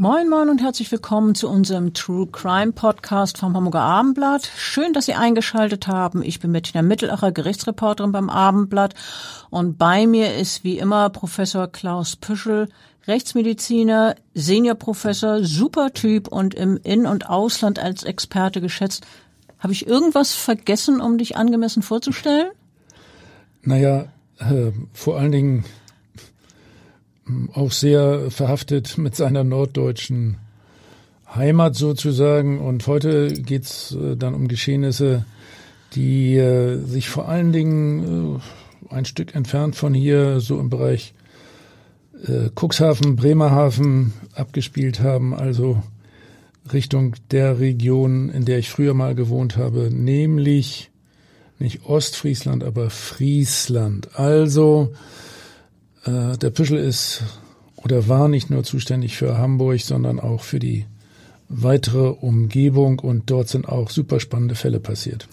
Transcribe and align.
Moin 0.00 0.28
Moin 0.28 0.48
und 0.48 0.62
herzlich 0.62 0.92
willkommen 0.92 1.34
zu 1.34 1.48
unserem 1.48 1.92
True 1.92 2.28
Crime 2.30 2.70
Podcast 2.70 3.38
vom 3.38 3.56
Hamburger 3.56 3.80
Abendblatt. 3.80 4.48
Schön, 4.56 4.92
dass 4.92 5.06
Sie 5.06 5.14
eingeschaltet 5.14 5.88
haben. 5.88 6.22
Ich 6.22 6.38
bin 6.38 6.52
Bettina 6.52 6.82
Mittelacher, 6.82 7.32
Gerichtsreporterin 7.32 8.12
beim 8.12 8.30
Abendblatt 8.30 8.94
und 9.50 9.76
bei 9.76 10.06
mir 10.06 10.36
ist 10.36 10.62
wie 10.62 10.78
immer 10.78 11.10
Professor 11.10 11.66
Klaus 11.66 12.14
Püschel, 12.14 12.68
Rechtsmediziner, 13.08 14.14
Seniorprofessor, 14.34 15.42
super 15.42 15.92
Typ 15.92 16.28
und 16.28 16.54
im 16.54 16.78
In- 16.84 17.06
und 17.06 17.28
Ausland 17.28 17.80
als 17.80 18.04
Experte 18.04 18.60
geschätzt. 18.60 19.04
Habe 19.58 19.72
ich 19.72 19.88
irgendwas 19.88 20.32
vergessen, 20.32 21.00
um 21.00 21.18
dich 21.18 21.36
angemessen 21.36 21.82
vorzustellen? 21.82 22.52
Naja, 23.62 24.04
äh, 24.38 24.70
vor 24.92 25.18
allen 25.18 25.32
Dingen 25.32 25.64
auch 27.52 27.72
sehr 27.72 28.30
verhaftet 28.30 28.98
mit 28.98 29.14
seiner 29.16 29.44
norddeutschen 29.44 30.36
Heimat 31.34 31.74
sozusagen. 31.74 32.60
Und 32.60 32.86
heute 32.86 33.32
geht's 33.32 33.94
äh, 33.94 34.16
dann 34.16 34.34
um 34.34 34.48
Geschehnisse, 34.48 35.24
die 35.94 36.36
äh, 36.36 36.78
sich 36.84 37.08
vor 37.08 37.28
allen 37.28 37.52
Dingen 37.52 38.40
äh, 38.90 38.94
ein 38.94 39.04
Stück 39.04 39.34
entfernt 39.34 39.76
von 39.76 39.94
hier, 39.94 40.40
so 40.40 40.58
im 40.58 40.70
Bereich 40.70 41.14
Cuxhaven, 42.56 43.14
Bremerhaven 43.14 44.12
abgespielt 44.34 44.98
haben, 44.98 45.34
also 45.34 45.84
Richtung 46.72 47.14
der 47.30 47.60
Region, 47.60 48.28
in 48.28 48.44
der 48.44 48.58
ich 48.58 48.70
früher 48.70 48.92
mal 48.92 49.14
gewohnt 49.14 49.56
habe, 49.56 49.88
nämlich 49.92 50.90
nicht 51.60 51.84
Ostfriesland, 51.86 52.64
aber 52.64 52.90
Friesland. 52.90 54.18
Also 54.18 54.92
der 56.08 56.50
Püschel 56.50 56.78
ist 56.78 57.22
oder 57.76 58.08
war 58.08 58.28
nicht 58.28 58.50
nur 58.50 58.64
zuständig 58.64 59.16
für 59.16 59.38
Hamburg, 59.38 59.80
sondern 59.80 60.20
auch 60.20 60.42
für 60.42 60.58
die 60.58 60.86
weitere 61.48 62.08
Umgebung 62.08 62.98
und 62.98 63.30
dort 63.30 63.48
sind 63.48 63.68
auch 63.68 63.90
super 63.90 64.20
spannende 64.20 64.54
Fälle 64.54 64.80
passiert. 64.80 65.28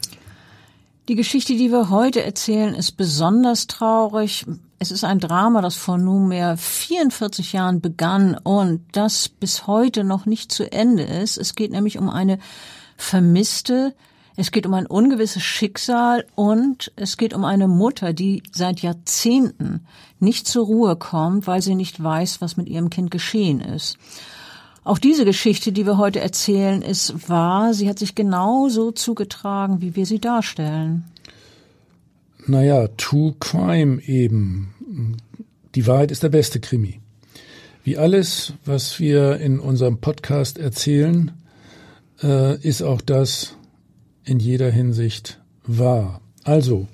Die 1.08 1.16
Geschichte, 1.16 1.56
die 1.56 1.70
wir 1.70 1.92
heute 1.92 2.24
erzählen, 2.24 2.74
ist 2.74 2.94
besonders 2.94 3.68
traurig. 3.68 4.46
Es 4.80 4.90
ist 4.90 5.04
ein 5.04 5.20
Drama, 5.20 5.62
das 5.62 5.76
vor 5.76 6.00
nunmehr 6.00 6.58
44 6.58 7.54
Jahren 7.54 7.80
begann 7.80 8.36
und 8.36 8.82
das 8.92 9.30
bis 9.30 9.68
heute 9.68 10.04
noch 10.04 10.26
nicht 10.26 10.52
zu 10.52 10.72
Ende 10.72 11.04
ist. 11.04 11.38
Es 11.38 11.54
geht 11.54 11.72
nämlich 11.72 12.00
um 12.00 12.10
eine 12.10 12.40
vermisste, 12.98 13.94
es 14.38 14.52
geht 14.52 14.66
um 14.66 14.74
ein 14.74 14.86
ungewisses 14.86 15.44
Schicksal 15.44 16.26
und 16.36 16.92
es 16.98 17.18
geht 17.18 17.34
um 17.34 17.46
eine 17.46 17.68
Mutter, 17.68 18.14
die 18.14 18.44
seit 18.52 18.82
Jahrzehnten 18.82 19.86
nicht 20.20 20.48
zur 20.48 20.66
Ruhe 20.66 20.96
kommt, 20.98 21.48
weil 21.48 21.62
sie 21.62 21.76
nicht 21.76 22.04
weiß, 22.04 22.42
was 22.42 22.58
mit 22.58 22.68
ihrem 22.68 22.90
Kind 22.90 23.12
geschehen 23.12 23.62
ist. 23.62 23.98
Auch 24.84 25.00
diese 25.00 25.26
Geschichte, 25.26 25.72
die 25.72 25.86
wir 25.86 25.98
heute 25.98 26.20
erzählen, 26.20 26.82
ist 26.82 27.30
wahr. 27.30 27.74
Sie 27.74 27.90
hat 27.90 27.98
sich 27.98 28.14
genauso 28.14 28.92
zugetragen, 28.92 29.82
wie 29.82 29.96
wir 29.96 30.06
sie 30.06 30.20
darstellen. 30.20 31.06
Naja, 32.46 32.88
True 32.98 33.34
Crime 33.40 34.02
eben. 34.04 35.18
Die 35.74 35.88
Wahrheit 35.88 36.12
ist 36.12 36.22
der 36.22 36.30
beste 36.30 36.60
Krimi. 36.60 37.00
Wie 37.84 37.98
alles, 37.98 38.54
was 38.64 39.00
wir 39.00 39.38
in 39.38 39.60
unserem 39.60 40.00
Podcast 40.00 40.60
erzählen, 40.60 41.32
äh, 42.22 42.60
ist 42.62 42.84
auch 42.84 43.02
das 43.02 43.55
in 44.26 44.40
jeder 44.40 44.72
Hinsicht 44.72 45.40
wahr. 45.66 46.22
Also, 46.44 46.88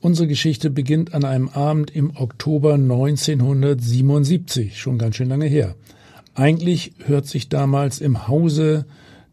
unsere 0.00 0.28
Geschichte 0.28 0.70
beginnt 0.70 1.14
an 1.14 1.24
einem 1.24 1.48
Abend 1.48 1.90
im 1.90 2.16
Oktober 2.16 2.74
1977, 2.74 4.78
schon 4.78 4.98
ganz 4.98 5.16
schön 5.16 5.28
lange 5.28 5.46
her. 5.46 5.74
Eigentlich 6.34 6.92
hört 7.04 7.26
sich 7.26 7.48
damals 7.48 8.00
im 8.00 8.28
Hause 8.28 8.86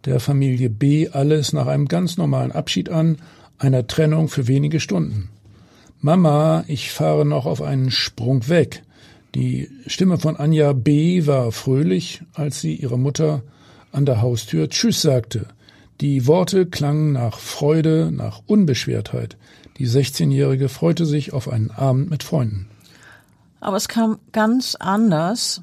der 0.05 0.19
Familie 0.19 0.69
B 0.69 1.09
alles 1.09 1.53
nach 1.53 1.67
einem 1.67 1.87
ganz 1.87 2.17
normalen 2.17 2.51
Abschied 2.51 2.89
an, 2.89 3.17
einer 3.59 3.87
Trennung 3.87 4.29
für 4.29 4.47
wenige 4.47 4.79
Stunden. 4.79 5.29
Mama, 5.99 6.63
ich 6.67 6.91
fahre 6.91 7.25
noch 7.25 7.45
auf 7.45 7.61
einen 7.61 7.91
Sprung 7.91 8.47
weg. 8.49 8.83
Die 9.35 9.69
Stimme 9.87 10.17
von 10.17 10.37
Anja 10.37 10.73
B. 10.73 11.25
war 11.25 11.51
fröhlich, 11.51 12.21
als 12.33 12.61
sie 12.61 12.75
ihrer 12.75 12.97
Mutter 12.97 13.43
an 13.91 14.05
der 14.05 14.21
Haustür 14.21 14.69
Tschüss 14.69 15.01
sagte. 15.01 15.47
Die 16.01 16.27
Worte 16.27 16.67
klangen 16.67 17.13
nach 17.13 17.39
Freude, 17.39 18.11
nach 18.11 18.41
Unbeschwertheit. 18.45 19.35
Die 19.77 19.87
16-Jährige 19.87 20.69
freute 20.69 21.05
sich 21.05 21.33
auf 21.33 21.49
einen 21.49 21.71
Abend 21.71 22.09
mit 22.09 22.23
Freunden. 22.23 22.67
Aber 23.59 23.77
es 23.77 23.87
kam 23.87 24.19
ganz 24.31 24.75
anders. 24.75 25.61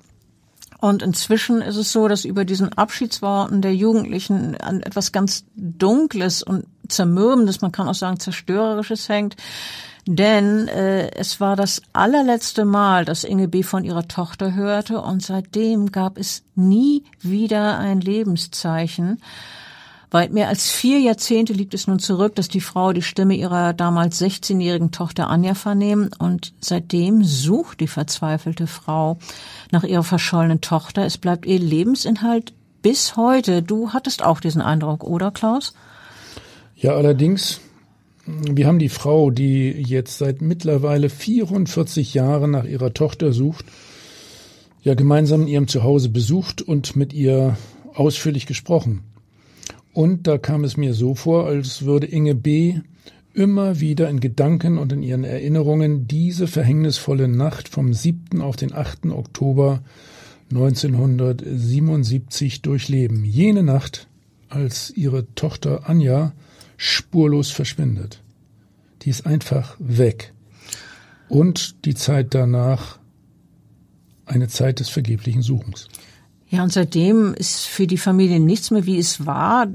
Und 0.81 1.03
inzwischen 1.03 1.63
ist 1.63 1.77
es 1.77 1.93
so, 1.93 2.09
dass 2.09 2.25
über 2.25 2.45
diesen 2.45 2.73
Abschiedsworten 2.73 3.63
der 3.63 3.75
Jugendlichen 3.75 4.55
etwas 4.55 5.13
ganz 5.13 5.45
Dunkles 5.57 6.43
und 6.43 6.67
Zermürbendes, 6.89 7.63
man 7.63 7.73
kann 7.73 7.89
auch 7.89 7.95
sagen 7.95 8.21
Zerstörerisches 8.21 9.09
hängt. 9.09 9.37
Denn 10.07 10.69
äh, 10.69 11.11
es 11.13 11.41
war 11.41 11.57
das 11.57 11.81
allerletzte 11.95 12.67
Mal, 12.67 13.07
dass 13.07 13.25
Inge 13.25 13.49
B. 13.49 13.63
von 13.63 13.85
ihrer 13.85 14.07
Tochter 14.07 14.55
hörte 14.55 15.01
und 15.01 15.23
seitdem 15.23 15.93
gab 15.93 16.19
es 16.19 16.43
nie 16.55 17.05
wieder 17.23 17.79
ein 17.79 18.01
Lebenszeichen. 18.01 19.23
Weit 20.11 20.33
mehr 20.33 20.49
als 20.49 20.71
vier 20.71 21.01
Jahrzehnte 21.01 21.53
liegt 21.53 21.75
es 21.75 21.87
nun 21.87 21.99
zurück, 21.99 22.35
dass 22.37 22.49
die 22.49 22.61
Frau 22.61 22.93
die 22.93 23.03
Stimme 23.03 23.35
ihrer 23.35 23.73
damals 23.73 24.21
16-jährigen 24.21 24.93
Tochter 24.93 25.29
Anja 25.29 25.55
vernehmen 25.55 26.11
und 26.19 26.53
seitdem 26.61 27.25
sucht 27.25 27.81
die 27.81 27.89
verzweifelte 27.89 28.67
Frau 28.67 29.19
nach 29.73 29.83
ihrer 29.85 30.05
verschollenen 30.05 30.61
Tochter. 30.61 31.05
Es 31.05 31.19
bleibt 31.19 31.47
ihr 31.47 31.59
Lebensinhalt 31.59 32.53
bis 32.83 33.17
heute. 33.17 33.63
Du 33.63 33.91
hattest 33.93 34.23
auch 34.23 34.41
diesen 34.41 34.61
Eindruck, 34.63 35.05
oder 35.05 35.31
Klaus? 35.31 35.75
Ja, 36.77 36.93
allerdings, 36.95 37.61
wir 38.27 38.67
haben 38.67 38.79
die 38.79 38.91
Frau, 38.91 39.31
die 39.31 39.71
jetzt 39.71 40.19
seit 40.19 40.43
mittlerweile 40.43 41.09
44 41.09 42.15
Jahren 42.15 42.51
nach 42.51 42.65
ihrer 42.65 42.93
Tochter 42.93 43.33
sucht, 43.33 43.65
ja 44.83 44.95
gemeinsam 44.95 45.43
in 45.43 45.49
ihrem 45.49 45.69
Zuhause 45.69 46.11
besucht 46.11 46.61
und 46.61 46.95
mit 46.95 47.15
ihr 47.15 47.57
ausführlich 47.95 48.47
gesprochen. 48.47 49.03
Und 49.95 50.27
da 50.27 50.37
kam 50.39 50.65
es 50.65 50.77
mir 50.77 50.93
so 50.93 51.15
vor, 51.15 51.47
als 51.47 51.85
würde 51.85 52.09
Inge 52.09 52.35
B. 52.35 52.81
immer 53.33 53.79
wieder 53.81 54.11
in 54.11 54.21
Gedanken 54.21 54.77
und 54.77 54.93
in 54.93 55.03
ihren 55.03 55.25
Erinnerungen 55.25 56.07
diese 56.09 56.49
verhängnisvolle 56.49 57.29
Nacht 57.29 57.69
vom 57.69 57.95
7. 57.95 58.43
auf 58.43 58.57
den 58.57 58.75
8. 58.75 59.07
Oktober 59.07 59.83
1977 60.51 62.61
durchleben. 62.63 63.25
Jene 63.25 63.63
Nacht, 63.63 64.09
als 64.49 64.91
ihre 64.91 65.33
Tochter 65.37 65.89
Anja 65.89 66.33
spurlos 66.77 67.53
verschwindet. 67.53 68.21
Die 69.03 69.11
ist 69.11 69.27
einfach 69.27 69.77
weg. 69.79 70.33
Und 71.29 71.85
die 71.85 71.95
Zeit 71.95 72.35
danach 72.35 72.99
eine 74.27 74.49
Zeit 74.49 74.81
des 74.81 74.89
vergeblichen 74.89 75.43
Suchens. 75.43 75.87
Ja, 76.55 76.63
und 76.63 76.73
seitdem 76.73 77.35
ist 77.35 77.67
für 77.67 77.89
die 77.89 77.99
Familie 77.99 78.39
nichts 78.39 78.71
mehr, 78.71 78.87
wie 78.87 78.97
es 78.97 79.27
war. 79.27 79.67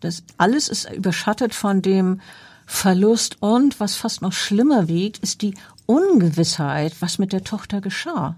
Das 0.00 0.22
alles 0.36 0.68
ist 0.68 0.92
überschattet 0.92 1.54
von 1.54 1.80
dem 1.80 2.20
Verlust 2.66 3.38
und 3.40 3.80
was 3.80 3.94
fast 3.94 4.20
noch 4.20 4.34
schlimmer 4.34 4.86
wiegt, 4.86 5.16
ist 5.20 5.40
die 5.40 5.54
Ungewissheit, 5.86 6.92
was 7.00 7.18
mit 7.18 7.32
der 7.32 7.42
Tochter 7.42 7.80
geschah. 7.80 8.36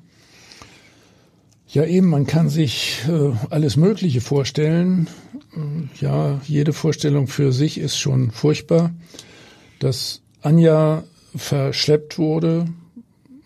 Ja, 1.67 1.85
eben, 1.87 2.07
man 2.07 2.25
kann 2.25 2.49
sich 2.49 3.01
äh, 3.09 3.33
alles 3.51 3.77
Mögliche 3.77 4.21
vorstellen. 4.21 5.09
Ja, 6.01 6.41
jede 6.47 6.73
Vorstellung 6.73 7.27
für 7.27 7.53
sich 7.53 7.79
ist 7.79 7.99
schon 7.99 8.31
furchtbar. 8.31 8.93
Dass 9.81 10.23
Anja 10.41 11.03
verschleppt 11.35 12.17
wurde, 12.17 12.69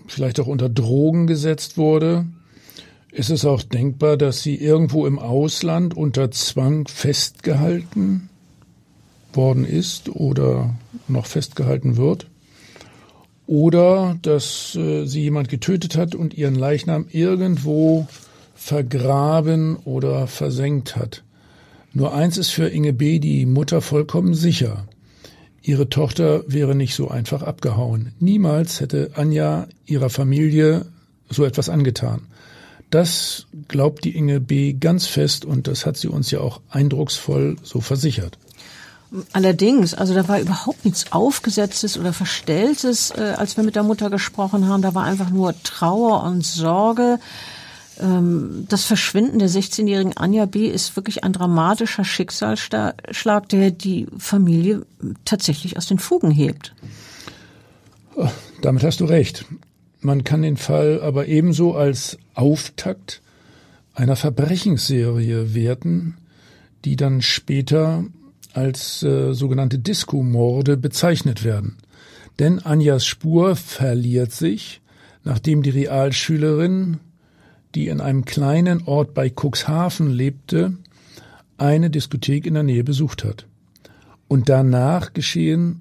vielleicht 0.08 0.40
auch 0.40 0.46
unter 0.46 0.69
Drogen 0.69 1.26
gesetzt 1.26 1.78
wurde. 1.78 2.26
Ist 3.12 3.29
es 3.29 3.44
auch 3.44 3.62
denkbar, 3.62 4.17
dass 4.17 4.43
sie 4.43 4.56
irgendwo 4.56 5.06
im 5.06 5.19
Ausland 5.19 5.94
unter 5.94 6.31
Zwang 6.31 6.88
festgehalten 6.88 8.31
worden 9.35 9.67
ist 9.67 10.09
oder 10.09 10.75
noch 11.09 11.26
festgehalten 11.26 11.99
wird? 11.99 12.26
Oder 13.47 14.19
dass 14.23 14.75
äh, 14.76 15.05
sie 15.05 15.20
jemand 15.20 15.50
getötet 15.50 15.94
hat 15.94 16.14
und 16.14 16.32
ihren 16.32 16.55
Leichnam 16.55 17.05
irgendwo 17.11 18.06
vergraben 18.55 19.76
oder 19.76 20.26
versenkt 20.26 20.97
hat. 20.97 21.23
Nur 21.93 22.14
eins 22.14 22.38
ist 22.38 22.49
für 22.49 22.69
Inge 22.69 22.94
B., 22.94 23.19
die 23.19 23.44
Mutter, 23.44 23.82
vollkommen 23.82 24.32
sicher. 24.32 24.87
Ihre 25.61 25.91
Tochter 25.91 26.44
wäre 26.47 26.75
nicht 26.75 26.94
so 26.94 27.09
einfach 27.09 27.43
abgehauen. 27.43 28.12
Niemals 28.20 28.81
hätte 28.81 29.11
Anja 29.17 29.67
ihrer 29.85 30.09
Familie 30.09 30.87
so 31.29 31.44
etwas 31.44 31.69
angetan. 31.69 32.23
Das 32.93 33.47
glaubt 33.69 34.05
die 34.05 34.15
Inge 34.15 34.39
B. 34.39 34.75
ganz 34.75 35.06
fest 35.06 35.47
und 35.47 35.67
das 35.67 35.87
hat 35.87 35.97
sie 35.97 36.09
uns 36.09 36.31
ja 36.31 36.41
auch 36.41 36.61
eindrucksvoll 36.69 37.56
so 37.62 37.81
versichert. 37.81 38.37
Allerdings, 39.33 39.94
also 39.94 40.12
da 40.12 40.29
war 40.29 40.39
überhaupt 40.39 40.85
nichts 40.85 41.11
Aufgesetztes 41.11 41.99
oder 41.99 42.12
Verstelltes, 42.12 43.11
äh, 43.11 43.35
als 43.39 43.56
wir 43.56 43.65
mit 43.65 43.77
der 43.77 43.83
Mutter 43.83 44.11
gesprochen 44.11 44.69
haben. 44.69 44.83
Da 44.83 44.94
war 44.94 45.05
einfach 45.05 45.31
nur 45.31 45.55
Trauer 45.62 46.23
und 46.25 46.44
Sorge. 46.44 47.19
Ähm, 47.99 48.67
das 48.69 48.85
Verschwinden 48.85 49.38
der 49.38 49.49
16-jährigen 49.49 50.19
Anja 50.19 50.45
B. 50.45 50.67
ist 50.67 50.95
wirklich 50.95 51.25
ein 51.25 51.33
dramatischer 51.33 52.05
Schicksalsschlag, 52.05 53.49
der 53.49 53.71
die 53.71 54.06
Familie 54.19 54.85
tatsächlich 55.25 55.79
aus 55.79 55.87
den 55.87 55.99
Fugen 55.99 56.31
hebt. 56.31 56.75
Damit 58.61 58.85
hast 58.85 59.00
du 59.00 59.06
recht. 59.06 59.47
Man 60.02 60.25
kann 60.25 60.43
den 60.43 60.56
Fall 60.56 61.00
aber 61.00 61.28
ebenso 61.28 61.75
als 61.75 62.19
Auftakt 62.34 63.22
einer 63.94 64.16
Verbrechensserie 64.16 65.54
werten, 65.54 66.16
die 66.84 66.96
dann 66.96 67.22
später 67.22 68.04
als 68.52 69.02
äh, 69.02 69.32
sogenannte 69.32 69.78
Disco-Morde 69.78 70.76
bezeichnet 70.76 71.44
werden. 71.44 71.78
Denn 72.38 72.58
Anjas 72.58 73.06
Spur 73.06 73.56
verliert 73.56 74.32
sich, 74.32 74.81
nachdem 75.25 75.62
die 75.62 75.70
Realschülerin 75.70 76.99
die 77.75 77.88
in 77.88 78.00
einem 78.00 78.25
kleinen 78.25 78.82
Ort 78.87 79.14
bei 79.14 79.31
Cuxhaven 79.31 80.10
lebte, 80.10 80.76
eine 81.58 81.90
Diskothek 81.90 82.46
in 82.46 82.54
der 82.54 82.62
Nähe 82.62 82.84
besucht 82.84 83.25
hat. 83.25 83.46
Und 84.28 84.49
danach 84.49 85.12
geschehen 85.12 85.81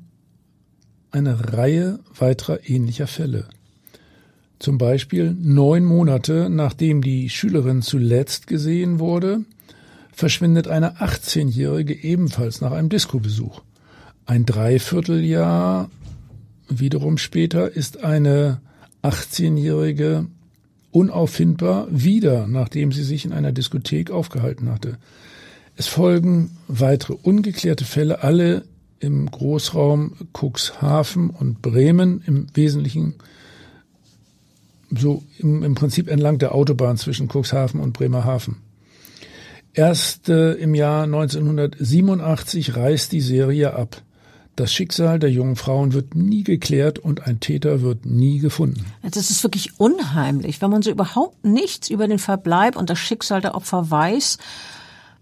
eine 1.11 1.53
Reihe 1.53 1.99
weiterer 2.17 2.69
ähnlicher 2.69 3.07
Fälle. 3.07 3.47
Zum 4.61 4.77
Beispiel 4.77 5.35
neun 5.41 5.85
Monate 5.85 6.47
nachdem 6.47 7.01
die 7.01 7.31
Schülerin 7.31 7.81
zuletzt 7.81 8.45
gesehen 8.45 8.99
wurde, 8.99 9.41
verschwindet 10.13 10.67
eine 10.67 10.97
18-Jährige 11.01 11.95
ebenfalls 11.95 12.61
nach 12.61 12.71
einem 12.71 12.89
Diskobesuch. 12.89 13.63
Ein 14.27 14.45
Dreivierteljahr 14.45 15.89
wiederum 16.69 17.17
später 17.17 17.75
ist 17.75 18.03
eine 18.03 18.61
18-Jährige 19.01 20.27
unauffindbar 20.91 21.87
wieder, 21.89 22.45
nachdem 22.45 22.91
sie 22.91 23.03
sich 23.03 23.25
in 23.25 23.33
einer 23.33 23.51
Diskothek 23.51 24.11
aufgehalten 24.11 24.69
hatte. 24.69 24.99
Es 25.75 25.87
folgen 25.87 26.51
weitere 26.67 27.13
ungeklärte 27.13 27.83
Fälle, 27.83 28.21
alle 28.21 28.65
im 28.99 29.25
Großraum 29.25 30.17
Cuxhaven 30.37 31.31
und 31.31 31.63
Bremen, 31.63 32.21
im 32.27 32.45
Wesentlichen 32.53 33.15
so 34.97 35.23
im, 35.37 35.63
im 35.63 35.75
Prinzip 35.75 36.07
entlang 36.09 36.37
der 36.37 36.53
Autobahn 36.53 36.97
zwischen 36.97 37.29
Cuxhaven 37.29 37.79
und 37.79 37.93
Bremerhaven. 37.93 38.57
Erst 39.73 40.27
äh, 40.27 40.53
im 40.53 40.75
Jahr 40.75 41.03
1987 41.03 42.75
reißt 42.75 43.11
die 43.11 43.21
Serie 43.21 43.73
ab. 43.73 44.01
Das 44.57 44.73
Schicksal 44.73 45.17
der 45.17 45.31
jungen 45.31 45.55
Frauen 45.55 45.93
wird 45.93 46.13
nie 46.13 46.43
geklärt 46.43 46.99
und 46.99 47.25
ein 47.25 47.39
Täter 47.39 47.81
wird 47.81 48.05
nie 48.05 48.39
gefunden. 48.39 48.85
Das 49.01 49.29
ist 49.29 49.43
wirklich 49.43 49.79
unheimlich, 49.79 50.61
wenn 50.61 50.69
man 50.69 50.81
so 50.81 50.91
überhaupt 50.91 51.45
nichts 51.45 51.89
über 51.89 52.07
den 52.07 52.19
Verbleib 52.19 52.75
und 52.75 52.89
das 52.89 52.99
Schicksal 52.99 53.39
der 53.39 53.55
Opfer 53.55 53.89
weiß. 53.89 54.37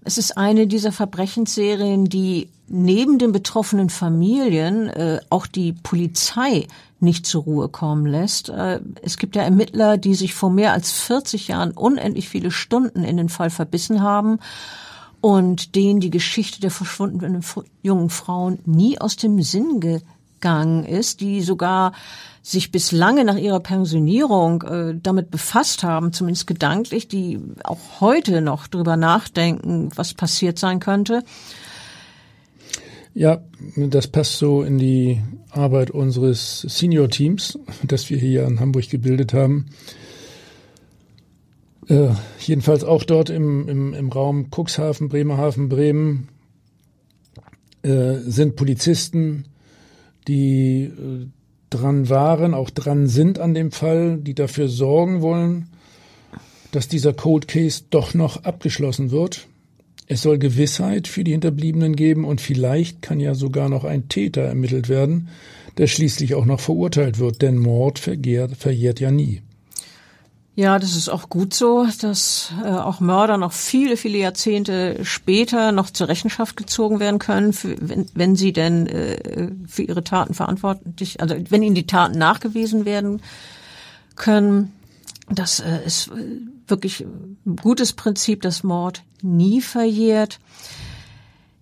Es 0.04 0.18
ist 0.18 0.38
eine 0.38 0.66
dieser 0.66 0.92
Verbrechensserien, 0.92 2.06
die 2.06 2.50
neben 2.68 3.19
den 3.19 3.31
betroffenen 3.31 3.89
Familien 3.89 4.88
äh, 4.88 5.19
auch 5.30 5.45
die 5.45 5.74
Polizei 5.74 6.66
nicht 7.01 7.25
zur 7.25 7.43
Ruhe 7.43 7.69
kommen 7.69 8.05
lässt. 8.05 8.49
Äh, 8.49 8.81
es 9.01 9.17
gibt 9.17 9.35
ja 9.35 9.43
Ermittler, 9.43 9.97
die 9.97 10.15
sich 10.15 10.33
vor 10.33 10.49
mehr 10.49 10.73
als 10.73 10.91
40 10.91 11.47
Jahren 11.47 11.71
unendlich 11.71 12.29
viele 12.29 12.51
Stunden 12.51 13.03
in 13.03 13.17
den 13.17 13.29
Fall 13.29 13.49
verbissen 13.49 14.01
haben 14.01 14.39
und 15.21 15.75
denen 15.75 15.99
die 15.99 16.09
Geschichte 16.09 16.61
der 16.61 16.71
verschwundenen 16.71 17.43
jungen 17.81 18.09
Frauen 18.09 18.59
nie 18.65 18.99
aus 18.99 19.15
dem 19.15 19.41
Sinn 19.41 19.79
gegangen 19.79 20.85
ist, 20.85 21.21
die 21.21 21.41
sogar 21.41 21.93
sich 22.41 22.71
bis 22.71 22.91
lange 22.91 23.25
nach 23.25 23.35
ihrer 23.35 23.59
Pensionierung 23.59 24.63
äh, 24.63 24.95
damit 25.01 25.29
befasst 25.29 25.83
haben, 25.83 26.13
zumindest 26.13 26.47
gedanklich, 26.47 27.07
die 27.07 27.39
auch 27.63 27.99
heute 27.99 28.41
noch 28.41 28.67
drüber 28.67 28.97
nachdenken, 28.97 29.89
was 29.95 30.13
passiert 30.13 30.57
sein 30.57 30.79
könnte. 30.79 31.23
Ja, 33.13 33.41
das 33.75 34.07
passt 34.07 34.38
so 34.38 34.61
in 34.61 34.77
die 34.77 35.21
Arbeit 35.50 35.91
unseres 35.91 36.61
Senior-Teams, 36.61 37.59
das 37.83 38.09
wir 38.09 38.17
hier 38.17 38.45
in 38.45 38.59
Hamburg 38.59 38.89
gebildet 38.89 39.33
haben. 39.33 39.65
Äh, 41.88 42.09
jedenfalls 42.39 42.83
auch 42.83 43.03
dort 43.03 43.29
im, 43.31 43.67
im, 43.67 43.94
im 43.94 44.09
Raum 44.09 44.50
Cuxhaven, 44.51 45.09
Bremerhaven, 45.09 45.69
Bremen 45.69 46.29
äh, 47.81 48.17
sind 48.19 48.56
Polizisten, 48.56 49.45
die 50.27 50.83
äh, 50.83 51.27
dran 51.71 52.09
waren, 52.09 52.53
auch 52.53 52.69
dran 52.69 53.07
sind 53.07 53.39
an 53.39 53.53
dem 53.56 53.71
Fall, 53.71 54.17
die 54.17 54.35
dafür 54.35 54.69
sorgen 54.69 55.21
wollen, 55.21 55.69
dass 56.71 56.88
dieser 56.88 57.13
Cold 57.13 57.47
Case 57.47 57.83
doch 57.89 58.13
noch 58.13 58.44
abgeschlossen 58.44 59.09
wird. 59.09 59.48
Es 60.11 60.23
soll 60.23 60.39
Gewissheit 60.39 61.07
für 61.07 61.23
die 61.23 61.33
Hinterbliebenen 61.33 61.95
geben 61.95 62.25
und 62.25 62.41
vielleicht 62.41 63.03
kann 63.03 63.19
ja 63.19 63.35
sogar 63.35 63.69
noch 63.69 63.83
ein 63.83 64.09
Täter 64.09 64.41
ermittelt 64.41 64.89
werden, 64.89 65.29
der 65.77 65.85
schließlich 65.85 66.33
auch 66.33 66.45
noch 66.45 66.59
verurteilt 66.59 67.19
wird, 67.19 67.44
denn 67.44 67.59
Mord 67.59 68.00
verjährt, 68.00 68.57
verjährt 68.57 68.99
ja 68.99 69.11
nie. 69.11 69.44
Ja, 70.56 70.80
das 70.80 70.95
ist 70.95 71.09
auch 71.09 71.30
gut 71.30 71.54
so, 71.54 71.87
dass 72.01 72.51
äh, 72.66 72.69
auch 72.69 72.99
Mörder 72.99 73.37
noch 73.37 73.54
viele, 73.54 73.97
viele 73.97 74.18
Jahrzehnte 74.18 74.97
später 75.04 75.71
noch 75.71 75.92
zur 75.92 76.07
Rechenschaft 76.07 76.57
gezogen 76.57 76.99
werden 76.99 77.19
können, 77.19 77.54
für, 77.54 77.78
wenn, 77.80 78.07
wenn 78.16 78.35
sie 78.35 78.51
denn 78.51 78.87
äh, 78.87 79.51
für 79.68 79.83
ihre 79.83 80.04
Taten 80.04 80.33
verantwortlich, 80.33 81.21
also 81.21 81.35
wenn 81.49 81.61
ihnen 81.61 81.75
die 81.75 81.87
Taten 81.87 82.18
nachgewiesen 82.18 82.85
werden 82.85 83.21
können. 84.16 84.73
Das 85.30 85.59
äh, 85.59 85.85
ist 85.85 86.07
äh, 86.07 86.58
wirklich 86.69 87.02
ein 87.02 87.56
gutes 87.61 87.94
Prinzip, 87.94 88.42
dass 88.42 88.64
Mord 88.64 89.04
nie 89.21 89.61
verjährt. 89.61 90.40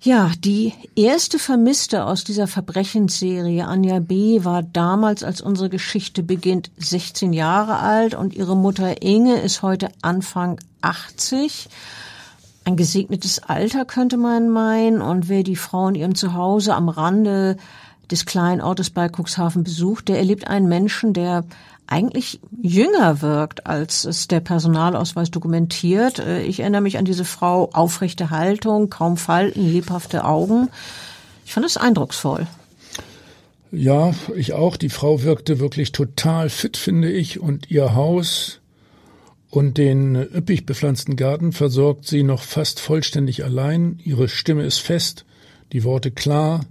Ja, 0.02 0.32
die 0.40 0.74
erste 0.96 1.40
Vermisste 1.40 2.06
aus 2.06 2.24
dieser 2.24 2.48
Verbrechensserie, 2.48 3.66
Anja 3.66 4.00
B., 4.00 4.44
war 4.44 4.62
damals, 4.62 5.24
als 5.24 5.42
unsere 5.42 5.70
Geschichte 5.70 6.22
beginnt, 6.22 6.70
16 6.78 7.34
Jahre 7.34 7.80
alt 7.80 8.14
und 8.14 8.36
ihre 8.36 8.56
Mutter 8.56 9.02
Inge 9.02 9.42
ist 9.42 9.64
heute 9.64 9.90
Anfang 10.02 10.60
80. 10.82 11.68
Ein 12.64 12.78
gesegnetes 12.78 13.40
Alter 13.40 13.86
könnte 13.86 14.18
man 14.18 14.50
meinen 14.50 15.02
und 15.02 15.30
wer 15.30 15.44
die 15.44 15.56
Frau 15.56 15.88
in 15.88 15.96
ihrem 15.96 16.16
Zuhause 16.16 16.76
am 16.76 16.90
Rande 16.90 17.58
des 18.12 18.26
kleinen 18.26 18.62
Ortes 18.62 18.90
bei 18.90 19.10
Cuxhaven 19.10 19.64
besucht, 19.64 20.10
der 20.10 20.20
erlebt 20.20 20.48
einen 20.48 20.68
Menschen, 20.68 21.14
der 21.14 21.44
eigentlich 21.88 22.40
jünger 22.62 23.22
wirkt, 23.22 23.66
als 23.66 24.06
es 24.06 24.28
der 24.28 24.40
Personalausweis 24.40 25.32
dokumentiert. 25.32 26.20
Äh, 26.20 26.44
ich 26.44 26.60
erinnere 26.60 26.82
mich 26.82 26.98
an 26.98 27.06
diese 27.06 27.26
Frau, 27.26 27.70
aufrechte 27.74 28.30
Haltung, 28.30 28.90
kaum 28.90 29.18
Falten, 29.18 29.68
lebhafte 29.68 30.26
Augen. 30.26 30.70
Ich 31.46 31.54
fand 31.54 31.66
es 31.66 31.78
eindrucksvoll. 31.78 32.48
Ja, 33.72 34.14
ich 34.36 34.54
auch. 34.54 34.78
Die 34.78 34.90
Frau 34.90 35.24
wirkte 35.24 35.60
wirklich 35.60 35.92
total 35.92 36.50
fit, 36.50 36.78
finde 36.78 37.12
ich, 37.12 37.40
und 37.40 37.70
ihr 37.70 37.96
Haus 37.96 38.60
und 39.50 39.78
den 39.78 40.16
üppig 40.16 40.66
bepflanzten 40.66 41.16
Garten 41.16 41.52
versorgt 41.54 42.06
sie 42.06 42.24
noch 42.24 42.42
fast 42.42 42.80
vollständig 42.80 43.44
allein. 43.44 44.00
Ihre 44.04 44.28
Stimme 44.28 44.64
ist 44.64 44.80
fest, 44.80 45.26
die 45.72 45.84
Worte 45.84 46.12
klar. 46.12 46.66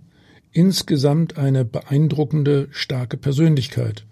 Insgesamt 0.52 1.37
eine 1.37 1.64
beeindruckende, 1.64 2.68
starke 2.70 3.16
Persönlichkeit. 3.16 4.04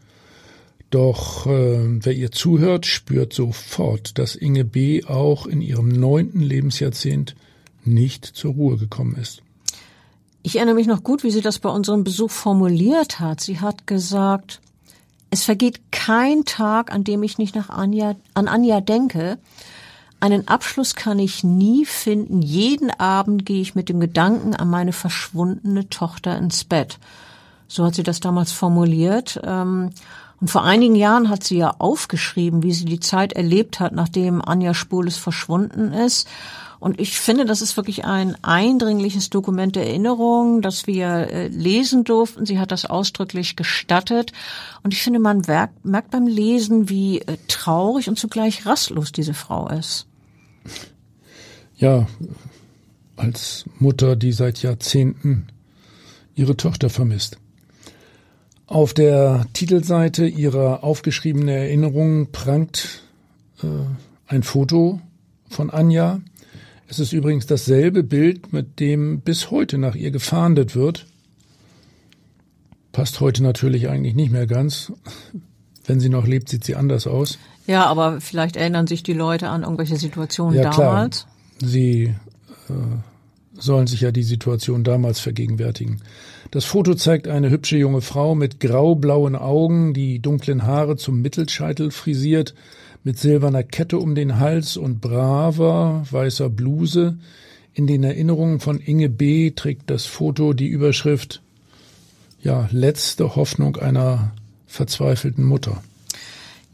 Doch 0.95 1.47
äh, 1.47 2.05
wer 2.05 2.13
ihr 2.13 2.31
zuhört, 2.31 2.87
spürt 2.87 3.33
sofort, 3.33 4.17
dass 4.17 4.37
Inge 4.37 4.65
B. 4.65 5.05
auch 5.05 5.45
in 5.49 5.61
ihrem 5.61 5.89
neunten 5.89 6.39
Lebensjahrzehnt 6.39 7.35
nicht 7.83 8.25
zur 8.25 8.55
Ruhe 8.55 8.77
gekommen 8.77 9.17
ist. 9.17 9.43
Ich 10.45 10.55
erinnere 10.55 10.77
mich 10.77 10.87
noch 10.87 11.03
gut, 11.03 11.25
wie 11.25 11.33
sie 11.33 11.41
das 11.41 11.59
bei 11.59 11.69
unserem 11.69 12.05
Besuch 12.05 12.31
formuliert 12.31 13.19
hat. 13.19 13.41
Sie 13.41 13.59
hat 13.59 13.89
gesagt, 13.89 14.61
Es 15.31 15.43
vergeht 15.43 15.81
kein 15.91 16.45
Tag, 16.45 16.93
an 16.93 17.03
dem 17.03 17.25
ich 17.25 17.39
nicht 17.39 17.57
nach 17.57 17.71
Anja, 17.71 18.15
an 18.35 18.47
Anja 18.47 18.81
denke. 18.81 19.39
Einen 20.21 20.47
Abschluss 20.47 20.95
kann 20.95 21.19
ich 21.19 21.43
nie 21.43 21.87
finden. 21.87 22.41
Jeden 22.41 22.93
Abend 22.93 23.45
gehe 23.45 23.61
ich 23.61 23.75
mit 23.75 23.89
dem 23.89 23.99
Gedanken 23.99 24.55
an 24.55 24.71
meine 24.71 24.93
verschwundene 24.93 25.89
Tochter 25.89 26.39
ins 26.39 26.63
Bett. 26.63 27.01
So 27.67 27.85
hat 27.85 27.97
sie 27.97 28.05
das 28.05 28.21
damals 28.21 28.53
formuliert. 28.53 29.41
Ähm, 29.43 29.91
und 30.45 30.51
vor 30.51 30.63
einigen 30.63 30.95
Jahren 30.95 31.31
hat 31.31 31.43
sie 31.43 31.57
ja 31.57 31.75
aufgeschrieben, 31.79 32.63
wie 32.63 32.75
sie 32.75 32.85
die 32.85 33.01
Zeit 33.01 33.33
erlebt 33.33 33.81
hat, 33.81 33.95
nachdem 33.95 34.43
Anja 34.43 34.75
Spules 34.75 35.17
verschwunden 35.17 35.91
ist. 35.91 36.29
Und 36.79 37.01
ich 37.01 37.19
finde, 37.19 37.47
das 37.47 37.63
ist 37.63 37.79
wirklich 37.79 38.05
ein 38.05 38.37
eindringliches 38.45 39.31
Dokument 39.31 39.75
der 39.75 39.87
Erinnerung, 39.87 40.61
das 40.61 40.87
wir 40.87 41.07
äh, 41.07 41.49
lesen 41.49 42.05
durften. 42.05 42.45
Sie 42.45 42.59
hat 42.59 42.73
das 42.73 42.85
ausdrücklich 42.85 43.57
gestattet. 43.57 44.33
Und 44.83 44.93
ich 44.93 45.03
finde, 45.03 45.19
man 45.19 45.41
merkt 45.83 46.11
beim 46.11 46.27
Lesen, 46.27 46.91
wie 46.91 47.21
äh, 47.21 47.39
traurig 47.49 48.11
und 48.11 48.19
zugleich 48.19 48.67
rastlos 48.67 49.13
diese 49.13 49.33
Frau 49.33 49.71
ist. 49.71 50.05
Ja, 51.79 52.07
als 53.17 53.65
Mutter, 53.79 54.15
die 54.15 54.33
seit 54.33 54.61
Jahrzehnten 54.61 55.47
ihre 56.35 56.55
Tochter 56.55 56.91
vermisst. 56.91 57.39
Auf 58.67 58.95
der 58.95 59.47
Titelseite 59.53 60.27
ihrer 60.27 60.85
aufgeschriebenen 60.85 61.49
Erinnerung 61.49 62.33
prangt 62.33 63.03
äh, 63.63 63.67
ein 64.27 64.43
Foto 64.43 65.01
von 65.49 65.71
Anja, 65.71 66.21
es 66.89 66.99
ist 66.99 67.13
übrigens 67.13 67.47
dasselbe 67.47 68.03
Bild, 68.03 68.53
mit 68.53 68.79
dem 68.79 69.21
bis 69.21 69.51
heute 69.51 69.79
nach 69.79 69.95
ihr 69.95 70.11
gefahndet 70.11 70.77
wird. 70.77 71.07
Passt 72.93 73.21
heute 73.21 73.43
natürlich 73.43 73.89
eigentlich 73.89 74.15
nicht 74.15 74.31
mehr 74.31 74.47
ganz. 74.47 74.93
Wenn 75.87 76.01
sie 76.01 76.09
noch 76.09 76.27
lebt, 76.27 76.49
sieht 76.49 76.65
sie 76.65 76.77
anders 76.77 77.07
aus. 77.07 77.39
Ja, 77.67 77.87
aber 77.87 78.21
vielleicht 78.21 78.57
erinnern 78.57 78.87
sich 78.87 79.03
die 79.03 79.13
Leute 79.13 79.49
an 79.49 79.63
irgendwelche 79.63 79.97
Situationen 79.97 80.57
ja, 80.57 80.71
damals. 80.71 81.27
Klar. 81.59 81.71
Sie 81.71 82.15
äh, 82.69 82.73
sollen 83.55 83.87
sich 83.87 84.03
ja 84.03 84.13
die 84.13 84.23
Situation 84.23 84.85
damals 84.85 85.21
vergegenwärtigen. 85.21 86.01
Das 86.55 86.65
Foto 86.65 86.95
zeigt 86.95 87.27
eine 87.27 87.51
hübsche 87.51 87.77
junge 87.77 88.01
Frau 88.01 88.37
mit 88.37 88.61
graublauen 88.61 89.35
Augen, 89.35 89.93
die 89.93 90.21
dunklen 90.21 90.63
Haare 90.63 90.97
zum 90.97 91.21
Mittelscheitel 91.21 91.91
frisiert, 91.91 92.55
mit 93.03 93.19
silberner 93.19 93.65
Kette 93.65 93.99
um 93.99 94.15
den 94.15 94.39
Hals 94.39 94.77
und 94.77 95.01
braver 95.01 96.05
weißer 96.09 96.49
Bluse. 96.51 97.19
In 97.73 97.89
den 97.89 98.05
Erinnerungen 98.05 98.61
von 98.61 98.79
Inge 98.79 99.09
B. 99.09 99.51
trägt 99.51 99.91
das 99.91 100.07
Foto 100.07 100.53
die 100.53 100.69
Überschrift 100.69 101.43
ja, 102.41 102.69
letzte 102.71 103.35
Hoffnung 103.35 103.75
einer 103.75 104.31
verzweifelten 104.69 105.45
Mutter. 105.45 105.83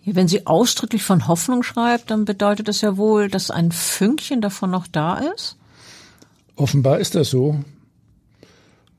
Wenn 0.05 0.29
sie 0.29 0.47
ausdrücklich 0.47 1.05
von 1.05 1.27
Hoffnung 1.27 1.63
schreibt, 1.63 2.11
dann 2.11 2.27
bedeutet 2.27 2.69
das 2.69 2.83
ja 2.83 2.99
wohl, 2.99 3.29
dass 3.29 3.51
ein 3.51 3.73
Fünkchen 3.73 4.43
davon 4.43 4.73
noch 4.73 4.87
da 4.87 5.21
ist? 5.35 5.57
Offenbar 6.55 6.99
ist 6.99 7.15
das 7.15 7.31
so. 7.31 7.65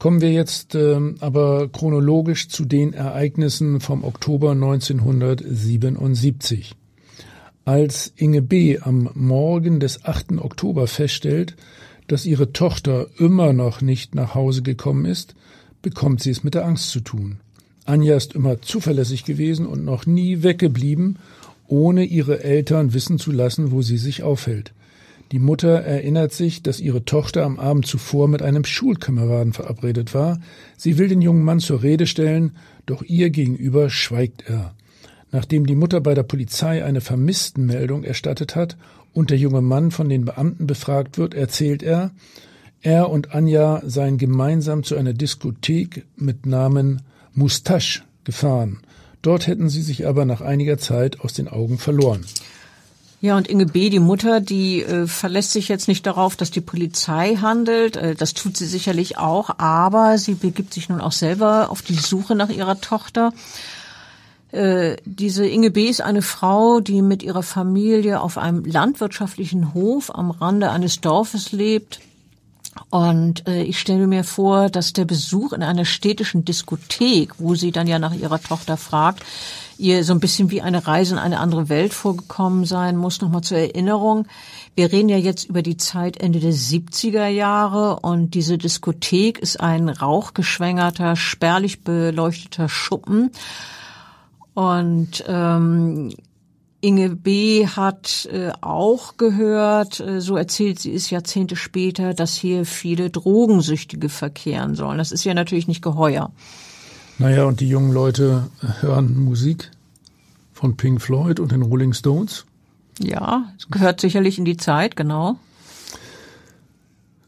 Kommen 0.02 0.20
wir 0.20 0.32
jetzt 0.32 0.74
äh, 0.74 1.00
aber 1.20 1.68
chronologisch 1.68 2.50
zu 2.50 2.66
den 2.66 2.94
Ereignissen 2.94 3.80
vom 3.82 4.04
Oktober 4.04 4.54
1977. 4.54 6.74
Als 7.66 8.12
Inge 8.16 8.42
B. 8.42 8.80
am 8.80 9.12
Morgen 9.14 9.80
des 9.80 10.04
8. 10.04 10.40
Oktober 10.40 10.88
feststellt, 10.88 11.56
dass 12.08 12.26
ihre 12.26 12.52
Tochter 12.52 13.10
immer 13.20 13.54
noch 13.54 13.82
nicht 13.82 14.16
nach 14.16 14.34
Hause 14.34 14.64
gekommen 14.64 15.06
ist, 15.06 15.36
bekommt 15.84 16.24
sie 16.24 16.32
es 16.32 16.44
mit 16.44 16.56
der 16.56 16.66
Angst 16.66 16.90
zu 16.90 17.02
tun. 17.02 17.38
Anja 17.86 18.16
ist 18.16 18.34
immer 18.34 18.60
zuverlässig 18.60 19.24
gewesen 19.24 19.68
und 19.68 19.86
noch 19.86 20.08
nie 20.08 20.42
weggeblieben, 20.42 21.20
ohne 21.68 22.06
ihre 22.06 22.44
Eltern 22.44 22.96
wissen 22.96 23.20
zu 23.20 23.32
lassen, 23.32 23.72
wo 23.72 23.84
sie 23.84 24.00
sich 24.00 24.24
aufhält. 24.24 24.74
Die 25.32 25.40
Mutter 25.40 25.82
erinnert 25.82 26.34
sich, 26.34 26.62
dass 26.62 26.82
ihre 26.82 27.06
Tochter 27.06 27.46
am 27.46 27.58
Abend 27.58 27.88
zuvor 27.88 28.28
mit 28.28 28.42
einem 28.42 28.66
Schulkameraden 28.66 29.54
verabredet 29.54 30.14
war. 30.14 30.42
Sie 30.76 30.98
will 30.98 31.08
den 31.08 31.22
jungen 31.22 31.44
Mann 31.44 31.60
zur 31.60 31.82
Rede 31.84 32.06
stellen, 32.06 32.58
doch 32.86 33.02
ihr 33.02 33.30
gegenüber 33.30 33.90
schweigt 33.90 34.44
er. 34.50 34.76
Nachdem 35.32 35.66
die 35.66 35.76
Mutter 35.76 36.02
bei 36.02 36.16
der 36.16 36.24
Polizei 36.24 36.84
eine 36.84 37.00
Vermisstenmeldung 37.00 38.04
erstattet 38.04 38.58
hat 38.58 38.76
und 39.14 39.30
der 39.30 39.38
junge 39.38 39.62
Mann 39.62 39.92
von 39.92 40.10
den 40.10 40.26
Beamten 40.26 40.68
befragt 40.68 41.18
wird, 41.18 41.34
erzählt 41.34 41.82
er, 41.82 42.12
er 42.82 43.10
und 43.10 43.34
Anja 43.34 43.82
seien 43.86 44.18
gemeinsam 44.18 44.84
zu 44.84 44.98
einer 44.98 45.14
Diskothek 45.14 46.06
mit 46.18 46.46
Namen 46.46 47.04
Mustache 47.34 48.02
gefahren. 48.26 48.80
Dort 49.22 49.48
hätten 49.48 49.70
sie 49.70 49.82
sich 49.82 50.08
aber 50.08 50.26
nach 50.26 50.42
einiger 50.42 50.78
Zeit 50.78 51.22
aus 51.22 51.32
den 51.32 51.48
Augen 51.48 51.78
verloren. 51.78 52.26
Ja, 53.24 53.38
und 53.38 53.48
Inge 53.48 53.68
B., 53.68 53.92
die 53.92 54.00
Mutter, 54.00 54.42
die 54.42 54.82
äh, 54.82 55.06
verlässt 55.06 55.52
sich 55.52 55.68
jetzt 55.68 55.88
nicht 55.88 56.08
darauf, 56.08 56.36
dass 56.36 56.50
die 56.50 56.60
Polizei 56.60 57.36
handelt. 57.36 57.96
Äh, 57.96 58.16
das 58.16 58.34
tut 58.34 58.58
sie 58.58 58.66
sicherlich 58.66 59.20
auch, 59.20 59.60
aber 59.60 60.18
sie 60.18 60.34
begibt 60.34 60.74
sich 60.74 60.90
nun 60.90 61.00
auch 61.00 61.12
selber 61.12 61.70
auf 61.70 61.84
die 61.84 61.94
Suche 61.94 62.34
nach 62.34 62.50
ihrer 62.50 62.82
Tochter. 62.82 63.32
Äh, 64.52 64.98
diese 65.06 65.46
Inge 65.46 65.70
B. 65.70 65.88
ist 65.88 66.02
eine 66.02 66.24
Frau, 66.24 66.80
die 66.80 67.04
mit 67.04 67.22
ihrer 67.22 67.44
Familie 67.44 68.22
auf 68.22 68.40
einem 68.40 68.66
landwirtschaftlichen 68.66 69.76
Hof 69.76 70.14
am 70.14 70.32
Rande 70.32 70.72
eines 70.72 71.00
Dorfes 71.00 71.52
lebt. 71.52 72.00
Und 72.90 73.48
äh, 73.48 73.62
ich 73.62 73.80
stelle 73.80 74.08
mir 74.08 74.24
vor, 74.24 74.70
dass 74.70 74.94
der 74.94 75.06
Besuch 75.06 75.54
in 75.54 75.62
einer 75.62 75.86
städtischen 75.86 76.44
Diskothek, 76.44 77.34
wo 77.38 77.54
sie 77.54 77.72
dann 77.72 77.86
ja 77.86 78.00
nach 78.00 78.16
ihrer 78.16 78.42
Tochter 78.42 78.78
fragt, 78.78 79.24
ihr 79.82 80.04
so 80.04 80.14
ein 80.14 80.20
bisschen 80.20 80.52
wie 80.52 80.62
eine 80.62 80.88
Reise 80.88 81.16
in 81.16 81.20
eine 81.20 81.40
andere 81.40 81.68
Welt 81.68 81.94
vorgekommen 81.94 82.66
sein 82.66 82.96
muss. 82.96 83.22
Nochmal 83.22 83.42
zur 83.42 83.58
Erinnerung. 83.58 84.28
Wir 84.76 84.92
reden 84.92 85.10
ja 85.10 85.18
jetzt 85.18 85.46
über 85.46 85.62
die 85.62 85.78
Zeit 85.78 86.18
Ende 86.18 86.40
der 86.40 86.54
70er 86.54 87.28
Jahre 87.28 88.00
und 88.00 88.34
diese 88.36 88.58
Diskothek 88.58 89.40
ist 89.40 89.60
ein 89.60 89.90
rauchgeschwängerter, 89.90 91.16
spärlich 91.16 91.84
beleuchteter 91.84 92.70
Schuppen 92.70 93.32
und 94.54 95.24
ähm, 95.28 96.12
Inge 96.82 97.10
B. 97.10 97.68
hat 97.68 98.28
äh, 98.32 98.52
auch 98.62 99.18
gehört, 99.18 100.00
äh, 100.00 100.20
so 100.20 100.36
erzählt 100.36 100.80
sie 100.80 100.94
es 100.94 101.10
Jahrzehnte 101.10 101.56
später, 101.56 102.14
dass 102.14 102.36
hier 102.36 102.66
viele 102.66 103.12
Drogensüchtige 103.12 104.10
verkehren 104.10 104.76
sollen. 104.76 104.98
Das 104.98 105.12
ist 105.12 105.24
ja 105.24 105.34
natürlich 105.34 105.68
nicht 105.68 105.84
geheuer. 105.84 106.32
Naja, 107.22 107.46
und 107.46 107.60
die 107.60 107.70
jungen 107.70 107.94
Leute 107.94 108.50
hören 108.82 109.24
Musik 109.24 109.72
von 110.54 110.76
Pink 110.76 111.02
Floyd 111.02 111.40
und 111.40 111.52
den 111.52 111.62
Rolling 111.62 111.94
Stones. 111.94 112.46
Ja, 113.00 113.52
es 113.58 113.68
gehört 113.70 114.02
sicherlich 114.02 114.38
in 114.38 114.46
die 114.46 114.58
Zeit, 114.58 114.96
genau. 114.96 115.38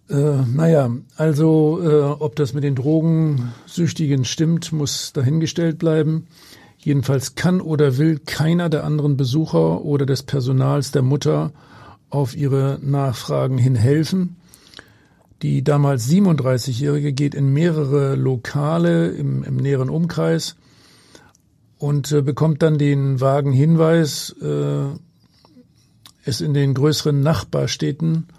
Äh, 0.09 0.41
naja, 0.45 0.91
also 1.15 1.79
äh, 1.81 2.01
ob 2.19 2.35
das 2.35 2.53
mit 2.53 2.63
den 2.63 2.75
Drogensüchtigen 2.75 4.25
stimmt, 4.25 4.71
muss 4.71 5.13
dahingestellt 5.13 5.79
bleiben. 5.79 6.27
Jedenfalls 6.77 7.35
kann 7.35 7.62
oder 7.62 7.97
will 7.97 8.19
keiner 8.19 8.69
der 8.69 8.83
anderen 8.83 9.15
Besucher 9.15 9.85
oder 9.85 10.05
des 10.05 10.23
Personals 10.23 10.91
der 10.91 11.01
Mutter 11.01 11.51
auf 12.09 12.35
ihre 12.35 12.77
Nachfragen 12.81 13.57
hin 13.57 13.75
helfen. 13.75 14.35
Die 15.43 15.62
damals 15.62 16.09
37-Jährige 16.09 17.12
geht 17.12 17.35
in 17.35 17.51
mehrere 17.51 18.15
Lokale 18.15 19.09
im, 19.09 19.43
im 19.43 19.57
näheren 19.57 19.89
Umkreis 19.89 20.55
und 21.77 22.13
äh, 22.13 22.21
bekommt 22.21 22.62
dann 22.62 22.77
den 22.77 23.19
vagen 23.19 23.51
Hinweis, 23.51 24.33
äh, 24.41 24.85
es 26.23 26.39
in 26.39 26.53
den 26.53 26.73
größeren 26.73 27.19
Nachbarstädten 27.19 28.29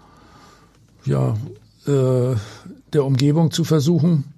ja, 1.05 1.35
äh, 1.85 2.35
der 2.93 3.05
Umgebung 3.05 3.51
zu 3.51 3.63
versuchen. 3.63 4.33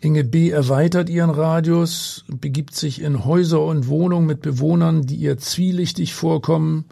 Inge 0.00 0.22
B. 0.22 0.50
erweitert 0.50 1.10
ihren 1.10 1.30
Radius, 1.30 2.24
begibt 2.28 2.76
sich 2.76 3.02
in 3.02 3.24
Häuser 3.24 3.64
und 3.64 3.88
Wohnungen 3.88 4.28
mit 4.28 4.40
Bewohnern, 4.40 5.02
die 5.02 5.16
ihr 5.16 5.38
zwielichtig 5.38 6.14
vorkommen. 6.14 6.84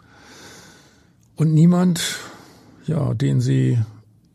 Und 1.37 1.53
niemand, 1.53 2.01
ja, 2.85 3.13
den 3.13 3.39
sie 3.39 3.79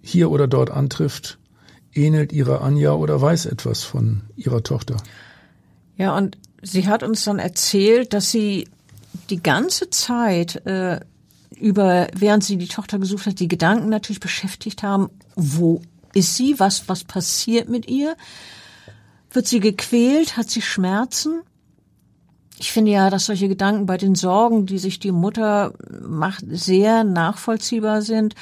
hier 0.03 0.31
oder 0.31 0.49
dort 0.49 0.71
antrifft, 0.71 1.39
ähnelt 1.95 2.33
ihrer 2.33 2.63
Anja 2.63 2.93
oder 2.93 3.21
weiß 3.21 3.47
etwas 3.47 3.85
von 3.85 4.23
ihrer 4.37 4.63
Tochter. 4.63 4.97
Ja, 5.97 6.17
und 6.17 6.37
sie 6.63 6.87
hat 6.89 7.03
uns 7.03 7.25
dann 7.25 7.39
erzählt, 7.39 8.13
dass 8.13 8.31
sie 8.31 8.69
die 9.31 9.43
ganze 9.43 9.91
Zeit 9.91 10.67
äh, 10.67 11.01
über, 11.59 12.09
während 12.15 12.45
sie 12.45 12.57
die 12.57 12.69
Tochter 12.69 12.99
gesucht 12.99 13.27
hat, 13.27 13.39
die 13.39 13.49
Gedanken 13.49 13.89
natürlich 13.89 14.21
beschäftigt 14.21 14.83
haben, 14.83 15.11
wo 15.37 15.81
ist 16.15 16.37
sie, 16.37 16.59
was, 16.59 16.89
was 16.89 17.05
passiert 17.05 17.69
mit 17.69 17.89
ihr? 17.89 18.17
Wird 19.31 19.47
sie 19.47 19.61
gequält? 19.61 20.37
Hat 20.37 20.51
sie 20.51 20.61
Schmerzen? 20.61 21.43
Ich 22.59 22.73
finde 22.73 22.93
ja, 22.93 23.11
dass 23.11 23.27
solche 23.27 23.49
Gedanken 23.49 23.87
bei 23.87 23.97
den 23.97 24.15
Sorgen, 24.15 24.67
die 24.67 24.79
sich 24.79 24.99
die 24.99 25.13
Mutter 25.13 25.73
macht, 26.07 26.45
sehr 26.49 27.03
nachvollziehbar 27.05 28.03
sind. 28.03 28.35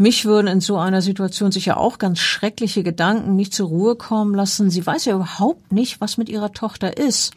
Mich 0.00 0.24
würden 0.24 0.46
in 0.46 0.60
so 0.60 0.78
einer 0.78 1.02
Situation 1.02 1.50
sicher 1.50 1.76
auch 1.76 1.98
ganz 1.98 2.20
schreckliche 2.20 2.84
Gedanken 2.84 3.34
nicht 3.34 3.52
zur 3.52 3.66
Ruhe 3.68 3.96
kommen 3.96 4.32
lassen. 4.32 4.70
Sie 4.70 4.86
weiß 4.86 5.04
ja 5.06 5.16
überhaupt 5.16 5.72
nicht, 5.72 6.00
was 6.00 6.16
mit 6.16 6.28
ihrer 6.28 6.52
Tochter 6.52 6.96
ist. 6.96 7.32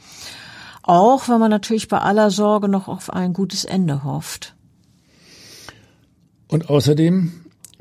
Auch 0.84 1.28
wenn 1.28 1.40
man 1.40 1.50
natürlich 1.50 1.88
bei 1.88 1.98
aller 1.98 2.30
Sorge 2.30 2.68
noch 2.68 2.88
auf 2.88 3.12
ein 3.12 3.34
gutes 3.34 3.66
Ende 3.66 4.04
hofft. 4.04 4.54
Und 6.48 6.70
außerdem, 6.70 7.32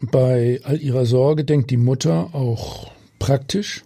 bei 0.01 0.61
all 0.65 0.81
ihrer 0.81 1.05
Sorge 1.05 1.45
denkt 1.45 1.71
die 1.71 1.77
Mutter 1.77 2.31
auch 2.35 2.91
praktisch 3.19 3.85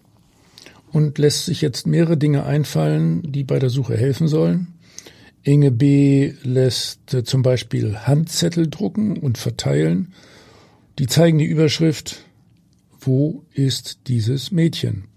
und 0.92 1.18
lässt 1.18 1.46
sich 1.46 1.60
jetzt 1.60 1.88
mehrere 1.88 2.16
Dinge 2.16 2.44
einfallen, 2.44 3.32
die 3.32 3.42
bei 3.42 3.58
der 3.58 3.70
Suche 3.70 3.96
helfen 3.96 4.28
sollen. 4.28 4.68
Inge 5.42 5.72
B. 5.72 6.34
lässt 6.44 7.12
äh, 7.12 7.24
zum 7.24 7.42
Beispiel 7.42 7.98
Handzettel 7.98 8.70
drucken 8.70 9.16
und 9.18 9.38
verteilen. 9.38 10.14
Die 10.98 11.08
zeigen 11.08 11.38
die 11.38 11.44
Überschrift 11.44 12.24
Wo 13.00 13.42
ist 13.52 14.06
dieses 14.06 14.52
Mädchen? 14.52 15.08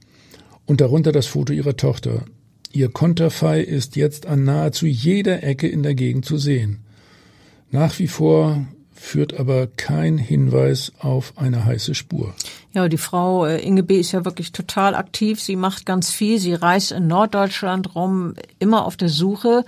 Und 0.65 0.81
darunter 0.81 1.11
das 1.11 1.27
Foto 1.27 1.53
ihrer 1.53 1.77
Tochter. 1.77 2.25
Ihr 2.73 2.89
Konterfei 2.89 3.61
ist 3.61 3.95
jetzt 3.95 4.25
an 4.25 4.43
nahezu 4.43 4.87
jeder 4.87 5.43
Ecke 5.43 5.67
in 5.67 5.83
der 5.83 5.93
Gegend 5.93 6.25
zu 6.25 6.37
sehen. 6.37 6.79
Nach 7.69 7.99
wie 7.99 8.07
vor 8.07 8.65
führt 8.91 9.39
aber 9.39 9.67
kein 9.67 10.17
Hinweis 10.17 10.91
auf 10.99 11.33
eine 11.37 11.63
heiße 11.63 11.93
Spur. 11.93 12.33
Ja, 12.73 12.89
die 12.89 12.97
Frau 12.97 13.45
äh, 13.45 13.61
Inge 13.61 13.83
B. 13.83 13.99
ist 13.99 14.11
ja 14.11 14.25
wirklich 14.25 14.51
total 14.51 14.95
aktiv. 14.95 15.39
Sie 15.39 15.55
macht 15.55 15.85
ganz 15.85 16.09
viel. 16.09 16.39
Sie 16.39 16.53
reist 16.53 16.91
in 16.91 17.05
Norddeutschland 17.07 17.93
rum, 17.93 18.33
immer 18.57 18.85
auf 18.85 18.97
der 18.97 19.09
Suche. 19.09 19.63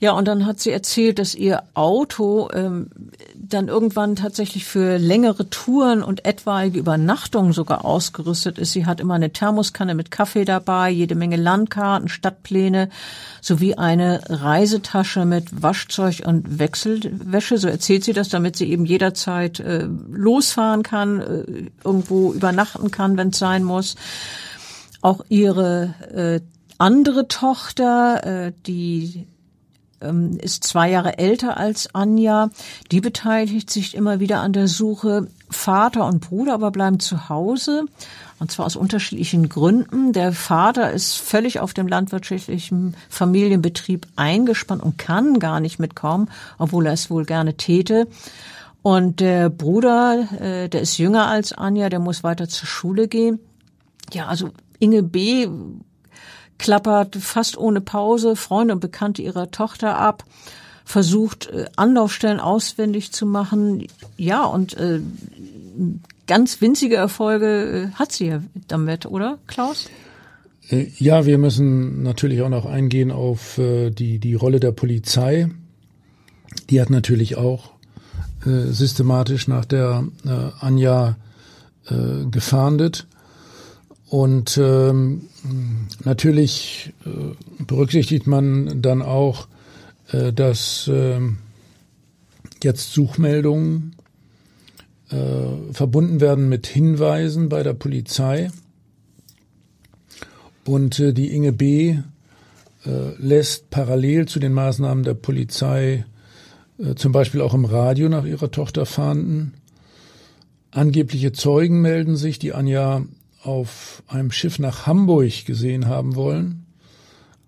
Ja, 0.00 0.12
und 0.12 0.28
dann 0.28 0.46
hat 0.46 0.60
sie 0.60 0.70
erzählt, 0.70 1.18
dass 1.18 1.34
ihr 1.34 1.64
Auto 1.74 2.48
ähm, 2.52 2.88
dann 3.34 3.66
irgendwann 3.66 4.14
tatsächlich 4.14 4.64
für 4.64 4.96
längere 4.96 5.50
Touren 5.50 6.04
und 6.04 6.24
etwaige 6.24 6.78
Übernachtungen 6.78 7.52
sogar 7.52 7.84
ausgerüstet 7.84 8.58
ist. 8.58 8.72
Sie 8.72 8.86
hat 8.86 9.00
immer 9.00 9.14
eine 9.14 9.32
Thermoskanne 9.32 9.96
mit 9.96 10.12
Kaffee 10.12 10.44
dabei, 10.44 10.90
jede 10.90 11.16
Menge 11.16 11.34
Landkarten, 11.34 12.08
Stadtpläne 12.08 12.90
sowie 13.40 13.74
eine 13.74 14.20
Reisetasche 14.28 15.24
mit 15.24 15.62
Waschzeug 15.62 16.22
und 16.24 16.60
Wechselwäsche. 16.60 17.58
So 17.58 17.66
erzählt 17.66 18.04
sie 18.04 18.12
das, 18.12 18.28
damit 18.28 18.54
sie 18.54 18.70
eben 18.70 18.86
jederzeit 18.86 19.58
äh, 19.58 19.88
losfahren 20.10 20.84
kann, 20.84 21.20
äh, 21.20 21.70
irgendwo 21.82 22.32
übernachten 22.32 22.92
kann, 22.92 23.16
wenn 23.16 23.30
es 23.30 23.38
sein 23.38 23.64
muss. 23.64 23.96
Auch 25.00 25.24
ihre 25.28 25.94
äh, 26.14 26.40
andere 26.78 27.26
Tochter, 27.26 28.46
äh, 28.46 28.52
die 28.66 29.26
ähm, 30.00 30.38
ist 30.40 30.64
zwei 30.64 30.90
Jahre 30.90 31.18
älter 31.18 31.56
als 31.56 31.94
Anja. 31.94 32.50
Die 32.90 33.00
beteiligt 33.00 33.70
sich 33.70 33.94
immer 33.94 34.20
wieder 34.20 34.40
an 34.40 34.52
der 34.52 34.68
Suche. 34.68 35.28
Vater 35.50 36.06
und 36.06 36.20
Bruder 36.20 36.54
aber 36.54 36.70
bleiben 36.70 37.00
zu 37.00 37.28
Hause. 37.28 37.84
Und 38.38 38.50
zwar 38.50 38.66
aus 38.66 38.76
unterschiedlichen 38.76 39.48
Gründen. 39.48 40.12
Der 40.12 40.32
Vater 40.32 40.92
ist 40.92 41.16
völlig 41.16 41.60
auf 41.60 41.74
dem 41.74 41.88
landwirtschaftlichen 41.88 42.96
Familienbetrieb 43.08 44.06
eingespannt 44.16 44.82
und 44.82 44.98
kann 44.98 45.38
gar 45.40 45.60
nicht 45.60 45.78
mitkommen, 45.78 46.30
obwohl 46.58 46.86
er 46.86 46.92
es 46.92 47.10
wohl 47.10 47.24
gerne 47.24 47.54
täte. 47.54 48.06
Und 48.82 49.20
der 49.20 49.50
Bruder, 49.50 50.28
äh, 50.40 50.68
der 50.68 50.80
ist 50.80 50.98
jünger 50.98 51.26
als 51.26 51.52
Anja, 51.52 51.88
der 51.88 51.98
muss 51.98 52.22
weiter 52.22 52.48
zur 52.48 52.68
Schule 52.68 53.08
gehen. 53.08 53.40
Ja, 54.12 54.26
also 54.26 54.50
Inge 54.78 55.02
B 55.02 55.48
klappert 56.58 57.16
fast 57.16 57.56
ohne 57.56 57.80
Pause 57.80 58.36
Freunde 58.36 58.74
und 58.74 58.80
Bekannte 58.80 59.22
ihrer 59.22 59.50
Tochter 59.50 59.96
ab, 59.96 60.24
versucht 60.84 61.46
äh, 61.46 61.66
Anlaufstellen 61.76 62.40
auswendig 62.40 63.12
zu 63.12 63.26
machen. 63.26 63.86
Ja, 64.16 64.44
und 64.44 64.76
äh, 64.76 65.00
ganz 66.26 66.60
winzige 66.60 66.96
Erfolge 66.96 67.90
äh, 67.92 67.94
hat 67.94 68.12
sie 68.12 68.26
ja 68.26 68.42
damit, 68.68 69.06
oder 69.06 69.38
Klaus? 69.46 69.88
Äh, 70.68 70.86
ja, 70.98 71.26
wir 71.26 71.38
müssen 71.38 72.02
natürlich 72.02 72.42
auch 72.42 72.48
noch 72.48 72.66
eingehen 72.66 73.12
auf 73.12 73.58
die, 73.58 74.18
die 74.18 74.34
Rolle 74.34 74.60
der 74.60 74.72
Polizei. 74.72 75.48
Die 76.70 76.80
hat 76.80 76.90
natürlich 76.90 77.36
auch 77.36 77.72
systematisch 78.44 79.48
nach 79.48 79.64
der 79.64 80.06
Anja 80.60 81.16
gefahndet. 82.30 83.06
Und 84.08 84.58
ähm, 84.62 85.28
natürlich 86.04 86.92
äh, 87.04 87.34
berücksichtigt 87.64 88.26
man 88.26 88.80
dann 88.80 89.02
auch, 89.02 89.48
äh, 90.12 90.32
dass 90.32 90.88
äh, 90.88 91.20
jetzt 92.62 92.92
Suchmeldungen 92.92 93.96
äh, 95.10 95.72
verbunden 95.72 96.20
werden 96.20 96.48
mit 96.48 96.66
Hinweisen 96.66 97.48
bei 97.48 97.62
der 97.62 97.74
Polizei. 97.74 98.50
Und 100.64 100.98
äh, 101.00 101.12
die 101.12 101.34
Inge 101.34 101.52
B. 101.52 101.98
Äh, 102.86 103.14
lässt 103.18 103.70
parallel 103.70 104.26
zu 104.26 104.38
den 104.38 104.52
Maßnahmen 104.52 105.02
der 105.02 105.14
Polizei 105.14 106.06
äh, 106.78 106.94
zum 106.94 107.10
Beispiel 107.12 107.40
auch 107.40 107.52
im 107.52 107.64
Radio 107.64 108.08
nach 108.08 108.24
ihrer 108.24 108.50
Tochter 108.50 108.86
fahnden. 108.86 109.54
Angebliche 110.70 111.32
Zeugen 111.32 111.80
melden 111.80 112.16
sich, 112.16 112.38
die 112.38 112.52
Anja 112.52 113.02
auf 113.48 114.02
einem 114.08 114.30
Schiff 114.30 114.58
nach 114.58 114.86
Hamburg 114.86 115.46
gesehen 115.46 115.86
haben 115.86 116.16
wollen. 116.16 116.66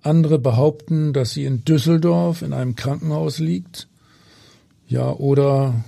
Andere 0.02 0.38
behaupten, 0.38 1.12
dass 1.12 1.32
sie 1.32 1.44
in 1.44 1.62
Düsseldorf 1.66 2.40
in 2.40 2.54
einem 2.54 2.74
Krankenhaus 2.74 3.38
liegt. 3.38 3.86
Ja, 4.88 5.12
oder 5.12 5.84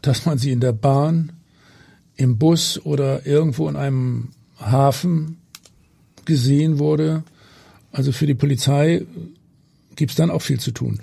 dass 0.00 0.24
man 0.24 0.38
sie 0.38 0.50
in 0.50 0.60
der 0.60 0.72
Bahn, 0.72 1.32
im 2.16 2.38
Bus 2.38 2.80
oder 2.84 3.26
irgendwo 3.26 3.68
in 3.68 3.76
einem 3.76 4.28
Hafen 4.58 5.36
gesehen 6.24 6.78
wurde. 6.78 7.22
Also 7.92 8.12
für 8.12 8.26
die 8.26 8.34
Polizei 8.34 9.04
gibt's 9.94 10.14
dann 10.14 10.30
auch 10.30 10.42
viel 10.42 10.58
zu 10.58 10.70
tun. 10.70 11.00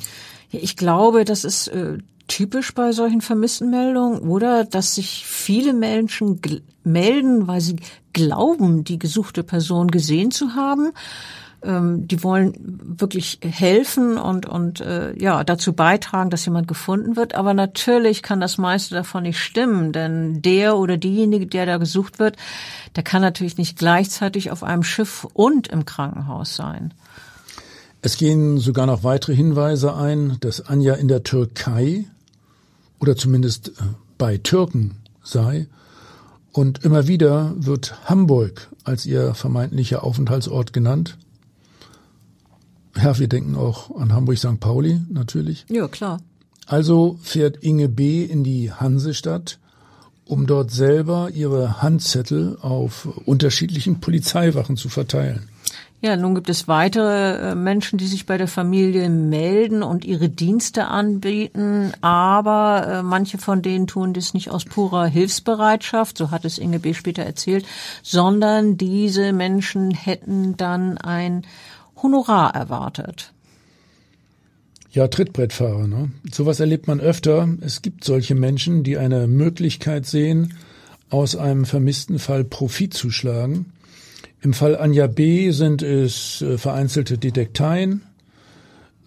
Ich 0.52 0.78
glaube, 0.78 1.26
das 1.26 1.44
ist 1.44 1.68
äh, 1.68 2.00
typisch 2.28 2.74
bei 2.74 2.92
solchen 2.92 3.22
Vermisstenmeldungen, 3.22 4.20
oder? 4.22 4.66
Dass 4.66 4.96
sich 4.96 5.26
viele 5.28 5.74
Menschen 5.74 6.40
melden, 6.88 7.48
weil 7.48 7.62
sie 7.62 7.78
glauben, 8.14 8.84
die 8.84 9.00
gesuchte 9.00 9.44
Person 9.44 9.90
gesehen 9.90 10.32
zu 10.32 10.56
haben. 10.56 10.92
Ähm, 11.64 12.08
die 12.08 12.24
wollen 12.24 12.54
wirklich 13.00 13.40
helfen 13.42 14.18
und, 14.18 14.46
und 14.46 14.80
äh, 14.80 15.18
ja, 15.20 15.44
dazu 15.44 15.74
beitragen, 15.74 16.30
dass 16.30 16.46
jemand 16.46 16.68
gefunden 16.68 17.16
wird. 17.16 17.34
Aber 17.34 17.54
natürlich 17.54 18.22
kann 18.22 18.40
das 18.40 18.58
meiste 18.58 18.94
davon 18.94 19.24
nicht 19.24 19.40
stimmen, 19.40 19.92
denn 19.92 20.42
der 20.42 20.78
oder 20.78 20.98
diejenige, 20.98 21.48
der 21.48 21.66
da 21.66 21.78
gesucht 21.78 22.20
wird, 22.20 22.38
der 22.96 23.04
kann 23.04 23.22
natürlich 23.22 23.58
nicht 23.58 23.78
gleichzeitig 23.78 24.52
auf 24.52 24.64
einem 24.64 24.84
Schiff 24.84 25.26
und 25.34 25.68
im 25.68 25.86
Krankenhaus 25.86 26.56
sein. 26.56 26.94
Es 28.02 28.18
gehen 28.18 28.60
sogar 28.60 28.86
noch 28.86 29.04
weitere 29.04 29.36
Hinweise 29.36 29.96
ein, 29.96 30.38
dass 30.40 30.62
Anja 30.62 30.94
in 30.94 31.08
der 31.08 31.24
Türkei 31.24 32.06
oder 33.00 33.16
zumindest 33.16 33.70
äh, 33.70 33.84
bei 34.18 34.38
Türken 34.38 34.98
sei. 35.24 35.68
Und 36.58 36.84
immer 36.84 37.08
wieder 37.08 37.54
wird 37.56 38.10
Hamburg 38.10 38.70
als 38.84 39.06
ihr 39.06 39.36
vermeintlicher 39.36 40.04
Aufenthaltsort 40.04 40.74
genannt. 40.74 41.16
Ja, 42.96 43.20
wir 43.20 43.28
denken 43.28 43.56
auch 43.56 43.96
an 43.96 44.12
Hamburg-St. 44.12 44.60
Pauli 44.60 45.00
natürlich. 45.08 45.68
Ja, 45.70 45.88
klar. 45.88 46.20
Also 46.66 47.20
fährt 47.22 47.64
Inge 47.64 47.90
B. 47.90 48.24
in 48.24 48.44
die 48.44 48.72
Hansestadt, 48.72 49.60
um 50.26 50.48
dort 50.48 50.72
selber 50.72 51.30
ihre 51.32 51.84
Handzettel 51.84 52.58
auf 52.60 53.08
unterschiedlichen 53.26 54.00
Polizeiwachen 54.00 54.78
zu 54.78 54.90
verteilen. 54.90 55.50
Ja, 56.00 56.16
nun 56.16 56.36
gibt 56.36 56.50
es 56.50 56.68
weitere 56.68 57.52
äh, 57.52 57.56
Menschen, 57.56 57.98
die 57.98 58.06
sich 58.06 58.28
bei 58.28 58.38
der 58.38 58.48
Familie 58.48 59.10
melden 59.10 59.82
und 59.82 60.06
ihre 60.06 60.30
Dienste 60.30 60.86
anbieten, 60.86 61.92
aber 62.02 62.88
äh, 62.88 63.04
manche 63.04 63.40
von 63.40 63.64
denen 63.64 63.88
tun 63.88 64.14
das 64.14 64.36
nicht 64.36 64.52
aus 64.52 64.64
purer 64.64 65.08
Hilfsbereitschaft, 65.08 66.20
so 66.20 66.30
hat 66.30 66.46
es 66.46 66.60
Inge 66.60 66.80
B. 66.80 66.94
später 66.94 67.24
erzählt, 67.24 67.66
sondern 68.04 68.78
diese 68.78 69.34
Menschen 69.34 69.90
hätten 69.90 70.56
dann 70.56 71.00
ein 71.00 71.48
Honorar 72.02 72.54
erwartet. 72.54 73.34
Ja, 74.92 75.08
Trittbrettfahrer, 75.08 75.88
ne? 75.88 76.12
Sowas 76.32 76.60
erlebt 76.60 76.88
man 76.88 77.00
öfter. 77.00 77.50
Es 77.62 77.82
gibt 77.82 78.04
solche 78.04 78.36
Menschen, 78.36 78.84
die 78.84 79.00
eine 79.00 79.28
Möglichkeit 79.28 80.06
sehen, 80.06 80.54
aus 81.10 81.36
einem 81.36 81.66
vermissten 81.66 82.20
Fall 82.20 82.44
Profit 82.44 82.94
zu 82.94 83.10
schlagen 83.10 83.74
im 84.42 84.54
Fall 84.54 84.78
Anja 84.78 85.08
B. 85.08 85.52
sind 85.52 85.82
es 85.82 86.42
äh, 86.42 86.58
vereinzelte 86.58 87.18
Detekteien. 87.18 88.04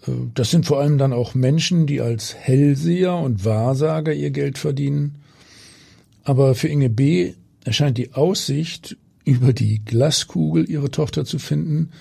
Äh, 0.05 0.11
das 0.33 0.51
sind 0.51 0.65
vor 0.65 0.79
allem 0.79 0.97
dann 0.97 1.13
auch 1.13 1.35
Menschen, 1.35 1.87
die 1.87 2.01
als 2.01 2.35
Hellseher 2.35 3.15
und 3.15 3.45
Wahrsager 3.45 4.13
ihr 4.13 4.31
Geld 4.31 4.57
verdienen. 4.57 5.15
Aber 6.23 6.53
für 6.53 6.67
Inge 6.67 6.89
B. 6.89 7.33
erscheint 7.63 7.97
die 7.97 8.13
Aussicht, 8.13 8.97
über 9.23 9.53
die 9.53 9.83
Glaskugel 9.85 10.69
ihre 10.69 10.89
Tochter 10.89 11.25
zu 11.25 11.39
finden, 11.39 11.91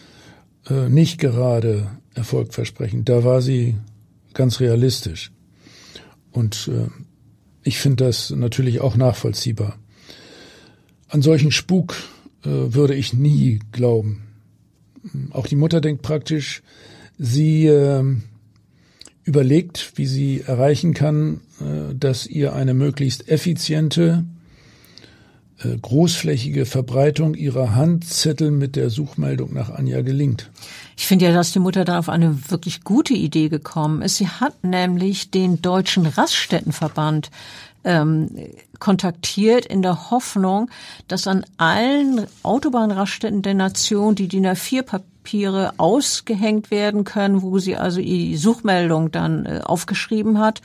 äh, 0.68 0.88
nicht 0.88 1.18
gerade 1.18 1.90
erfolgversprechend. 2.14 3.08
Da 3.08 3.24
war 3.24 3.42
sie 3.42 3.76
ganz 4.34 4.60
realistisch. 4.60 5.32
Und 6.32 6.70
ich 7.64 7.78
finde 7.78 8.04
das 8.04 8.30
natürlich 8.30 8.80
auch 8.80 8.96
nachvollziehbar. 8.96 9.78
An 11.08 11.22
solchen 11.22 11.50
Spuk 11.50 11.96
würde 12.42 12.94
ich 12.94 13.12
nie 13.12 13.60
glauben. 13.72 14.22
Auch 15.30 15.46
die 15.46 15.56
Mutter 15.56 15.80
denkt 15.80 16.02
praktisch, 16.02 16.62
Sie 17.22 17.66
äh, 17.66 18.02
überlegt, 19.24 19.92
wie 19.96 20.06
sie 20.06 20.40
erreichen 20.46 20.94
kann, 20.94 21.40
äh, 21.60 21.94
dass 21.94 22.26
ihr 22.26 22.54
eine 22.54 22.72
möglichst 22.72 23.28
effiziente, 23.28 24.24
äh, 25.62 25.76
großflächige 25.76 26.64
Verbreitung 26.64 27.34
ihrer 27.34 27.74
Handzettel 27.74 28.50
mit 28.50 28.74
der 28.74 28.88
Suchmeldung 28.88 29.52
nach 29.52 29.68
Anja 29.68 30.00
gelingt. 30.00 30.50
Ich 30.96 31.06
finde 31.06 31.26
ja, 31.26 31.32
dass 31.32 31.52
die 31.52 31.58
Mutter 31.58 31.84
da 31.84 31.98
auf 31.98 32.08
eine 32.08 32.50
wirklich 32.50 32.84
gute 32.84 33.12
Idee 33.12 33.50
gekommen 33.50 34.00
ist. 34.00 34.16
Sie 34.16 34.28
hat 34.28 34.64
nämlich 34.64 35.30
den 35.30 35.60
Deutschen 35.60 36.06
Raststättenverband 36.06 37.30
ähm, 37.84 38.28
kontaktiert 38.78 39.66
in 39.66 39.82
der 39.82 40.10
Hoffnung, 40.10 40.70
dass 41.08 41.26
an 41.26 41.44
allen 41.56 42.26
Autobahnraststätten 42.42 43.42
der 43.42 43.54
Nation 43.54 44.14
die 44.14 44.28
DIN 44.28 44.46
A4 44.46 44.82
Papiere 44.82 45.74
ausgehängt 45.76 46.70
werden 46.70 47.04
können, 47.04 47.42
wo 47.42 47.58
sie 47.58 47.76
also 47.76 48.00
die 48.00 48.36
Suchmeldung 48.36 49.10
dann 49.10 49.46
äh, 49.46 49.60
aufgeschrieben 49.64 50.38
hat. 50.38 50.62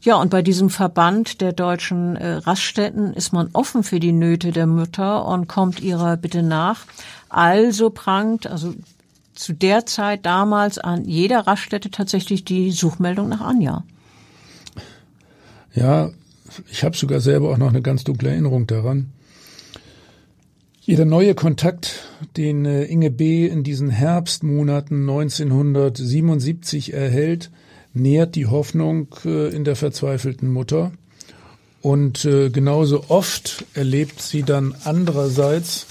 Ja, 0.00 0.16
und 0.16 0.30
bei 0.30 0.42
diesem 0.42 0.70
Verband 0.70 1.40
der 1.40 1.52
deutschen 1.52 2.16
äh, 2.16 2.34
Raststätten 2.34 3.12
ist 3.14 3.32
man 3.32 3.50
offen 3.52 3.82
für 3.82 3.98
die 3.98 4.12
Nöte 4.12 4.52
der 4.52 4.66
Mütter 4.66 5.26
und 5.26 5.48
kommt 5.48 5.80
ihrer 5.80 6.16
Bitte 6.16 6.42
nach. 6.42 6.86
Also 7.28 7.90
prangt, 7.90 8.46
also 8.46 8.74
zu 9.34 9.52
der 9.52 9.86
Zeit 9.86 10.24
damals 10.24 10.78
an 10.78 11.04
jeder 11.04 11.46
Raststätte 11.46 11.90
tatsächlich 11.90 12.44
die 12.44 12.70
Suchmeldung 12.70 13.28
nach 13.28 13.40
Anja. 13.40 13.84
Ja, 15.74 16.10
ich 16.70 16.84
habe 16.84 16.96
sogar 16.96 17.20
selber 17.20 17.50
auch 17.50 17.58
noch 17.58 17.68
eine 17.68 17.82
ganz 17.82 18.04
dunkle 18.04 18.30
Erinnerung 18.30 18.66
daran. 18.66 19.12
Jeder 20.80 21.04
neue 21.04 21.34
Kontakt, 21.34 22.08
den 22.38 22.64
äh, 22.64 22.84
Inge 22.84 23.10
B. 23.10 23.46
in 23.46 23.62
diesen 23.62 23.90
Herbstmonaten 23.90 25.02
1977 25.02 26.94
erhält, 26.94 27.50
nährt 27.92 28.34
die 28.36 28.46
Hoffnung 28.46 29.08
äh, 29.24 29.54
in 29.54 29.64
der 29.64 29.76
verzweifelten 29.76 30.50
Mutter. 30.50 30.92
Und 31.82 32.24
äh, 32.24 32.48
genauso 32.48 33.04
oft 33.08 33.66
erlebt 33.74 34.22
sie 34.22 34.42
dann 34.42 34.74
andererseits 34.84 35.86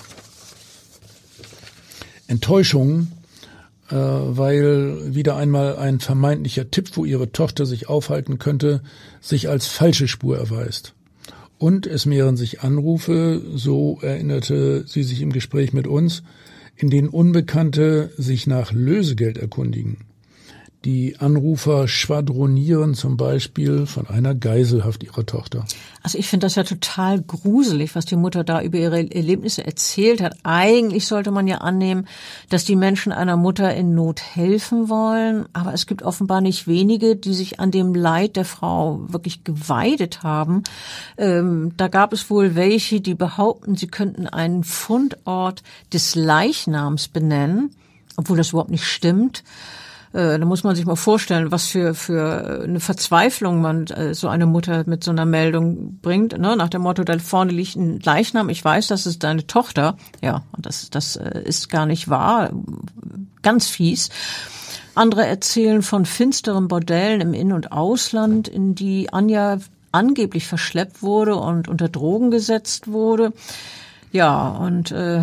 Enttäuschungen, 2.28 3.12
weil 3.90 5.16
wieder 5.16 5.36
einmal 5.36 5.78
ein 5.78 6.00
vermeintlicher 6.00 6.70
Tipp, 6.70 6.90
wo 6.96 7.06
ihre 7.06 7.32
Tochter 7.32 7.66
sich 7.66 7.88
aufhalten 7.90 8.38
könnte, 8.38 8.82
sich 9.22 9.50
als 9.50 9.68
falsche 9.68 10.08
Spur 10.08 10.38
erweist. 10.38 10.94
Und 11.58 11.88
es 11.88 12.06
mehren 12.06 12.38
sich 12.38 12.62
Anrufe, 12.62 13.42
so 13.56 14.00
erinnerte 14.02 14.86
sie 14.88 15.04
sich 15.04 15.22
im 15.22 15.32
Gespräch 15.32 15.74
mit 15.74 15.88
uns, 15.88 16.24
in 16.76 16.90
denen 16.90 17.10
Unbekannte 17.10 18.12
sich 18.18 18.46
nach 18.46 18.72
Lösegeld 18.72 19.38
erkundigen. 19.38 20.06
Die 20.86 21.18
Anrufer 21.20 21.88
schwadronieren 21.88 22.94
zum 22.94 23.18
Beispiel 23.18 23.88
von 23.88 24.08
einer 24.08 24.36
Geiselhaft 24.36 25.04
ihrer 25.04 25.26
Tochter. 25.26 25.66
Also 26.04 26.20
ich 26.20 26.30
finde 26.30 26.46
das 26.46 26.56
ja 26.56 26.64
total 26.64 27.22
gruselig, 27.22 27.96
was 27.96 28.06
die 28.06 28.16
Mutter 28.16 28.44
da 28.44 28.62
über 28.62 28.78
ihre 28.78 29.12
Erlebnisse 29.12 29.66
erzählt 29.66 30.22
hat. 30.22 30.38
Eigentlich 30.44 31.08
sollte 31.08 31.32
man 31.32 31.48
ja 31.48 31.58
annehmen, 31.58 32.08
dass 32.50 32.64
die 32.64 32.76
Menschen 32.76 33.12
einer 33.12 33.38
Mutter 33.38 33.74
in 33.76 33.96
Not 33.96 34.22
helfen 34.22 34.88
wollen. 34.88 35.48
Aber 35.52 35.74
es 35.74 35.88
gibt 35.88 36.04
offenbar 36.04 36.42
nicht 36.42 36.68
wenige, 36.68 37.16
die 37.16 37.34
sich 37.34 37.60
an 37.60 37.72
dem 37.72 37.96
Leid 37.96 38.36
der 38.36 38.46
Frau 38.46 39.02
wirklich 39.08 39.44
geweidet 39.44 40.22
haben. 40.22 40.64
Ähm, 41.18 41.74
da 41.76 41.88
gab 41.88 42.14
es 42.14 42.30
wohl 42.30 42.56
welche, 42.56 43.02
die 43.02 43.16
behaupten, 43.16 43.76
sie 43.76 43.88
könnten 43.88 44.28
einen 44.28 44.64
Fundort 44.64 45.64
des 45.92 46.14
Leichnams 46.14 47.08
benennen, 47.08 47.72
obwohl 48.16 48.38
das 48.38 48.50
überhaupt 48.50 48.72
nicht 48.72 48.86
stimmt. 48.86 49.44
Äh, 50.18 50.40
da 50.40 50.46
muss 50.46 50.64
man 50.64 50.76
sich 50.76 50.88
mal 50.88 50.96
vorstellen, 50.96 51.52
was 51.52 51.68
für, 51.68 51.94
für 51.94 52.64
eine 52.64 52.80
Verzweiflung 52.80 53.62
man 53.62 53.86
äh, 53.86 54.16
so 54.16 54.28
eine 54.28 54.48
Mutter 54.48 54.84
mit 54.88 55.04
so 55.04 55.12
einer 55.12 55.26
Meldung 55.26 56.00
bringt. 56.02 56.36
Ne? 56.36 56.58
Nach 56.58 56.70
dem 56.70 56.82
Motto, 56.82 57.04
da 57.04 57.20
vorne 57.20 57.52
liegt 57.52 57.76
ein 57.76 58.00
Leichnam, 58.00 58.50
ich 58.50 58.66
weiß, 58.66 58.88
das 58.88 59.06
ist 59.06 59.24
deine 59.24 59.46
Tochter. 59.46 59.96
Ja, 60.24 60.42
das, 60.58 60.90
das 60.90 61.18
äh, 61.18 61.44
ist 61.46 61.70
gar 61.70 61.86
nicht 61.86 62.10
wahr. 62.10 62.50
Ganz 63.44 63.70
fies. 63.70 64.10
Andere 64.96 65.28
erzählen 65.28 65.84
von 65.84 66.08
finsteren 66.08 66.68
Bordellen 66.68 67.22
im 67.22 67.36
In- 67.36 67.54
und 67.54 67.72
Ausland, 67.72 68.48
in 68.48 68.74
die 68.74 69.14
Anja 69.14 69.60
angeblich 69.92 70.48
verschleppt 70.48 71.04
wurde 71.04 71.36
und 71.36 71.68
unter 71.68 71.90
Drogen 71.90 72.32
gesetzt 72.32 72.88
wurde. 72.92 73.34
Ja, 74.12 74.48
und 74.48 74.92
äh, 74.92 75.22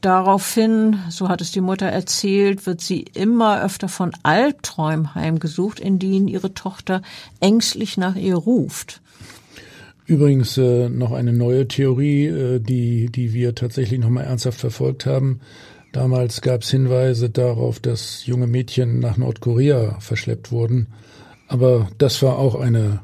Daraufhin, 0.00 0.96
so 1.10 1.28
hat 1.28 1.42
es 1.42 1.52
die 1.52 1.60
Mutter 1.60 1.86
erzählt, 1.86 2.64
wird 2.64 2.80
sie 2.80 3.02
immer 3.02 3.62
öfter 3.62 3.88
von 3.88 4.12
Albträumen 4.22 5.14
heimgesucht, 5.14 5.78
in 5.78 5.98
denen 5.98 6.26
ihre 6.26 6.54
Tochter 6.54 7.02
ängstlich 7.40 7.98
nach 7.98 8.16
ihr 8.16 8.36
ruft. 8.36 9.02
Übrigens 10.06 10.56
äh, 10.56 10.88
noch 10.88 11.12
eine 11.12 11.32
neue 11.34 11.68
Theorie, 11.68 12.26
äh, 12.26 12.60
die, 12.60 13.10
die 13.12 13.34
wir 13.34 13.54
tatsächlich 13.54 14.00
nochmal 14.00 14.24
ernsthaft 14.24 14.58
verfolgt 14.58 15.04
haben. 15.04 15.40
Damals 15.92 16.40
gab 16.40 16.62
es 16.62 16.70
Hinweise 16.70 17.28
darauf, 17.28 17.78
dass 17.78 18.24
junge 18.24 18.46
Mädchen 18.46 19.00
nach 19.00 19.18
Nordkorea 19.18 19.98
verschleppt 20.00 20.50
wurden. 20.50 20.88
Aber 21.46 21.88
das 21.98 22.22
war 22.22 22.38
auch 22.38 22.54
eine 22.54 23.00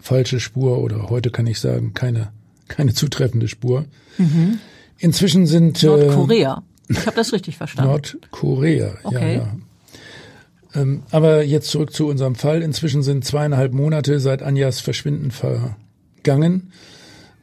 falsche 0.00 0.40
Spur 0.40 0.78
oder 0.78 1.10
heute 1.10 1.30
kann 1.30 1.46
ich 1.46 1.60
sagen, 1.60 1.94
keine, 1.94 2.32
keine 2.66 2.92
zutreffende 2.92 3.46
Spur. 3.46 3.84
Mhm. 4.18 4.58
Inzwischen 5.04 5.46
sind 5.46 5.82
äh, 5.82 5.86
Nordkorea. 5.86 6.62
Ich 6.88 7.06
habe 7.06 7.14
das 7.14 7.34
richtig 7.34 7.58
verstanden. 7.58 7.90
Nordkorea, 7.90 8.94
okay. 9.02 9.36
ja, 9.36 9.42
ja. 9.42 10.80
Ähm, 10.80 11.02
aber 11.10 11.44
jetzt 11.44 11.68
zurück 11.68 11.92
zu 11.92 12.06
unserem 12.08 12.36
Fall. 12.36 12.62
Inzwischen 12.62 13.02
sind 13.02 13.22
zweieinhalb 13.22 13.74
Monate 13.74 14.18
seit 14.18 14.42
Anjas 14.42 14.80
Verschwinden 14.80 15.30
vergangen. 15.30 16.72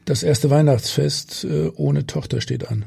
Das 0.05 0.23
erste 0.23 0.49
Weihnachtsfest 0.49 1.43
äh, 1.43 1.69
ohne 1.75 2.07
Tochter 2.07 2.41
steht 2.41 2.67
an. 2.67 2.83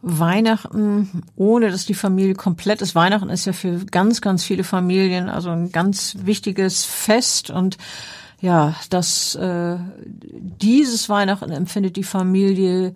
Weihnachten, 0.00 1.22
ohne 1.36 1.70
dass 1.70 1.84
die 1.84 1.92
Familie 1.92 2.34
komplett 2.34 2.80
ist. 2.80 2.94
Weihnachten 2.94 3.28
ist 3.28 3.44
ja 3.44 3.52
für 3.52 3.84
ganz, 3.84 4.22
ganz 4.22 4.44
viele 4.44 4.64
Familien 4.64 5.28
also 5.28 5.50
ein 5.50 5.72
ganz 5.72 6.16
wichtiges 6.22 6.86
Fest 6.86 7.50
und 7.50 7.76
ja, 8.40 8.76
das 8.88 9.34
äh, 9.34 9.76
dieses 10.62 11.10
Weihnachten 11.10 11.50
empfindet 11.50 11.96
die 11.96 12.02
Familie 12.02 12.94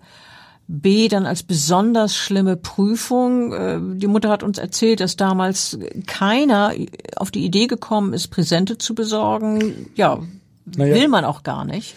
B 0.71 1.07
dann 1.07 1.25
als 1.25 1.41
besonders 1.41 2.15
schlimme 2.15 2.55
Prüfung. 2.55 3.53
Äh, 3.53 3.79
die 3.97 4.05
Mutter 4.07 4.29
hat 4.29 4.43
uns 4.43 4.59
erzählt, 4.59 4.99
dass 4.99 5.17
damals 5.17 5.79
keiner 6.05 6.73
auf 7.15 7.31
die 7.31 7.43
Idee 7.43 7.65
gekommen 7.65 8.13
ist, 8.13 8.27
Präsente 8.27 8.77
zu 8.77 8.93
besorgen. 8.93 9.87
Ja, 9.95 10.19
naja. 10.77 10.93
will 10.93 11.07
man 11.07 11.25
auch 11.25 11.41
gar 11.41 11.65
nicht. 11.65 11.95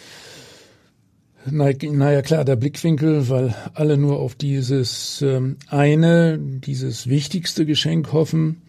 Naja, 1.44 2.22
klar, 2.22 2.44
der 2.44 2.56
Blickwinkel, 2.56 3.28
weil 3.28 3.54
alle 3.74 3.98
nur 3.98 4.20
auf 4.20 4.36
dieses 4.36 5.20
ähm, 5.20 5.56
eine, 5.68 6.38
dieses 6.38 7.08
wichtigste 7.08 7.66
Geschenk 7.66 8.12
hoffen, 8.12 8.62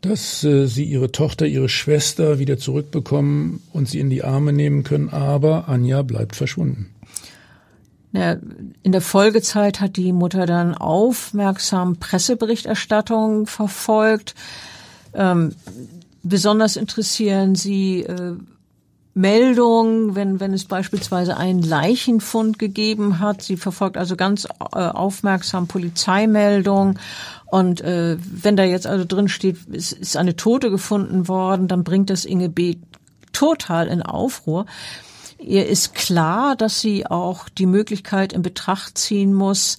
dass 0.00 0.42
äh, 0.44 0.66
sie 0.66 0.84
ihre 0.84 1.12
Tochter, 1.12 1.44
ihre 1.46 1.68
Schwester 1.68 2.38
wieder 2.38 2.56
zurückbekommen 2.56 3.60
und 3.72 3.88
sie 3.88 3.98
in 3.98 4.08
die 4.08 4.24
Arme 4.24 4.54
nehmen 4.54 4.84
können, 4.84 5.10
aber 5.10 5.68
Anja 5.68 6.00
bleibt 6.02 6.36
verschwunden. 6.36 6.94
In 8.12 8.92
der 8.92 9.00
Folgezeit 9.02 9.80
hat 9.80 9.96
die 9.96 10.12
Mutter 10.12 10.46
dann 10.46 10.74
aufmerksam 10.74 11.96
Presseberichterstattung 11.96 13.46
verfolgt. 13.46 14.34
Ähm, 15.12 15.54
besonders 16.22 16.76
interessieren 16.76 17.54
sie 17.54 18.02
äh, 18.02 18.36
Meldungen, 19.18 20.14
wenn, 20.14 20.38
wenn 20.38 20.54
es 20.54 20.64
beispielsweise 20.64 21.36
einen 21.36 21.60
Leichenfund 21.60 22.58
gegeben 22.58 23.18
hat. 23.18 23.42
Sie 23.42 23.56
verfolgt 23.56 23.96
also 23.96 24.14
ganz 24.16 24.46
äh, 24.46 24.78
aufmerksam 24.78 25.66
Polizeimeldungen. 25.66 26.98
Und 27.46 27.80
äh, 27.80 28.16
wenn 28.20 28.56
da 28.56 28.62
jetzt 28.62 28.86
also 28.86 29.04
drin 29.04 29.28
steht, 29.28 29.56
es 29.72 29.92
ist 29.92 30.16
eine 30.16 30.36
Tote 30.36 30.70
gefunden 30.70 31.26
worden, 31.26 31.66
dann 31.66 31.82
bringt 31.82 32.10
das 32.10 32.24
Inge 32.24 32.48
B. 32.48 32.76
total 33.32 33.88
in 33.88 34.02
Aufruhr. 34.02 34.66
Ihr 35.38 35.66
ist 35.66 35.94
klar, 35.94 36.56
dass 36.56 36.80
sie 36.80 37.06
auch 37.06 37.48
die 37.48 37.66
Möglichkeit 37.66 38.32
in 38.32 38.42
Betracht 38.42 38.98
ziehen 38.98 39.32
muss, 39.32 39.78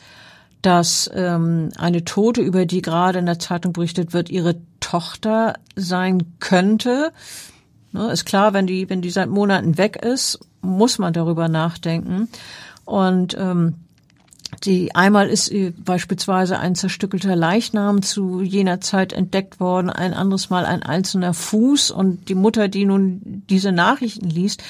dass 0.61 1.09
ähm, 1.13 1.69
eine 1.77 2.03
Tote, 2.05 2.41
über 2.41 2.65
die 2.65 2.81
gerade 2.81 3.19
in 3.19 3.25
der 3.25 3.39
Zeitung 3.39 3.73
berichtet 3.73 4.13
wird, 4.13 4.29
ihre 4.29 4.55
Tochter 4.79 5.55
sein 5.75 6.33
könnte. 6.39 7.11
Ne, 7.91 8.11
ist 8.11 8.25
klar, 8.25 8.53
wenn 8.53 8.67
die, 8.67 8.89
wenn 8.89 9.01
die 9.01 9.09
seit 9.09 9.29
Monaten 9.29 9.77
weg 9.77 9.97
ist, 9.97 10.39
muss 10.61 10.97
man 10.97 11.13
darüber 11.13 11.47
nachdenken. 11.47 12.29
Und 12.85 13.35
ähm, 13.37 13.75
die 14.63 14.95
einmal 14.95 15.29
ist 15.29 15.53
beispielsweise 15.77 16.59
ein 16.59 16.75
zerstückelter 16.75 17.35
Leichnam 17.35 18.01
zu 18.01 18.41
jener 18.41 18.81
Zeit 18.81 19.13
entdeckt 19.13 19.59
worden, 19.59 19.89
ein 19.89 20.13
anderes 20.13 20.49
Mal 20.49 20.65
ein 20.65 20.83
einzelner 20.83 21.33
Fuß 21.33 21.91
und 21.91 22.29
die 22.29 22.35
Mutter, 22.35 22.67
die 22.67 22.85
nun 22.85 23.43
diese 23.49 23.71
Nachrichten 23.71 24.29
liest, 24.29 24.63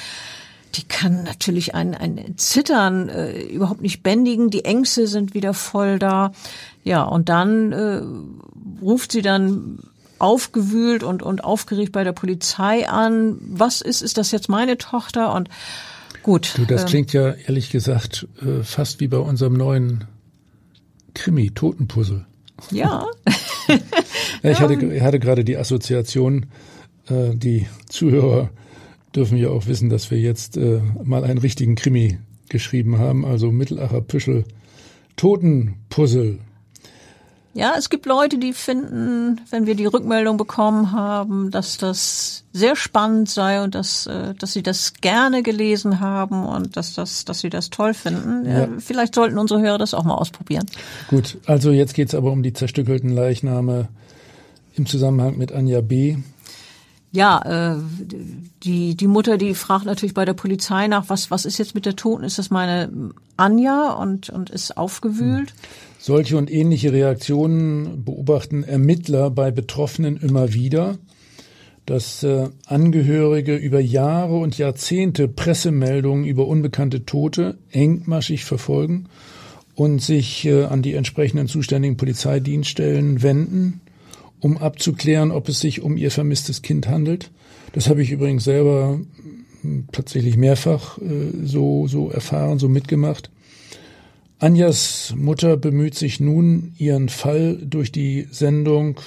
die 0.75 0.83
kann 0.83 1.23
natürlich 1.23 1.73
ein, 1.73 1.95
ein 1.95 2.35
Zittern 2.37 3.09
äh, 3.09 3.41
überhaupt 3.41 3.81
nicht 3.81 4.03
bändigen. 4.03 4.49
Die 4.49 4.65
Ängste 4.65 5.07
sind 5.07 5.33
wieder 5.33 5.53
voll 5.53 5.99
da. 5.99 6.31
Ja, 6.83 7.03
und 7.03 7.29
dann 7.29 7.71
äh, 7.71 8.01
ruft 8.81 9.11
sie 9.11 9.21
dann 9.21 9.79
aufgewühlt 10.19 11.03
und, 11.03 11.23
und 11.23 11.43
aufgeregt 11.43 11.91
bei 11.91 12.03
der 12.03 12.11
Polizei 12.11 12.87
an. 12.87 13.37
Was 13.41 13.81
ist, 13.81 14.01
ist 14.01 14.17
das 14.17 14.31
jetzt 14.31 14.49
meine 14.49 14.77
Tochter? 14.77 15.33
Und 15.33 15.49
gut. 16.23 16.53
Du, 16.57 16.65
das 16.65 16.83
äh, 16.83 16.87
klingt 16.87 17.13
ja 17.13 17.31
ehrlich 17.31 17.69
gesagt 17.71 18.27
äh, 18.41 18.63
fast 18.63 18.99
wie 18.99 19.07
bei 19.07 19.17
unserem 19.17 19.53
neuen 19.53 20.05
Krimi, 21.13 21.51
Totenpuzzle. 21.51 22.25
Ja. 22.71 23.05
ja 24.43 24.51
ich 24.51 24.59
hatte, 24.59 25.01
hatte 25.01 25.19
gerade 25.19 25.43
die 25.43 25.57
Assoziation, 25.57 26.47
äh, 27.07 27.33
die 27.33 27.67
Zuhörer 27.87 28.49
dürfen 29.15 29.37
ja 29.37 29.49
auch 29.49 29.67
wissen, 29.67 29.89
dass 29.89 30.11
wir 30.11 30.19
jetzt 30.19 30.57
äh, 30.57 30.81
mal 31.03 31.23
einen 31.23 31.39
richtigen 31.39 31.75
Krimi 31.75 32.19
geschrieben 32.49 32.97
haben, 32.97 33.25
also 33.25 33.51
Mittelacher 33.51 34.01
Püschel 34.01 34.43
Totenpuzzle. 35.15 36.39
Ja, 37.53 37.73
es 37.77 37.89
gibt 37.89 38.05
Leute, 38.05 38.37
die 38.37 38.53
finden, 38.53 39.41
wenn 39.49 39.65
wir 39.65 39.75
die 39.75 39.87
Rückmeldung 39.87 40.37
bekommen 40.37 40.91
haben, 40.91 41.49
dass 41.49 41.77
das 41.77 42.45
sehr 42.53 42.75
spannend 42.75 43.27
sei 43.27 43.61
und 43.63 43.75
dass, 43.75 44.05
äh, 44.05 44.35
dass 44.35 44.53
sie 44.53 44.63
das 44.63 44.93
gerne 45.01 45.41
gelesen 45.43 45.99
haben 45.99 46.45
und 46.45 46.77
dass, 46.77 46.93
das, 46.93 47.25
dass 47.25 47.39
sie 47.39 47.49
das 47.49 47.69
toll 47.69 47.93
finden. 47.93 48.45
Ja. 48.45 48.69
Vielleicht 48.77 49.15
sollten 49.15 49.37
unsere 49.37 49.61
Hörer 49.61 49.79
das 49.79 49.93
auch 49.93 50.03
mal 50.03 50.15
ausprobieren. 50.15 50.67
Gut, 51.09 51.37
also 51.47 51.71
jetzt 51.71 51.95
geht's 51.95 52.13
aber 52.13 52.31
um 52.31 52.43
die 52.43 52.53
zerstückelten 52.53 53.09
Leichname 53.09 53.89
im 54.75 54.85
Zusammenhang 54.85 55.37
mit 55.37 55.51
Anja 55.51 55.81
B 55.81 56.17
ja, 57.11 57.73
äh, 57.73 57.77
die, 58.63 58.95
die 58.95 59.07
Mutter, 59.07 59.37
die 59.37 59.55
fragt 59.55 59.85
natürlich 59.85 60.13
bei 60.13 60.25
der 60.25 60.33
Polizei 60.33 60.87
nach, 60.87 61.09
was, 61.09 61.31
was 61.31 61.45
ist 61.45 61.57
jetzt 61.57 61.73
mit 61.73 61.85
der 61.85 61.95
Toten? 61.95 62.23
Ist 62.23 62.37
das 62.37 62.51
meine 62.51 62.91
Anja 63.35 63.93
und, 63.93 64.29
und 64.29 64.49
ist 64.49 64.77
aufgewühlt? 64.77 65.49
Hm. 65.49 65.57
Solche 65.97 66.37
und 66.37 66.51
ähnliche 66.51 66.93
Reaktionen 66.93 68.05
beobachten 68.05 68.63
Ermittler 68.63 69.31
bei 69.31 69.51
Betroffenen 69.51 70.17
immer 70.17 70.53
wieder, 70.53 70.97
dass 71.85 72.23
äh, 72.23 72.49
Angehörige 72.67 73.55
über 73.55 73.79
Jahre 73.79 74.37
und 74.37 74.57
Jahrzehnte 74.57 75.27
Pressemeldungen 75.27 76.25
über 76.25 76.47
unbekannte 76.47 77.05
Tote 77.05 77.57
engmaschig 77.71 78.45
verfolgen 78.45 79.07
und 79.73 79.99
sich 79.99 80.45
äh, 80.45 80.65
an 80.65 80.83
die 80.83 80.93
entsprechenden 80.93 81.47
zuständigen 81.47 81.97
Polizeidienststellen 81.97 83.23
wenden 83.23 83.81
um 84.39 84.57
abzuklären, 84.57 85.31
ob 85.31 85.49
es 85.49 85.59
sich 85.59 85.81
um 85.81 85.97
ihr 85.97 86.11
vermisstes 86.11 86.61
Kind 86.61 86.87
handelt. 86.87 87.31
Das 87.73 87.89
habe 87.89 88.01
ich 88.01 88.11
übrigens 88.11 88.43
selber 88.43 88.99
hm, 89.61 89.87
tatsächlich 89.91 90.37
mehrfach 90.37 90.97
äh, 90.99 91.45
so, 91.45 91.87
so 91.87 92.09
erfahren, 92.09 92.59
so 92.59 92.69
mitgemacht. 92.69 93.29
Anjas 94.39 95.13
Mutter 95.17 95.57
bemüht 95.57 95.95
sich 95.95 96.19
nun, 96.21 96.73
ihren 96.77 97.09
Fall 97.09 97.57
durch 97.57 97.91
die 97.91 98.27
Sendung 98.31 99.01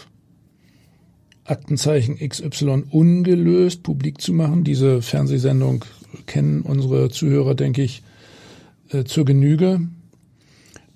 Aktenzeichen 1.45 2.19
XY 2.19 2.85
ungelöst 2.91 3.83
publik 3.83 4.21
zu 4.21 4.33
machen. 4.33 4.63
Diese 4.63 5.03
Fernsehsendung 5.03 5.85
kennen 6.27 6.63
unsere 6.63 7.09
Zuhörer, 7.09 7.55
denke 7.55 7.83
ich, 7.83 8.03
äh, 8.91 9.05
zur 9.05 9.25
Genüge. 9.25 9.89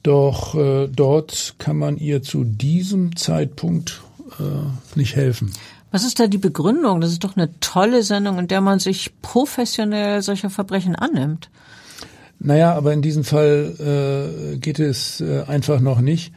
Doch 0.03 0.55
äh, 0.55 0.89
dort 0.89 1.57
kann 1.59 1.79
man 1.79 1.97
ihr 1.97 2.23
zu 2.23 2.45
diesem 2.45 3.17
Zeitpunkt 3.17 4.03
äh, 4.39 4.99
nicht 4.99 5.17
helfen. 5.17 5.53
Was 5.91 6.05
ist 6.05 6.19
da 6.19 6.27
die 6.27 6.39
Begründung? 6.39 7.01
Das 7.01 7.13
ist 7.13 7.25
doch 7.25 7.37
eine 7.37 7.59
tolle 7.61 8.03
Sendung, 8.03 8.39
in 8.39 8.49
der 8.49 8.61
man 8.61 8.79
sich 8.79 9.13
professionell 9.23 10.23
solcher 10.23 10.51
Verbrechen 10.51 10.97
annimmt. 10.97 11.49
Naja, 12.39 12.75
aber 12.75 12.93
in 12.93 13.03
diesem 13.03 13.25
Fall 13.25 14.53
äh, 14.55 14.59
geht 14.59 14.79
es 14.79 15.21
äh, 15.21 15.43
einfach 15.47 15.81
noch 15.81 16.01
nicht, 16.01 16.35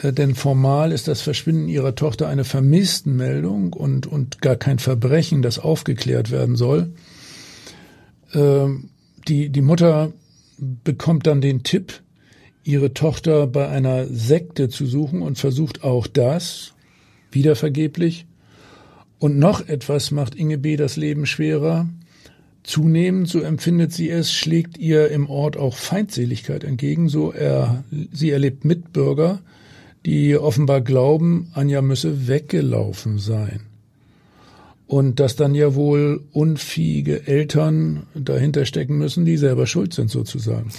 äh, 0.00 0.12
denn 0.12 0.34
formal 0.34 0.92
ist 0.92 1.08
das 1.08 1.20
Verschwinden 1.20 1.68
ihrer 1.68 1.94
Tochter 1.94 2.28
eine 2.28 2.44
Vermisstenmeldung 2.44 3.72
und, 3.72 4.06
und 4.06 4.40
gar 4.40 4.56
kein 4.56 4.78
Verbrechen, 4.78 5.42
das 5.42 5.58
aufgeklärt 5.58 6.30
werden 6.30 6.54
soll. 6.54 6.92
Äh, 8.32 8.66
die, 9.26 9.48
die 9.48 9.62
Mutter 9.62 10.12
bekommt 10.58 11.26
dann 11.26 11.40
den 11.40 11.64
Tipp, 11.64 12.00
ihre 12.64 12.94
Tochter 12.94 13.48
bei 13.48 13.68
einer 13.68 14.06
Sekte 14.06 14.68
zu 14.68 14.86
suchen 14.86 15.22
und 15.22 15.38
versucht 15.38 15.82
auch 15.82 16.06
das, 16.06 16.74
wieder 17.34 17.56
vergeblich. 17.56 18.26
Und 19.18 19.38
noch 19.38 19.68
etwas 19.68 20.10
macht 20.10 20.34
Inge 20.34 20.58
B. 20.58 20.76
das 20.76 20.96
Leben 20.96 21.26
schwerer. 21.26 21.88
Zunehmend, 22.64 23.28
so 23.28 23.40
empfindet 23.40 23.92
sie 23.92 24.08
es, 24.08 24.32
schlägt 24.32 24.78
ihr 24.78 25.10
im 25.10 25.28
Ort 25.28 25.56
auch 25.56 25.76
Feindseligkeit 25.76 26.64
entgegen. 26.64 27.08
So 27.08 27.32
er, 27.32 27.84
sie 28.12 28.30
erlebt 28.30 28.64
Mitbürger, 28.64 29.40
die 30.06 30.36
offenbar 30.36 30.80
glauben, 30.80 31.50
Anja 31.54 31.82
müsse 31.82 32.28
weggelaufen 32.28 33.18
sein. 33.18 33.60
Und 34.86 35.20
dass 35.20 35.36
dann 35.36 35.54
ja 35.54 35.74
wohl 35.74 36.22
unfähige 36.32 37.26
Eltern 37.26 38.02
dahinter 38.14 38.64
stecken 38.66 38.98
müssen, 38.98 39.24
die 39.24 39.36
selber 39.36 39.66
schuld 39.66 39.94
sind 39.94 40.10
sozusagen. 40.10 40.70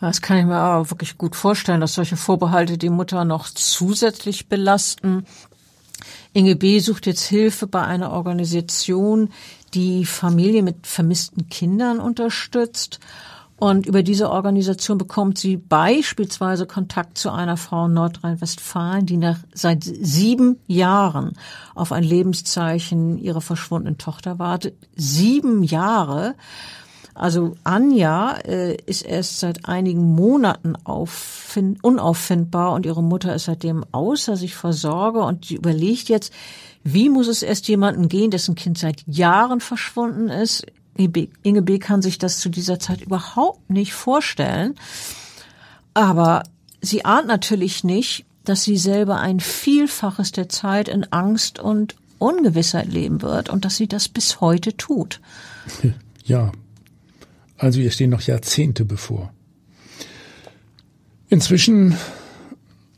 Das 0.00 0.22
kann 0.22 0.38
ich 0.38 0.44
mir 0.44 0.54
aber 0.54 0.90
wirklich 0.90 1.18
gut 1.18 1.34
vorstellen, 1.34 1.80
dass 1.80 1.94
solche 1.94 2.16
Vorbehalte 2.16 2.78
die 2.78 2.90
Mutter 2.90 3.24
noch 3.24 3.48
zusätzlich 3.48 4.48
belasten. 4.48 5.24
Inge 6.32 6.56
B. 6.56 6.78
sucht 6.78 7.06
jetzt 7.06 7.24
Hilfe 7.24 7.66
bei 7.66 7.82
einer 7.82 8.12
Organisation, 8.12 9.30
die 9.74 10.04
Familien 10.04 10.64
mit 10.64 10.86
vermissten 10.86 11.48
Kindern 11.48 12.00
unterstützt. 12.00 13.00
Und 13.56 13.86
über 13.86 14.04
diese 14.04 14.30
Organisation 14.30 14.98
bekommt 14.98 15.36
sie 15.36 15.56
beispielsweise 15.56 16.64
Kontakt 16.64 17.18
zu 17.18 17.32
einer 17.32 17.56
Frau 17.56 17.86
in 17.86 17.94
Nordrhein-Westfalen, 17.94 19.04
die 19.04 19.16
nach 19.16 19.38
seit 19.52 19.82
sieben 19.82 20.60
Jahren 20.68 21.32
auf 21.74 21.90
ein 21.90 22.04
Lebenszeichen 22.04 23.18
ihrer 23.18 23.40
verschwundenen 23.40 23.98
Tochter 23.98 24.38
wartet. 24.38 24.76
Sieben 24.94 25.64
Jahre. 25.64 26.36
Also 27.18 27.56
Anja 27.64 28.36
äh, 28.44 28.76
ist 28.86 29.02
erst 29.02 29.40
seit 29.40 29.68
einigen 29.68 30.14
Monaten 30.14 30.74
unauffindbar 31.82 32.72
und 32.72 32.86
ihre 32.86 33.02
Mutter 33.02 33.34
ist 33.34 33.46
seitdem 33.46 33.84
außer 33.90 34.36
sich 34.36 34.54
vor 34.54 34.72
Sorge 34.72 35.20
und 35.24 35.46
sie 35.46 35.56
überlegt 35.56 36.08
jetzt, 36.08 36.32
wie 36.84 37.08
muss 37.08 37.26
es 37.26 37.42
erst 37.42 37.66
jemanden 37.66 38.08
gehen, 38.08 38.30
dessen 38.30 38.54
Kind 38.54 38.78
seit 38.78 39.02
Jahren 39.08 39.60
verschwunden 39.60 40.28
ist. 40.28 40.64
Inge 40.94 41.62
B. 41.62 41.78
kann 41.80 42.02
sich 42.02 42.18
das 42.18 42.38
zu 42.38 42.50
dieser 42.50 42.78
Zeit 42.78 43.00
überhaupt 43.00 43.68
nicht 43.68 43.94
vorstellen. 43.94 44.76
Aber 45.94 46.44
sie 46.80 47.04
ahnt 47.04 47.26
natürlich 47.26 47.82
nicht, 47.82 48.26
dass 48.44 48.62
sie 48.62 48.76
selber 48.76 49.18
ein 49.18 49.40
Vielfaches 49.40 50.30
der 50.30 50.48
Zeit 50.48 50.88
in 50.88 51.04
Angst 51.12 51.58
und 51.58 51.96
Ungewissheit 52.18 52.86
leben 52.86 53.22
wird 53.22 53.48
und 53.48 53.64
dass 53.64 53.76
sie 53.76 53.88
das 53.88 54.08
bis 54.08 54.40
heute 54.40 54.76
tut. 54.76 55.20
Ja, 56.24 56.52
also 57.58 57.80
ihr 57.80 57.90
stehen 57.90 58.10
noch 58.10 58.22
Jahrzehnte 58.22 58.84
bevor. 58.84 59.32
Inzwischen, 61.28 61.94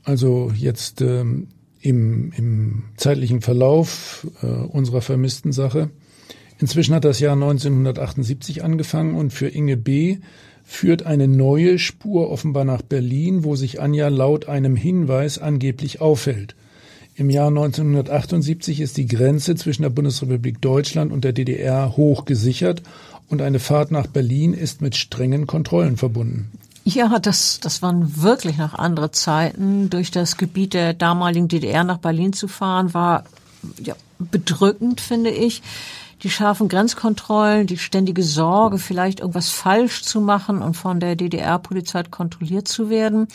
also 0.04 0.52
jetzt 0.54 1.00
ähm, 1.00 1.48
im, 1.80 2.32
im 2.36 2.84
zeitlichen 2.96 3.40
Verlauf 3.40 4.26
äh, 4.42 4.46
unserer 4.46 5.00
vermissten 5.00 5.52
Sache, 5.52 5.90
inzwischen 6.58 6.94
hat 6.94 7.04
das 7.04 7.18
Jahr 7.18 7.32
1978 7.32 8.62
angefangen 8.62 9.16
und 9.16 9.32
für 9.32 9.48
Inge 9.48 9.76
B. 9.76 10.18
führt 10.62 11.04
eine 11.04 11.26
neue 11.26 11.78
Spur 11.78 12.30
offenbar 12.30 12.64
nach 12.64 12.82
Berlin, 12.82 13.42
wo 13.42 13.56
sich 13.56 13.80
Anja 13.80 14.08
laut 14.08 14.46
einem 14.46 14.76
Hinweis 14.76 15.38
angeblich 15.38 16.00
aufhält. 16.00 16.54
Im 17.16 17.28
Jahr 17.28 17.48
1978 17.48 18.80
ist 18.80 18.96
die 18.96 19.06
Grenze 19.06 19.56
zwischen 19.56 19.82
der 19.82 19.90
Bundesrepublik 19.90 20.60
Deutschland 20.60 21.12
und 21.12 21.24
der 21.24 21.32
DDR 21.32 21.96
hoch 21.96 22.24
gesichert 22.24 22.82
und 23.30 23.40
eine 23.42 23.60
Fahrt 23.60 23.90
nach 23.90 24.06
Berlin 24.06 24.52
ist 24.52 24.82
mit 24.82 24.96
strengen 24.96 25.46
Kontrollen 25.46 25.96
verbunden. 25.96 26.50
Ja, 26.84 27.18
das, 27.18 27.60
das 27.60 27.82
waren 27.82 28.22
wirklich 28.22 28.56
noch 28.56 28.74
andere 28.74 29.10
Zeiten. 29.10 29.90
Durch 29.90 30.10
das 30.10 30.36
Gebiet 30.36 30.74
der 30.74 30.94
damaligen 30.94 31.48
DDR 31.48 31.84
nach 31.84 31.98
Berlin 31.98 32.32
zu 32.32 32.48
fahren, 32.48 32.94
war 32.94 33.24
ja, 33.82 33.94
bedrückend, 34.18 35.00
finde 35.00 35.30
ich. 35.30 35.62
Die 36.22 36.30
scharfen 36.30 36.68
Grenzkontrollen, 36.68 37.66
die 37.66 37.78
ständige 37.78 38.22
Sorge, 38.22 38.78
vielleicht 38.78 39.20
irgendwas 39.20 39.48
falsch 39.50 40.02
zu 40.02 40.20
machen 40.20 40.60
und 40.60 40.74
von 40.74 41.00
der 41.00 41.16
DDR-Polizei 41.16 42.02
kontrolliert 42.04 42.68
zu 42.68 42.90
werden. 42.90 43.28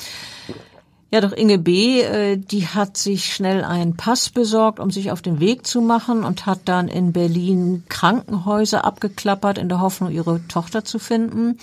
Ja, 1.11 1.21
doch 1.21 1.31
Inge 1.31 1.59
B., 1.59 2.01
äh, 2.01 2.37
die 2.37 2.67
hat 2.67 2.97
sich 2.97 3.33
schnell 3.33 3.63
einen 3.63 3.95
Pass 3.95 4.29
besorgt, 4.29 4.79
um 4.79 4.91
sich 4.91 5.11
auf 5.11 5.21
den 5.21 5.39
Weg 5.39 5.65
zu 5.65 5.81
machen 5.81 6.23
und 6.23 6.45
hat 6.45 6.61
dann 6.65 6.87
in 6.87 7.13
Berlin 7.13 7.83
Krankenhäuser 7.89 8.83
abgeklappert, 8.83 9.57
in 9.57 9.69
der 9.69 9.79
Hoffnung, 9.79 10.11
ihre 10.11 10.45
Tochter 10.47 10.83
zu 10.83 10.99
finden. 10.99 11.59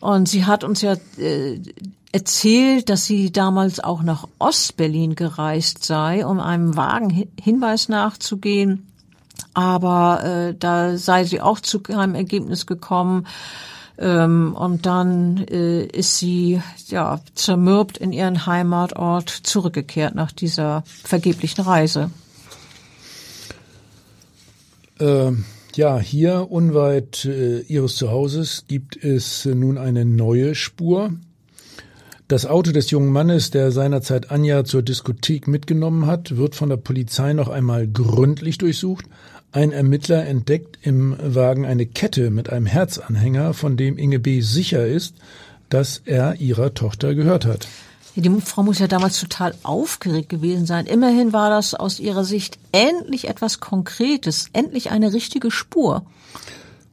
Und 0.00 0.28
sie 0.28 0.44
hat 0.44 0.62
uns 0.62 0.80
ja 0.80 0.94
äh, 1.18 1.60
erzählt, 2.12 2.88
dass 2.88 3.04
sie 3.04 3.32
damals 3.32 3.80
auch 3.80 4.02
nach 4.02 4.26
Ostberlin 4.38 5.16
gereist 5.16 5.84
sei, 5.84 6.24
um 6.24 6.40
einem 6.40 6.76
vagen 6.76 7.28
Hinweis 7.38 7.88
nachzugehen. 7.88 8.86
Aber 9.52 10.24
äh, 10.24 10.54
da 10.58 10.96
sei 10.96 11.24
sie 11.24 11.40
auch 11.40 11.60
zu 11.60 11.80
keinem 11.80 12.14
Ergebnis 12.14 12.66
gekommen. 12.66 13.26
Ähm, 13.98 14.54
und 14.54 14.84
dann 14.84 15.38
äh, 15.48 15.86
ist 15.86 16.18
sie 16.18 16.60
ja 16.88 17.20
zermürbt 17.34 17.96
in 17.96 18.12
ihren 18.12 18.46
Heimatort 18.46 19.30
zurückgekehrt 19.30 20.14
nach 20.14 20.32
dieser 20.32 20.82
vergeblichen 20.86 21.64
Reise. 21.64 22.10
Äh, 24.98 25.32
ja, 25.74 25.98
hier 25.98 26.50
unweit 26.50 27.24
äh, 27.24 27.60
ihres 27.60 27.96
Zuhauses 27.96 28.64
gibt 28.66 29.02
es 29.02 29.44
äh, 29.46 29.54
nun 29.54 29.78
eine 29.78 30.04
neue 30.04 30.54
Spur. 30.54 31.12
Das 32.28 32.44
Auto 32.44 32.72
des 32.72 32.90
jungen 32.90 33.12
Mannes, 33.12 33.50
der 33.50 33.70
seinerzeit 33.70 34.30
Anja 34.30 34.64
zur 34.64 34.82
Diskothek 34.82 35.46
mitgenommen 35.46 36.06
hat, 36.06 36.36
wird 36.36 36.54
von 36.54 36.68
der 36.68 36.76
Polizei 36.76 37.34
noch 37.34 37.48
einmal 37.48 37.86
gründlich 37.86 38.58
durchsucht. 38.58 39.06
Ein 39.52 39.72
Ermittler 39.72 40.26
entdeckt 40.26 40.78
im 40.82 41.16
Wagen 41.18 41.64
eine 41.64 41.86
Kette 41.86 42.30
mit 42.30 42.50
einem 42.50 42.66
Herzanhänger, 42.66 43.54
von 43.54 43.76
dem 43.76 43.96
Inge 43.96 44.18
B. 44.18 44.40
sicher 44.40 44.86
ist, 44.86 45.14
dass 45.68 46.02
er 46.04 46.40
ihrer 46.40 46.74
Tochter 46.74 47.14
gehört 47.14 47.46
hat. 47.46 47.66
Die 48.16 48.40
Frau 48.40 48.62
muss 48.62 48.78
ja 48.78 48.86
damals 48.86 49.20
total 49.20 49.54
aufgeregt 49.62 50.30
gewesen 50.30 50.64
sein. 50.64 50.86
Immerhin 50.86 51.34
war 51.34 51.50
das 51.50 51.74
aus 51.74 52.00
ihrer 52.00 52.24
Sicht 52.24 52.58
endlich 52.72 53.28
etwas 53.28 53.60
Konkretes, 53.60 54.48
endlich 54.54 54.90
eine 54.90 55.12
richtige 55.12 55.50
Spur. 55.50 56.06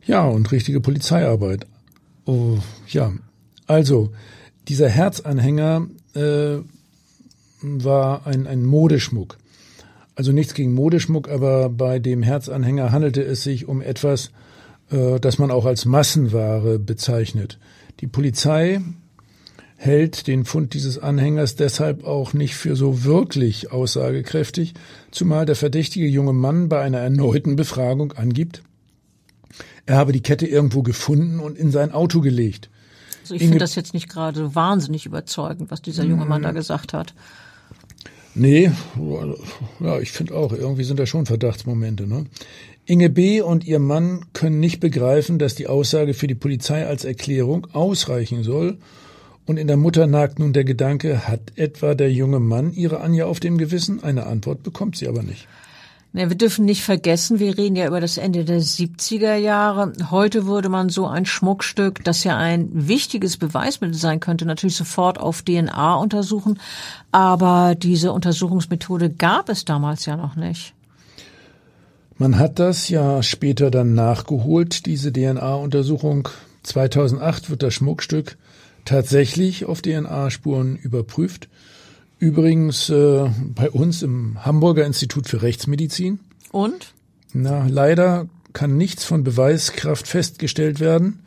Ja, 0.06 0.26
und 0.26 0.52
richtige 0.52 0.82
Polizeiarbeit. 0.82 1.66
Oh, 2.26 2.58
ja. 2.88 3.14
Also, 3.68 4.12
dieser 4.68 4.90
Herzanhänger 4.90 5.88
äh, 6.14 6.58
war 7.62 8.28
ein, 8.28 8.46
ein 8.46 8.66
Modeschmuck. 8.66 9.38
Also 10.16 10.32
nichts 10.32 10.54
gegen 10.54 10.74
Modeschmuck, 10.74 11.30
aber 11.30 11.70
bei 11.70 12.00
dem 12.00 12.24
Herzanhänger 12.24 12.92
handelte 12.92 13.24
es 13.24 13.44
sich 13.44 13.68
um 13.68 13.82
etwas, 13.82 14.32
äh, 14.92 15.20
das 15.20 15.40
man 15.40 15.52
auch 15.52 15.66
als 15.66 15.86
Massenware 15.86 16.80
bezeichnet. 16.80 17.60
Die 18.00 18.08
Polizei 18.08 18.82
hält 19.76 20.28
den 20.28 20.46
Fund 20.46 20.74
dieses 20.74 21.00
Anhängers 21.00 21.56
deshalb 21.56 22.06
auch 22.06 22.34
nicht 22.34 22.56
für 22.56 22.76
so 22.76 23.04
wirklich 23.04 23.72
aussagekräftig, 23.72 24.74
zumal 25.12 25.46
der 25.46 25.56
verdächtige 25.56 26.08
junge 26.08 26.34
Mann 26.34 26.70
bei 26.70 26.82
einer 26.82 27.00
erneuten 27.00 27.56
Befragung 27.56 28.14
angibt, 28.14 28.64
er 29.86 29.98
habe 29.98 30.14
die 30.14 30.22
Kette 30.22 30.48
irgendwo 30.48 30.82
gefunden 30.82 31.40
und 31.40 31.58
in 31.58 31.72
sein 31.72 31.92
Auto 31.92 32.22
gelegt. 32.22 32.70
Also 33.22 33.36
ich 33.36 33.42
finde 33.42 33.60
das 33.60 33.76
jetzt 33.76 33.94
nicht 33.94 34.10
gerade 34.10 34.56
wahnsinnig 34.56 35.06
überzeugend, 35.06 35.72
was 35.72 35.82
dieser 35.82 36.04
junge 36.04 36.26
Mann 36.26 36.42
da 36.42 36.52
mm. 36.52 36.56
gesagt 36.56 36.94
hat. 36.94 37.14
Nee, 38.36 38.72
ja, 39.80 40.00
ich 40.00 40.12
finde 40.12 40.36
auch, 40.36 40.54
irgendwie 40.54 40.84
sind 40.84 41.00
da 41.00 41.06
schon 41.06 41.26
Verdachtsmomente. 41.26 42.08
Ne? 42.08 42.26
Inge 42.86 43.10
B. 43.10 43.42
und 43.42 43.64
ihr 43.64 43.80
Mann 43.80 44.26
können 44.34 44.60
nicht 44.60 44.80
begreifen, 44.80 45.40
dass 45.40 45.56
die 45.56 45.68
Aussage 45.68 46.14
für 46.14 46.28
die 46.28 46.36
Polizei 46.36 46.86
als 46.86 47.06
Erklärung 47.06 47.68
ausreichen 47.74 48.44
soll 48.44 48.78
und 49.46 49.58
in 49.58 49.68
der 49.68 49.78
Mutter 49.78 50.08
nagt 50.08 50.40
nun 50.40 50.54
der 50.54 50.64
Gedanke, 50.64 51.28
hat 51.28 51.42
etwa 51.56 51.96
der 51.96 52.12
junge 52.12 52.40
Mann 52.40 52.72
ihre 52.74 53.02
Anja 53.02 53.26
auf 53.26 53.40
dem 53.40 53.58
Gewissen? 53.58 54.02
Eine 54.02 54.26
Antwort 54.26 54.64
bekommt 54.64 54.98
sie 54.98 55.08
aber 55.08 55.22
nicht. 55.22 55.48
Ja, 56.16 56.30
wir 56.30 56.38
dürfen 56.38 56.66
nicht 56.66 56.84
vergessen, 56.84 57.40
wir 57.40 57.58
reden 57.58 57.76
ja 57.76 57.88
über 57.88 58.00
das 58.00 58.18
Ende 58.20 58.46
der 58.46 58.62
70er 58.62 59.36
Jahre. 59.36 59.94
Heute 60.12 60.46
würde 60.46 60.70
man 60.70 60.90
so 60.90 61.08
ein 61.08 61.26
Schmuckstück, 61.26 62.04
das 62.04 62.24
ja 62.24 62.38
ein 62.38 62.70
wichtiges 62.72 63.38
Beweismittel 63.38 63.96
sein 63.96 64.20
könnte, 64.20 64.46
natürlich 64.46 64.76
sofort 64.76 65.20
auf 65.20 65.42
DNA 65.42 65.96
untersuchen. 65.96 66.60
Aber 67.14 67.76
diese 67.76 68.12
Untersuchungsmethode 68.12 69.12
gab 69.12 69.48
es 69.48 69.66
damals 69.66 70.08
ja 70.08 70.18
noch 70.18 70.36
nicht. 70.36 70.74
Man 72.18 72.40
hat 72.40 72.58
das 72.58 72.90
ja 72.90 73.22
später 73.22 73.70
dann 73.70 73.94
nachgeholt, 73.94 74.88
diese 74.88 75.14
DNA-Untersuchung. 75.14 76.30
2008 76.64 77.52
wird 77.52 77.62
das 77.62 77.76
Schmuckstück 77.76 78.38
tatsächlich 78.84 79.66
auf 79.66 79.84
DNA-Spuren 79.84 80.76
überprüft. 80.76 81.50
Übrigens 82.18 82.90
äh, 82.90 83.30
bei 83.54 83.70
uns 83.70 84.02
im 84.02 84.44
Hamburger 84.44 84.86
Institut 84.86 85.28
für 85.28 85.44
Rechtsmedizin. 85.44 86.20
Und? 86.52 86.94
Na, 87.32 87.68
leider 87.68 88.28
kann 88.54 88.76
nichts 88.76 89.06
von 89.06 89.24
Beweiskraft 89.24 90.08
festgestellt 90.08 90.80
werden. 90.80 91.20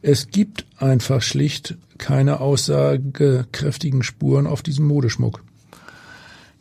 Es 0.00 0.28
gibt 0.28 0.64
einfach 0.78 1.22
schlicht 1.22 1.76
keine 1.98 2.40
aussagekräftigen 2.40 4.02
Spuren 4.02 4.46
auf 4.46 4.62
diesem 4.62 4.86
Modeschmuck. 4.86 5.42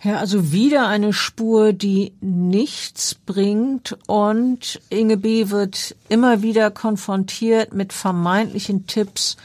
Ja, 0.04 0.17
also 0.17 0.52
wieder 0.52 0.88
eine 0.88 1.13
Spur, 1.13 1.72
die 1.72 2.12
nichts 2.19 3.15
bringt 3.15 3.98
und 4.06 4.82
Inge 4.89 5.15
B. 5.15 5.50
wird 5.50 5.96
immer 6.10 6.41
wieder 6.41 6.72
konfrontiert 6.72 7.74
mit 7.74 7.93
vermeintlichen 7.93 8.86
Tipps 8.86 9.38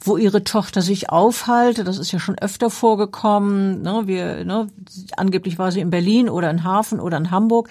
wo 0.00 0.16
ihre 0.16 0.44
Tochter 0.44 0.82
sich 0.82 1.10
aufhalte. 1.10 1.84
Das 1.84 1.98
ist 1.98 2.12
ja 2.12 2.18
schon 2.18 2.38
öfter 2.38 2.70
vorgekommen. 2.70 3.82
Ne? 3.82 4.02
Wir, 4.06 4.44
ne? 4.44 4.68
Angeblich 5.16 5.58
war 5.58 5.72
sie 5.72 5.80
in 5.80 5.90
Berlin 5.90 6.28
oder 6.28 6.50
in 6.50 6.64
Hafen 6.64 7.00
oder 7.00 7.16
in 7.16 7.30
Hamburg. 7.30 7.68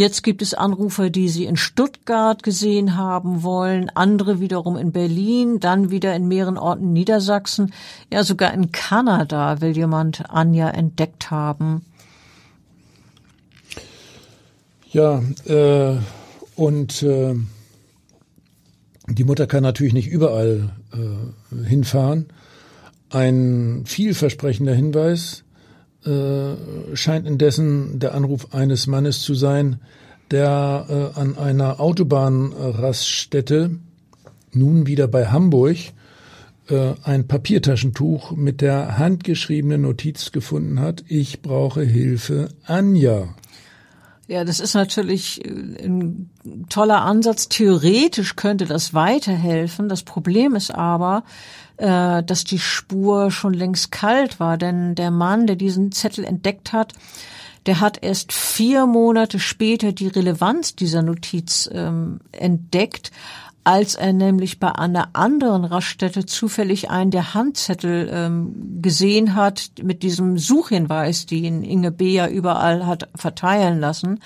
Jetzt 0.00 0.22
gibt 0.22 0.40
es 0.40 0.54
Anrufer, 0.54 1.10
die 1.10 1.28
sie 1.28 1.44
in 1.44 1.58
Stuttgart 1.58 2.42
gesehen 2.42 2.96
haben 2.96 3.42
wollen, 3.42 3.90
andere 3.94 4.40
wiederum 4.40 4.78
in 4.78 4.92
Berlin, 4.92 5.60
dann 5.60 5.90
wieder 5.90 6.16
in 6.16 6.26
mehreren 6.26 6.56
Orten 6.56 6.94
Niedersachsen. 6.94 7.74
Ja, 8.10 8.24
sogar 8.24 8.54
in 8.54 8.72
Kanada 8.72 9.60
will 9.60 9.76
jemand 9.76 10.30
Anja 10.30 10.70
entdeckt 10.70 11.30
haben. 11.30 11.84
Ja, 14.90 15.22
äh, 15.44 15.98
und 16.56 17.02
äh, 17.02 17.34
die 19.06 19.24
Mutter 19.24 19.46
kann 19.46 19.62
natürlich 19.62 19.92
nicht 19.92 20.08
überall 20.08 20.70
äh, 20.94 21.66
hinfahren. 21.66 22.28
Ein 23.10 23.82
vielversprechender 23.84 24.72
Hinweis 24.72 25.44
äh, 26.04 26.96
scheint 26.96 27.26
indessen 27.26 27.98
der 27.98 28.14
Anruf 28.14 28.54
eines 28.54 28.86
Mannes 28.86 29.20
zu 29.20 29.34
sein, 29.34 29.80
der 30.30 31.12
äh, 31.16 31.18
an 31.18 31.36
einer 31.36 31.80
Autobahnraststätte, 31.80 33.70
nun 34.52 34.86
wieder 34.86 35.08
bei 35.08 35.26
Hamburg, 35.26 35.76
äh, 36.68 36.94
ein 37.02 37.26
Papiertaschentuch 37.26 38.32
mit 38.32 38.60
der 38.60 38.98
handgeschriebenen 38.98 39.82
Notiz 39.82 40.32
gefunden 40.32 40.80
hat, 40.80 41.04
ich 41.08 41.42
brauche 41.42 41.82
Hilfe, 41.82 42.48
Anja. 42.64 43.34
Ja, 44.30 44.44
das 44.44 44.60
ist 44.60 44.74
natürlich 44.74 45.44
äh, 45.44 45.48
ein 45.84 46.30
toller 46.68 47.02
Ansatz. 47.02 47.48
Theoretisch 47.48 48.36
könnte 48.36 48.64
das 48.64 48.94
weiterhelfen. 48.94 49.88
Das 49.88 50.04
Problem 50.04 50.54
ist 50.54 50.72
aber, 50.72 51.24
äh, 51.80 52.22
dass 52.22 52.44
die 52.44 52.58
Spur 52.58 53.30
schon 53.30 53.54
längst 53.54 53.90
kalt 53.90 54.38
war, 54.38 54.58
denn 54.58 54.94
der 54.94 55.10
Mann, 55.10 55.46
der 55.46 55.56
diesen 55.56 55.92
Zettel 55.92 56.24
entdeckt 56.24 56.72
hat, 56.72 56.92
der 57.66 57.80
hat 57.80 58.02
erst 58.02 58.32
vier 58.32 58.86
Monate 58.86 59.38
später 59.38 59.92
die 59.92 60.08
Relevanz 60.08 60.76
dieser 60.76 61.02
Notiz 61.02 61.68
ähm, 61.72 62.20
entdeckt, 62.32 63.10
als 63.64 63.94
er 63.94 64.12
nämlich 64.12 64.58
bei 64.58 64.74
einer 64.74 65.10
anderen 65.12 65.64
Raststätte 65.64 66.24
zufällig 66.24 66.90
einen 66.90 67.10
der 67.10 67.34
Handzettel 67.34 68.10
ähm, 68.12 68.80
gesehen 68.80 69.34
hat 69.34 69.70
mit 69.82 70.02
diesem 70.02 70.38
Suchhinweis, 70.38 71.26
den 71.26 71.62
Inge 71.62 71.90
B. 71.90 72.14
ja 72.14 72.28
überall 72.28 72.86
hat 72.86 73.08
verteilen 73.14 73.80
lassen. 73.80 74.20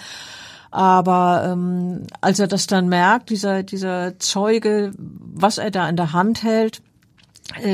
Aber 0.70 1.50
ähm, 1.52 2.06
als 2.20 2.40
er 2.40 2.48
das 2.48 2.66
dann 2.66 2.88
merkt, 2.88 3.30
dieser, 3.30 3.62
dieser 3.62 4.18
Zeuge, 4.18 4.92
was 4.98 5.58
er 5.58 5.70
da 5.70 5.88
in 5.88 5.96
der 5.96 6.12
Hand 6.12 6.42
hält, 6.42 6.82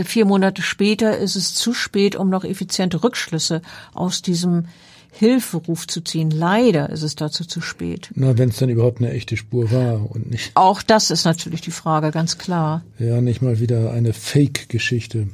vier 0.05 0.25
Monate 0.25 0.63
später 0.63 1.17
ist 1.17 1.37
es 1.37 1.55
zu 1.55 1.73
spät, 1.73 2.17
um 2.17 2.29
noch 2.29 2.45
effiziente 2.45 3.03
Rückschlüsse 3.03 3.63
aus 3.95 4.23
diesem 4.23 4.67
Hilferuf 5.13 5.87
zu 5.87 6.01
ziehen. 6.01 6.31
Leider 6.31 6.91
ist 6.91 7.03
es 7.03 7.17
dazu 7.17 7.45
zu 7.45 7.61
spät. 7.61 8.11
Na, 8.15 8.39
wenn 8.39 8.51
es 8.51 8.57
dann 8.57 8.69
überhaupt 8.69 8.99
eine 8.99 9.11
echte 9.13 9.37
Spur 9.37 9.71
war 9.71 10.11
und 10.11 10.31
nicht. 10.31 10.53
Auch 10.55 10.83
das 10.83 11.11
ist 11.11 11.25
natürlich 11.25 11.61
die 11.61 11.73
Frage, 11.73 12.11
ganz 12.11 12.39
klar. 12.39 12.83
Ja, 12.99 13.21
nicht 13.21 13.43
mal 13.43 13.61
wieder 13.61 13.93
eine 13.93 14.13
Fake-Geschichte. 14.13 15.29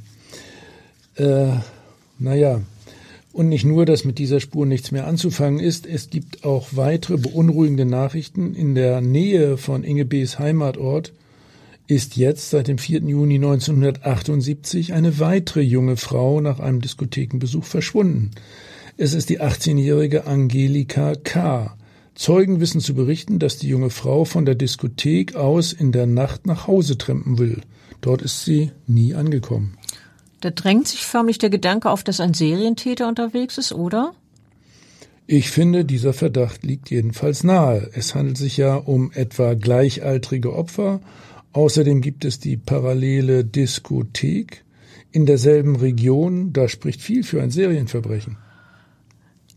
Äh, 1.17 1.49
naja. 2.19 2.61
Und 3.33 3.51
nicht 3.51 3.67
nur, 3.67 3.85
dass 3.85 4.05
mit 4.05 4.19
dieser 4.19 4.41
Spur 4.41 4.65
nichts 4.65 4.93
mehr 4.93 5.07
anzufangen 5.07 5.61
ist, 5.61 5.87
es 5.87 6.09
gibt 6.09 6.45
auch 6.45 6.69
weitere 6.73 7.19
beunruhigende 7.19 7.85
Nachrichten. 7.85 8.55
In 8.55 8.75
der 8.75 9.03
Nähe 9.03 9.59
von 9.59 9.85
Inge 9.85 10.07
B.'s 10.07 10.39
Heimatort 10.39 11.13
ist 11.87 12.17
jetzt 12.17 12.51
seit 12.51 12.69
dem 12.69 12.79
4. 12.79 13.01
Juni 13.03 13.37
1978 13.37 14.93
eine 14.93 15.19
weitere 15.19 15.61
junge 15.61 15.97
Frau 15.97 16.41
nach 16.41 16.59
einem 16.59 16.81
Diskothekenbesuch 16.81 17.65
verschwunden. 17.65 18.33
Es 18.97 19.15
ist 19.15 19.29
die 19.29 19.41
18-jährige 19.41 20.27
Angelika 20.27 21.15
K. 21.15 21.77
Zeugen 22.15 22.61
wissen 22.61 22.81
zu 22.81 22.95
berichten, 22.95 23.39
dass 23.39 23.59
die 23.59 23.69
junge 23.69 23.91
Frau 23.91 24.25
von 24.25 24.47
der 24.47 24.55
Diskothek 24.55 25.37
aus 25.37 25.73
in 25.73 25.93
der 25.93 26.07
Nacht 26.07 26.47
nach 26.47 26.67
Hause 26.67 26.97
trampen 26.97 27.39
will. 27.39 27.61
Dort 28.01 28.23
ist 28.23 28.45
sie 28.45 28.73
nie 28.87 29.15
angekommen. 29.15 29.77
Da 30.41 30.51
drängt 30.51 30.89
sich 30.89 31.01
förmlich 31.01 31.39
der 31.39 31.51
Gedanke 31.51 31.91
auf, 31.91 32.05
dass 32.05 32.21
ein 32.21 32.35
Serientäter 32.35 33.07
unterwegs 33.09 33.59
ist, 33.59 33.73
oder? 33.73 34.15
Ich 35.27 35.51
finde, 35.51 35.85
dieser 35.85 36.13
Verdacht 36.13 36.63
liegt 36.63 36.89
jedenfalls 36.89 37.43
nahe. 37.43 37.91
Es 37.95 38.15
handelt 38.15 38.39
sich 38.39 38.57
ja 38.57 38.77
um 38.77 39.11
etwa 39.13 39.55
gleichaltrige 39.55 40.55
Opfer. 40.55 41.01
Außerdem 41.57 42.03
gibt 42.03 42.27
es 42.27 42.39
die 42.39 42.59
parallele 42.59 43.43
Diskothek 43.43 44.63
in 45.11 45.25
derselben 45.25 45.77
Region. 45.77 46.53
Da 46.53 46.69
spricht 46.69 47.01
viel 47.01 47.25
für 47.25 47.43
ein 47.43 47.51
Serienverbrechen. 47.51 48.37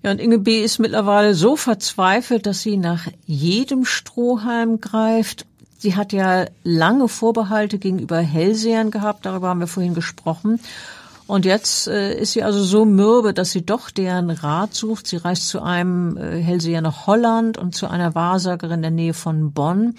Ja, 0.02 0.12
und 0.12 0.22
Inge 0.22 0.40
B. 0.40 0.64
ist 0.64 0.80
mittlerweile 0.80 1.36
so 1.36 1.58
verzweifelt, 1.58 2.46
dass 2.46 2.62
sie 2.62 2.78
nach 2.78 3.08
jedem 3.26 3.84
Strohhalm 3.84 4.80
greift. 4.80 5.46
Sie 5.78 5.98
hat 5.98 6.14
ja 6.14 6.46
lange 6.64 7.10
Vorbehalte 7.10 7.80
gegenüber 7.80 8.20
Hellsehern 8.20 8.92
gehabt, 8.92 9.26
darüber 9.26 9.50
haben 9.50 9.60
wir 9.60 9.68
vorhin 9.68 9.94
gesprochen. 9.94 10.62
Und 11.30 11.46
jetzt 11.46 11.88
äh, 11.88 12.20
ist 12.20 12.32
sie 12.32 12.42
also 12.42 12.64
so 12.64 12.86
mürbe, 12.86 13.36
dass 13.36 13.52
sie 13.52 13.64
doch 13.64 13.92
deren 13.92 14.32
Rat 14.32 14.74
sucht. 14.74 15.06
Sie 15.06 15.18
reist 15.18 15.48
zu 15.48 15.62
einem 15.62 16.18
äh, 16.18 16.42
Hellseher 16.42 16.82
nach 16.82 17.06
Holland 17.06 17.56
und 17.56 17.76
zu 17.76 17.86
einer 17.86 18.16
Wahrsagerin 18.16 18.78
in 18.78 18.82
der 18.82 18.90
Nähe 18.90 19.14
von 19.14 19.52
Bonn. 19.52 19.94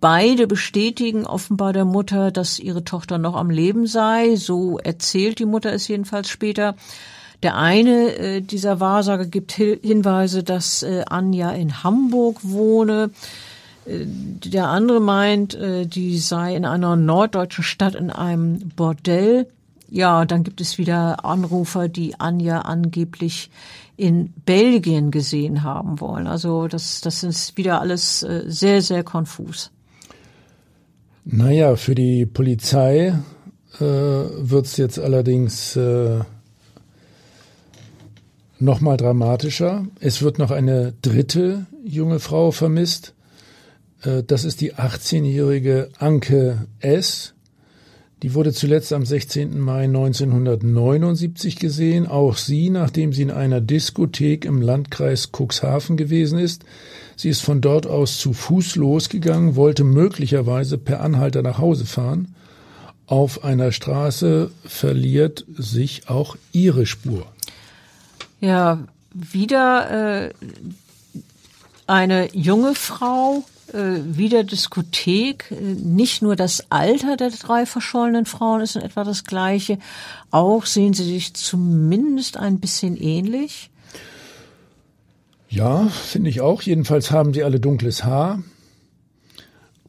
Beide 0.00 0.46
bestätigen 0.46 1.26
offenbar 1.26 1.74
der 1.74 1.84
Mutter, 1.84 2.30
dass 2.30 2.58
ihre 2.58 2.84
Tochter 2.84 3.18
noch 3.18 3.36
am 3.36 3.50
Leben 3.50 3.86
sei. 3.86 4.36
So 4.36 4.78
erzählt 4.78 5.38
die 5.38 5.44
Mutter 5.44 5.72
es 5.72 5.88
jedenfalls 5.88 6.30
später. 6.30 6.74
Der 7.42 7.56
eine 7.56 8.14
äh, 8.16 8.40
dieser 8.40 8.80
Wahrsager 8.80 9.26
gibt 9.26 9.52
Hinweise, 9.52 10.42
dass 10.42 10.82
äh, 10.82 11.04
Anja 11.06 11.50
in 11.50 11.82
Hamburg 11.82 12.38
wohne. 12.42 13.10
Äh, 13.84 14.04
der 14.06 14.68
andere 14.68 15.00
meint, 15.00 15.54
äh, 15.54 15.86
die 15.86 16.18
sei 16.18 16.56
in 16.56 16.64
einer 16.64 16.96
norddeutschen 16.96 17.64
Stadt 17.64 17.94
in 17.94 18.10
einem 18.10 18.70
Bordell. 18.76 19.48
Ja, 19.90 20.24
dann 20.24 20.44
gibt 20.44 20.60
es 20.60 20.78
wieder 20.78 21.24
Anrufer, 21.24 21.88
die 21.88 22.18
Anja 22.20 22.60
angeblich 22.60 23.50
in 23.96 24.32
Belgien 24.46 25.10
gesehen 25.10 25.62
haben 25.62 26.00
wollen. 26.00 26.26
Also 26.26 26.68
das, 26.68 27.02
das 27.02 27.22
ist 27.22 27.58
wieder 27.58 27.80
alles 27.80 28.22
äh, 28.22 28.44
sehr, 28.46 28.80
sehr 28.80 29.04
konfus. 29.04 29.70
Naja, 31.24 31.76
für 31.76 31.94
die 31.94 32.26
Polizei 32.26 33.14
äh, 33.78 33.80
wird 33.80 34.66
es 34.66 34.76
jetzt 34.76 34.98
allerdings 34.98 35.76
äh, 35.76 36.20
noch 38.58 38.80
mal 38.80 38.96
dramatischer. 38.96 39.86
Es 40.00 40.22
wird 40.22 40.38
noch 40.38 40.50
eine 40.50 40.94
dritte 41.02 41.66
junge 41.84 42.20
Frau 42.20 42.50
vermisst. 42.50 43.14
Äh, 44.02 44.22
das 44.22 44.44
ist 44.44 44.60
die 44.60 44.74
18-jährige 44.74 45.90
Anke 45.98 46.66
S. 46.80 47.34
Die 48.22 48.34
wurde 48.34 48.52
zuletzt 48.52 48.92
am 48.92 49.06
16. 49.06 49.58
Mai 49.58 49.84
1979 49.84 51.56
gesehen. 51.56 52.06
Auch 52.06 52.36
sie, 52.36 52.68
nachdem 52.68 53.14
sie 53.14 53.22
in 53.22 53.30
einer 53.30 53.62
Diskothek 53.62 54.44
im 54.44 54.60
Landkreis 54.60 55.30
Cuxhaven 55.32 55.96
gewesen 55.96 56.38
ist. 56.38 56.64
Sie 57.16 57.30
ist 57.30 57.40
von 57.40 57.62
dort 57.62 57.86
aus 57.86 58.18
zu 58.18 58.34
Fuß 58.34 58.76
losgegangen, 58.76 59.56
wollte 59.56 59.84
möglicherweise 59.84 60.76
per 60.76 61.00
Anhalter 61.00 61.42
nach 61.42 61.58
Hause 61.58 61.86
fahren. 61.86 62.34
Auf 63.06 63.42
einer 63.42 63.72
Straße 63.72 64.50
verliert 64.64 65.44
sich 65.56 66.08
auch 66.08 66.36
ihre 66.52 66.86
Spur. 66.86 67.26
Ja, 68.40 68.86
wieder 69.12 70.28
äh, 70.28 70.34
eine 71.86 72.34
junge 72.34 72.74
Frau, 72.74 73.44
wieder 73.72 74.44
Diskothek. 74.44 75.50
Äh, 75.50 75.54
nicht 75.54 76.22
nur 76.22 76.36
das 76.36 76.70
Alter 76.70 77.16
der 77.16 77.30
drei 77.30 77.66
verschollenen 77.66 78.26
Frauen 78.26 78.60
ist 78.60 78.76
in 78.76 78.82
etwa 78.82 79.04
das 79.04 79.24
gleiche, 79.24 79.78
auch 80.30 80.66
sehen 80.66 80.92
sie 80.92 81.04
sich 81.04 81.34
zumindest 81.34 82.36
ein 82.36 82.60
bisschen 82.60 82.96
ähnlich. 82.96 83.70
Ja, 85.48 85.88
finde 85.88 86.30
ich 86.30 86.40
auch. 86.40 86.62
Jedenfalls 86.62 87.10
haben 87.10 87.34
sie 87.34 87.42
alle 87.42 87.58
dunkles 87.58 88.04
Haar. 88.04 88.42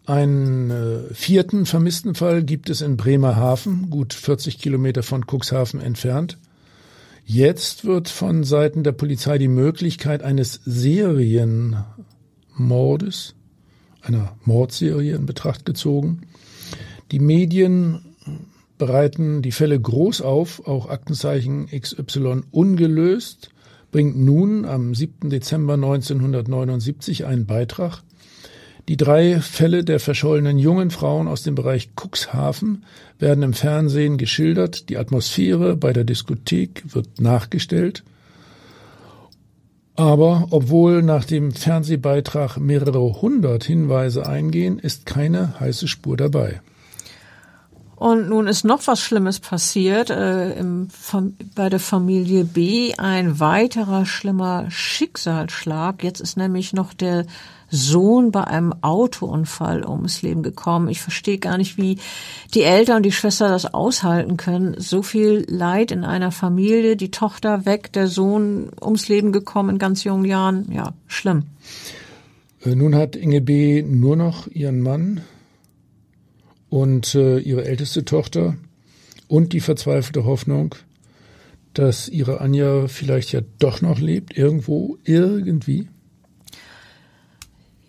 Einen 0.07 0.71
äh, 0.71 1.13
vierten 1.13 1.67
vermissten 1.67 2.15
Fall 2.15 2.43
gibt 2.43 2.71
es 2.71 2.81
in 2.81 2.97
Bremerhaven, 2.97 3.91
gut 3.91 4.13
40 4.13 4.59
Kilometer 4.59 5.03
von 5.03 5.25
Cuxhaven 5.25 5.79
entfernt. 5.79 6.37
Jetzt 7.23 7.85
wird 7.85 8.09
von 8.09 8.43
Seiten 8.43 8.83
der 8.83 8.93
Polizei 8.93 9.37
die 9.37 9.47
Möglichkeit 9.47 10.23
eines 10.23 10.59
Serienmordes, 10.65 13.35
einer 14.01 14.35
Mordserie 14.45 15.15
in 15.15 15.25
Betracht 15.25 15.65
gezogen. 15.65 16.21
Die 17.11 17.19
Medien 17.19 18.01
bereiten 18.77 19.41
die 19.41 19.51
Fälle 19.51 19.79
groß 19.79 20.21
auf, 20.21 20.65
auch 20.67 20.89
Aktenzeichen 20.89 21.67
XY 21.67 22.41
ungelöst, 22.51 23.51
bringt 23.91 24.17
nun 24.17 24.65
am 24.65 24.95
7. 24.95 25.29
Dezember 25.29 25.73
1979 25.75 27.25
einen 27.25 27.45
Beitrag. 27.45 28.01
Die 28.87 28.97
drei 28.97 29.39
Fälle 29.39 29.83
der 29.83 29.99
verschollenen 29.99 30.57
jungen 30.57 30.89
Frauen 30.89 31.27
aus 31.27 31.43
dem 31.43 31.53
Bereich 31.55 31.91
Cuxhaven 31.95 32.83
werden 33.19 33.43
im 33.43 33.53
Fernsehen 33.53 34.17
geschildert. 34.17 34.89
Die 34.89 34.97
Atmosphäre 34.97 35.75
bei 35.75 35.93
der 35.93 36.03
Diskothek 36.03 36.83
wird 36.87 37.21
nachgestellt. 37.21 38.03
Aber 39.95 40.47
obwohl 40.51 41.01
nach 41.01 41.25
dem 41.25 41.51
Fernsehbeitrag 41.51 42.57
mehrere 42.57 43.21
hundert 43.21 43.65
Hinweise 43.65 44.25
eingehen, 44.25 44.79
ist 44.79 45.05
keine 45.05 45.59
heiße 45.59 45.87
Spur 45.87 46.17
dabei. 46.17 46.61
Und 48.01 48.29
nun 48.29 48.47
ist 48.47 48.63
noch 48.63 48.87
was 48.87 48.99
Schlimmes 48.99 49.39
passiert 49.39 50.09
äh, 50.09 50.53
im, 50.53 50.87
bei 51.53 51.69
der 51.69 51.79
Familie 51.79 52.45
B. 52.45 52.93
Ein 52.97 53.39
weiterer 53.39 54.07
schlimmer 54.07 54.71
Schicksalsschlag. 54.71 56.03
Jetzt 56.03 56.19
ist 56.19 56.35
nämlich 56.35 56.73
noch 56.73 56.95
der 56.95 57.27
Sohn 57.71 58.31
bei 58.31 58.43
einem 58.43 58.73
Autounfall 58.81 59.85
ums 59.85 60.21
Leben 60.21 60.43
gekommen. 60.43 60.89
Ich 60.89 61.01
verstehe 61.01 61.37
gar 61.37 61.57
nicht, 61.57 61.77
wie 61.77 61.97
die 62.53 62.63
Eltern 62.63 62.97
und 62.97 63.03
die 63.03 63.13
Schwester 63.13 63.47
das 63.47 63.73
aushalten 63.73 64.37
können. 64.37 64.75
So 64.77 65.01
viel 65.01 65.45
Leid 65.47 65.91
in 65.91 66.03
einer 66.03 66.31
Familie, 66.31 66.97
die 66.97 67.11
Tochter 67.11 67.65
weg, 67.65 67.93
der 67.93 68.07
Sohn 68.07 68.71
ums 68.81 69.07
Leben 69.07 69.31
gekommen 69.31 69.71
in 69.71 69.79
ganz 69.79 70.03
jungen 70.03 70.25
Jahren. 70.25 70.69
Ja, 70.71 70.93
schlimm. 71.07 71.43
Äh, 72.63 72.75
nun 72.75 72.93
hat 72.93 73.15
Inge 73.15 73.41
B. 73.41 73.81
nur 73.81 74.15
noch 74.15 74.47
ihren 74.47 74.81
Mann 74.81 75.21
und 76.69 77.15
äh, 77.15 77.39
ihre 77.39 77.65
älteste 77.65 78.05
Tochter 78.05 78.57
und 79.27 79.53
die 79.53 79.61
verzweifelte 79.61 80.25
Hoffnung, 80.25 80.75
dass 81.73 82.09
ihre 82.09 82.41
Anja 82.41 82.87
vielleicht 82.87 83.31
ja 83.31 83.41
doch 83.59 83.81
noch 83.81 83.99
lebt, 83.99 84.37
irgendwo, 84.37 84.97
irgendwie. 85.05 85.87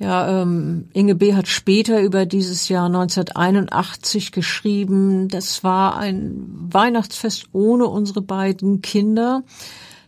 Ja, 0.03 0.43
ähm, 0.43 0.89
Inge 0.95 1.15
B. 1.15 1.33
hat 1.35 1.47
später 1.47 2.03
über 2.03 2.27
dieses 2.27 2.69
Jahr 2.69 2.87
1981 2.87 4.33
geschrieben, 4.33 5.29
das 5.29 5.63
war 5.63 5.97
ein 5.97 6.43
Weihnachtsfest 6.73 7.45
ohne 7.53 7.87
unsere 7.87 8.21
beiden 8.21 8.83
Kinder. 8.83 9.45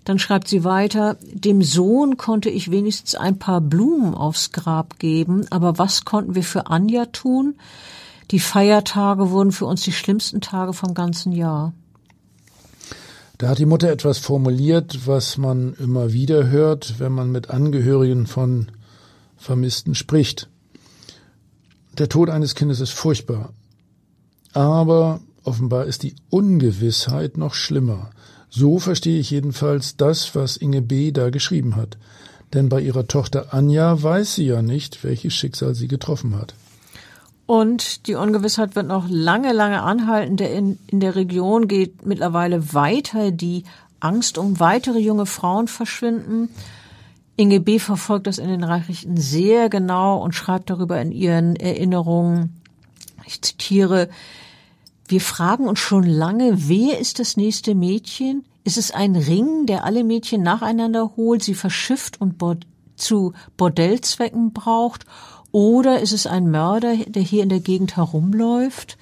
Dann 0.02 0.18
schreibt 0.18 0.48
sie 0.48 0.64
weiter, 0.64 1.16
dem 1.22 1.62
Sohn 1.62 2.16
konnte 2.16 2.50
ich 2.50 2.72
wenigstens 2.72 3.14
ein 3.14 3.38
paar 3.38 3.60
Blumen 3.60 4.16
aufs 4.16 4.50
Grab 4.50 4.98
geben, 4.98 5.46
aber 5.50 5.78
was 5.78 6.04
konnten 6.04 6.34
wir 6.34 6.42
für 6.42 6.66
Anja 6.66 7.04
tun? 7.06 7.54
Die 8.32 8.40
Feiertage 8.40 9.30
wurden 9.30 9.52
für 9.52 9.66
uns 9.66 9.82
die 9.82 9.92
schlimmsten 9.92 10.40
Tage 10.40 10.72
vom 10.72 10.94
ganzen 10.94 11.30
Jahr. 11.30 11.72
Da 13.38 13.48
hat 13.48 13.58
die 13.58 13.66
Mutter 13.66 13.90
etwas 13.90 14.18
formuliert, 14.18 15.06
was 15.06 15.38
man 15.38 15.74
immer 15.74 16.12
wieder 16.12 16.48
hört, 16.48 16.98
wenn 16.98 17.12
man 17.12 17.30
mit 17.30 17.50
Angehörigen 17.50 18.26
von 18.26 18.66
Vermissten 19.44 19.94
spricht. 19.94 20.48
Der 21.98 22.08
Tod 22.08 22.30
eines 22.30 22.54
Kindes 22.54 22.80
ist 22.80 22.92
furchtbar. 22.92 23.52
Aber 24.54 25.20
offenbar 25.44 25.84
ist 25.84 26.02
die 26.02 26.14
Ungewissheit 26.30 27.36
noch 27.36 27.54
schlimmer. 27.54 28.10
So 28.48 28.78
verstehe 28.78 29.20
ich 29.20 29.30
jedenfalls 29.30 29.96
das, 29.96 30.34
was 30.34 30.56
Inge 30.56 30.80
B. 30.80 31.12
da 31.12 31.30
geschrieben 31.30 31.76
hat. 31.76 31.98
Denn 32.54 32.68
bei 32.68 32.80
ihrer 32.80 33.06
Tochter 33.06 33.52
Anja 33.52 34.02
weiß 34.02 34.36
sie 34.36 34.46
ja 34.46 34.62
nicht, 34.62 35.04
welches 35.04 35.34
Schicksal 35.34 35.74
sie 35.74 35.88
getroffen 35.88 36.36
hat. 36.36 36.54
Und 37.46 38.06
die 38.06 38.14
Ungewissheit 38.14 38.74
wird 38.74 38.86
noch 38.86 39.06
lange, 39.10 39.52
lange 39.52 39.82
anhalten. 39.82 40.38
Der 40.38 40.54
in, 40.54 40.78
in 40.86 41.00
der 41.00 41.16
Region 41.16 41.68
geht 41.68 42.06
mittlerweile 42.06 42.72
weiter. 42.72 43.30
Die 43.30 43.64
Angst 44.00 44.38
um 44.38 44.58
weitere 44.58 45.00
junge 45.00 45.26
Frauen 45.26 45.68
verschwinden. 45.68 46.48
Inge 47.36 47.60
B. 47.60 47.78
verfolgt 47.78 48.26
das 48.26 48.38
in 48.38 48.48
den 48.48 48.60
Nachrichten 48.60 49.16
sehr 49.16 49.68
genau 49.68 50.22
und 50.22 50.34
schreibt 50.34 50.70
darüber 50.70 51.00
in 51.00 51.10
ihren 51.10 51.56
Erinnerungen. 51.56 52.60
Ich 53.26 53.42
zitiere, 53.42 54.08
wir 55.08 55.20
fragen 55.20 55.66
uns 55.66 55.80
schon 55.80 56.04
lange, 56.04 56.68
wer 56.68 56.98
ist 56.98 57.18
das 57.18 57.36
nächste 57.36 57.74
Mädchen? 57.74 58.44
Ist 58.62 58.78
es 58.78 58.90
ein 58.92 59.16
Ring, 59.16 59.66
der 59.66 59.84
alle 59.84 60.04
Mädchen 60.04 60.42
nacheinander 60.42 61.12
holt, 61.16 61.42
sie 61.42 61.54
verschifft 61.54 62.20
und 62.20 62.38
Bord 62.38 62.66
zu 62.96 63.34
Bordellzwecken 63.56 64.52
braucht? 64.52 65.04
Oder 65.52 66.00
ist 66.00 66.12
es 66.12 66.26
ein 66.26 66.50
Mörder, 66.50 66.96
der 67.06 67.22
hier 67.22 67.42
in 67.42 67.48
der 67.48 67.60
Gegend 67.60 67.96
herumläuft? 67.96 68.96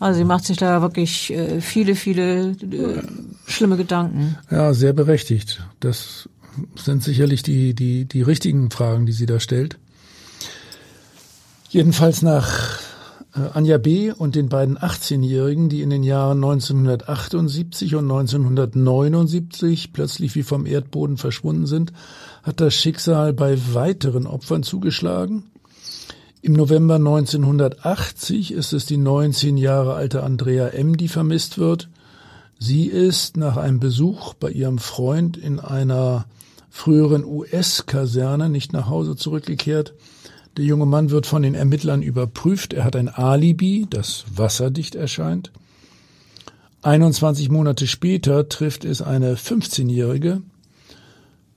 Also 0.00 0.18
sie 0.18 0.24
macht 0.24 0.44
sich 0.44 0.56
da 0.56 0.82
wirklich 0.82 1.32
äh, 1.32 1.60
viele, 1.60 1.94
viele 1.94 2.50
äh, 2.50 3.02
schlimme 3.46 3.76
Gedanken. 3.76 4.36
Ja, 4.50 4.74
sehr 4.74 4.92
berechtigt. 4.92 5.62
Das 5.80 6.28
sind 6.76 7.02
sicherlich 7.02 7.42
die, 7.42 7.74
die, 7.74 8.04
die 8.04 8.22
richtigen 8.22 8.70
Fragen, 8.70 9.06
die 9.06 9.12
sie 9.12 9.26
da 9.26 9.40
stellt. 9.40 9.78
Jedenfalls 11.70 12.22
nach 12.22 12.80
äh, 13.34 13.40
Anja 13.52 13.78
B. 13.78 14.10
und 14.10 14.34
den 14.34 14.48
beiden 14.48 14.78
18-Jährigen, 14.78 15.68
die 15.68 15.82
in 15.82 15.90
den 15.90 16.02
Jahren 16.02 16.38
1978 16.38 17.94
und 17.94 18.04
1979 18.04 19.92
plötzlich 19.92 20.34
wie 20.34 20.42
vom 20.42 20.66
Erdboden 20.66 21.16
verschwunden 21.16 21.66
sind, 21.66 21.92
hat 22.42 22.60
das 22.60 22.74
Schicksal 22.74 23.32
bei 23.32 23.58
weiteren 23.74 24.26
Opfern 24.26 24.62
zugeschlagen. 24.62 25.44
Im 26.40 26.52
November 26.52 26.94
1980 26.94 28.52
ist 28.52 28.72
es 28.72 28.86
die 28.86 28.96
19 28.96 29.56
Jahre 29.56 29.94
alte 29.94 30.22
Andrea 30.22 30.68
M., 30.68 30.96
die 30.96 31.08
vermisst 31.08 31.58
wird. 31.58 31.88
Sie 32.58 32.86
ist 32.86 33.36
nach 33.36 33.56
einem 33.56 33.80
Besuch 33.80 34.34
bei 34.34 34.50
ihrem 34.50 34.78
Freund 34.78 35.36
in 35.36 35.60
einer 35.60 36.26
früheren 36.70 37.24
US-Kaserne 37.24 38.48
nicht 38.48 38.72
nach 38.72 38.88
Hause 38.88 39.16
zurückgekehrt. 39.16 39.94
Der 40.56 40.64
junge 40.64 40.86
Mann 40.86 41.10
wird 41.10 41.26
von 41.26 41.42
den 41.42 41.54
Ermittlern 41.54 42.02
überprüft. 42.02 42.72
Er 42.72 42.84
hat 42.84 42.96
ein 42.96 43.08
Alibi, 43.08 43.86
das 43.88 44.24
wasserdicht 44.34 44.94
erscheint. 44.94 45.52
21 46.82 47.48
Monate 47.48 47.86
später 47.86 48.48
trifft 48.48 48.84
es 48.84 49.02
eine 49.02 49.34
15-Jährige. 49.34 50.42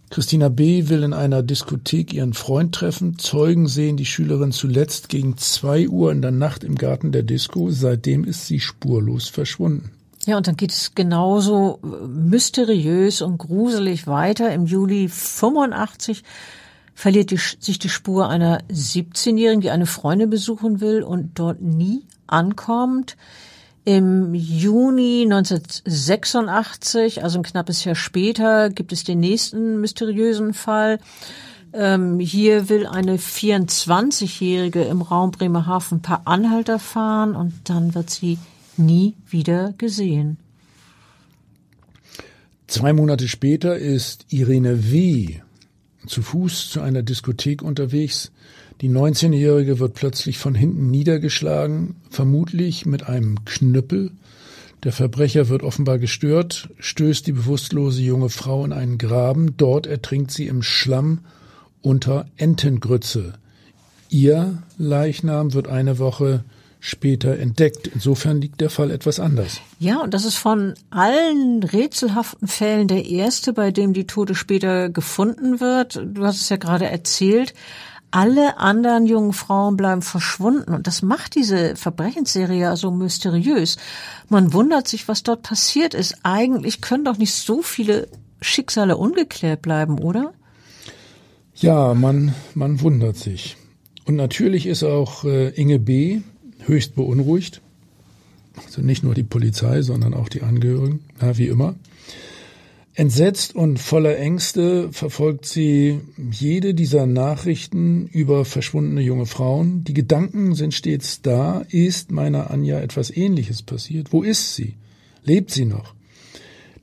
Christina 0.09 0.49
B. 0.49 0.89
will 0.89 1.03
in 1.03 1.13
einer 1.13 1.41
Diskothek 1.41 2.13
ihren 2.13 2.33
Freund 2.33 2.75
treffen. 2.75 3.17
Zeugen 3.17 3.67
sehen 3.67 3.95
die 3.95 4.05
Schülerin 4.05 4.51
zuletzt 4.51 5.07
gegen 5.07 5.37
zwei 5.37 5.87
Uhr 5.87 6.11
in 6.11 6.21
der 6.21 6.31
Nacht 6.31 6.65
im 6.65 6.75
Garten 6.75 7.13
der 7.13 7.23
Disco. 7.23 7.71
Seitdem 7.71 8.25
ist 8.25 8.45
sie 8.45 8.59
spurlos 8.59 9.29
verschwunden. 9.29 9.91
Ja, 10.27 10.37
und 10.37 10.47
dann 10.47 10.55
geht 10.55 10.71
es 10.71 10.93
genauso 10.93 11.79
mysteriös 11.81 13.21
und 13.21 13.39
gruselig 13.39 14.05
weiter. 14.05 14.53
Im 14.53 14.65
Juli 14.65 15.09
85 15.09 16.23
verliert 16.93 17.31
die, 17.31 17.37
sich 17.37 17.79
die 17.79 17.89
Spur 17.89 18.29
einer 18.29 18.61
17-Jährigen, 18.69 19.61
die 19.61 19.71
eine 19.71 19.87
Freundin 19.87 20.29
besuchen 20.29 20.79
will 20.79 21.01
und 21.01 21.39
dort 21.39 21.61
nie 21.61 22.05
ankommt. 22.27 23.17
Im 23.83 24.35
Juni 24.35 25.23
1986, 25.23 27.23
also 27.23 27.39
ein 27.39 27.43
knappes 27.43 27.83
Jahr 27.83 27.95
später, 27.95 28.69
gibt 28.69 28.91
es 28.91 29.03
den 29.03 29.19
nächsten 29.19 29.81
mysteriösen 29.81 30.53
Fall. 30.53 30.99
Ähm, 31.73 32.19
hier 32.19 32.69
will 32.69 32.85
eine 32.85 33.17
24-Jährige 33.17 34.83
im 34.83 35.01
Raum 35.01 35.31
Bremerhaven 35.31 35.97
ein 35.97 36.01
paar 36.03 36.21
Anhalter 36.25 36.77
fahren 36.77 37.35
und 37.35 37.53
dann 37.63 37.95
wird 37.95 38.11
sie 38.11 38.37
nie 38.77 39.15
wieder 39.29 39.73
gesehen. 39.77 40.37
Zwei 42.67 42.93
Monate 42.93 43.27
später 43.27 43.77
ist 43.77 44.25
Irene 44.29 44.91
W 44.91 45.41
zu 46.07 46.21
Fuß 46.21 46.69
zu 46.69 46.81
einer 46.81 47.03
Diskothek 47.03 47.61
unterwegs. 47.61 48.31
Die 48.81 48.89
19-Jährige 48.89 49.79
wird 49.79 49.93
plötzlich 49.93 50.37
von 50.37 50.55
hinten 50.55 50.89
niedergeschlagen, 50.89 51.95
vermutlich 52.09 52.85
mit 52.85 53.03
einem 53.03 53.45
Knüppel. 53.45 54.11
Der 54.83 54.91
Verbrecher 54.91 55.49
wird 55.49 55.61
offenbar 55.61 55.99
gestört, 55.99 56.69
stößt 56.79 57.27
die 57.27 57.33
bewusstlose 57.33 58.01
junge 58.01 58.29
Frau 58.29 58.65
in 58.65 58.73
einen 58.73 58.97
Graben. 58.97 59.55
Dort 59.57 59.85
ertrinkt 59.85 60.31
sie 60.31 60.47
im 60.47 60.63
Schlamm 60.63 61.19
unter 61.81 62.25
Entengrütze. 62.37 63.33
Ihr 64.09 64.63
Leichnam 64.77 65.53
wird 65.53 65.67
eine 65.67 65.99
Woche 65.99 66.43
später 66.81 67.37
entdeckt. 67.37 67.87
Insofern 67.93 68.41
liegt 68.41 68.59
der 68.59 68.71
Fall 68.71 68.91
etwas 68.91 69.19
anders. 69.19 69.61
Ja, 69.79 70.01
und 70.01 70.13
das 70.13 70.25
ist 70.25 70.35
von 70.35 70.73
allen 70.89 71.63
rätselhaften 71.63 72.47
Fällen 72.47 72.87
der 72.87 73.05
erste, 73.05 73.53
bei 73.53 73.71
dem 73.71 73.93
die 73.93 74.07
Tote 74.07 74.35
später 74.35 74.89
gefunden 74.89 75.61
wird. 75.61 76.01
Du 76.03 76.25
hast 76.25 76.41
es 76.41 76.49
ja 76.49 76.57
gerade 76.57 76.87
erzählt. 76.87 77.53
Alle 78.09 78.57
anderen 78.57 79.05
jungen 79.05 79.31
Frauen 79.31 79.77
bleiben 79.77 80.01
verschwunden 80.01 80.73
und 80.73 80.87
das 80.87 81.01
macht 81.01 81.35
diese 81.35 81.77
Verbrechensserie 81.77 82.59
ja 82.59 82.75
so 82.75 82.91
mysteriös. 82.91 83.77
Man 84.27 84.51
wundert 84.51 84.87
sich, 84.87 85.07
was 85.07 85.23
dort 85.23 85.43
passiert 85.43 85.93
ist. 85.93 86.17
Eigentlich 86.23 86.81
können 86.81 87.05
doch 87.05 87.17
nicht 87.17 87.33
so 87.33 87.61
viele 87.61 88.09
Schicksale 88.41 88.97
ungeklärt 88.97 89.61
bleiben, 89.61 89.99
oder? 89.99 90.33
Ja, 91.55 91.93
man, 91.93 92.33
man 92.55 92.81
wundert 92.81 93.17
sich. 93.17 93.55
Und 94.05 94.15
natürlich 94.15 94.65
ist 94.65 94.83
auch 94.83 95.23
äh, 95.23 95.49
Inge 95.49 95.79
B., 95.79 96.21
höchst 96.67 96.95
beunruhigt. 96.95 97.61
Also 98.65 98.81
nicht 98.81 99.03
nur 99.03 99.13
die 99.13 99.23
Polizei, 99.23 99.81
sondern 99.81 100.13
auch 100.13 100.29
die 100.29 100.41
Angehörigen, 100.41 101.01
ja, 101.21 101.37
wie 101.37 101.47
immer. 101.47 101.75
Entsetzt 102.93 103.55
und 103.55 103.79
voller 103.79 104.17
Ängste 104.17 104.91
verfolgt 104.91 105.45
sie 105.45 106.01
jede 106.29 106.73
dieser 106.73 107.05
Nachrichten 107.05 108.07
über 108.07 108.43
verschwundene 108.43 109.01
junge 109.01 109.25
Frauen. 109.25 109.85
Die 109.85 109.93
Gedanken 109.93 110.55
sind 110.55 110.73
stets 110.73 111.21
da. 111.21 111.63
Ist 111.69 112.11
meiner 112.11 112.51
Anja 112.51 112.81
etwas 112.81 113.09
Ähnliches 113.09 113.63
passiert? 113.63 114.11
Wo 114.11 114.23
ist 114.23 114.55
sie? 114.55 114.73
Lebt 115.23 115.51
sie 115.51 115.65
noch? 115.65 115.93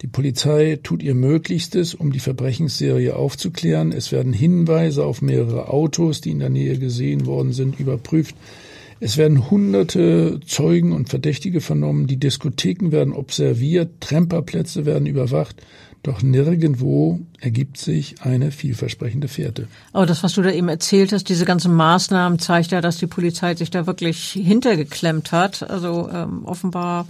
Die 0.00 0.06
Polizei 0.06 0.78
tut 0.82 1.02
ihr 1.02 1.14
Möglichstes, 1.14 1.92
um 1.92 2.10
die 2.10 2.20
Verbrechensserie 2.20 3.14
aufzuklären. 3.14 3.92
Es 3.92 4.10
werden 4.10 4.32
Hinweise 4.32 5.04
auf 5.04 5.20
mehrere 5.20 5.68
Autos, 5.68 6.22
die 6.22 6.30
in 6.30 6.38
der 6.38 6.50
Nähe 6.50 6.78
gesehen 6.78 7.26
worden 7.26 7.52
sind, 7.52 7.78
überprüft. 7.78 8.34
Es 9.00 9.16
werden 9.16 9.50
hunderte 9.50 10.40
Zeugen 10.46 10.92
und 10.92 11.08
Verdächtige 11.08 11.60
vernommen, 11.60 12.06
die 12.06 12.16
Diskotheken 12.16 12.90
werden 12.90 13.12
observiert, 13.12 14.00
Tremperplätze 14.00 14.86
werden 14.86 15.06
überwacht, 15.06 15.62
doch 16.02 16.22
nirgendwo 16.22 17.20
ergibt 17.40 17.76
sich 17.76 18.22
eine 18.22 18.50
vielversprechende 18.50 19.28
Fährte. 19.28 19.68
Aber 19.92 20.06
das, 20.06 20.22
was 20.22 20.34
du 20.34 20.42
da 20.42 20.50
eben 20.50 20.68
erzählt 20.68 21.12
hast, 21.12 21.28
diese 21.28 21.44
ganzen 21.44 21.74
Maßnahmen 21.74 22.38
zeigt 22.38 22.70
ja, 22.70 22.80
dass 22.80 22.98
die 22.98 23.06
Polizei 23.06 23.54
sich 23.54 23.70
da 23.70 23.86
wirklich 23.86 24.30
hintergeklemmt 24.30 25.32
hat. 25.32 25.68
Also 25.68 26.08
ähm, 26.12 26.44
offenbar 26.44 27.06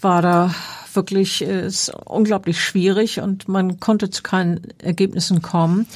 war 0.00 0.22
da 0.22 0.54
wirklich 0.92 1.46
äh, 1.46 1.66
ist 1.66 1.92
unglaublich 2.06 2.60
schwierig 2.60 3.20
und 3.20 3.48
man 3.48 3.80
konnte 3.80 4.10
zu 4.10 4.22
keinen 4.22 4.60
Ergebnissen 4.78 5.42
kommen. 5.42 5.86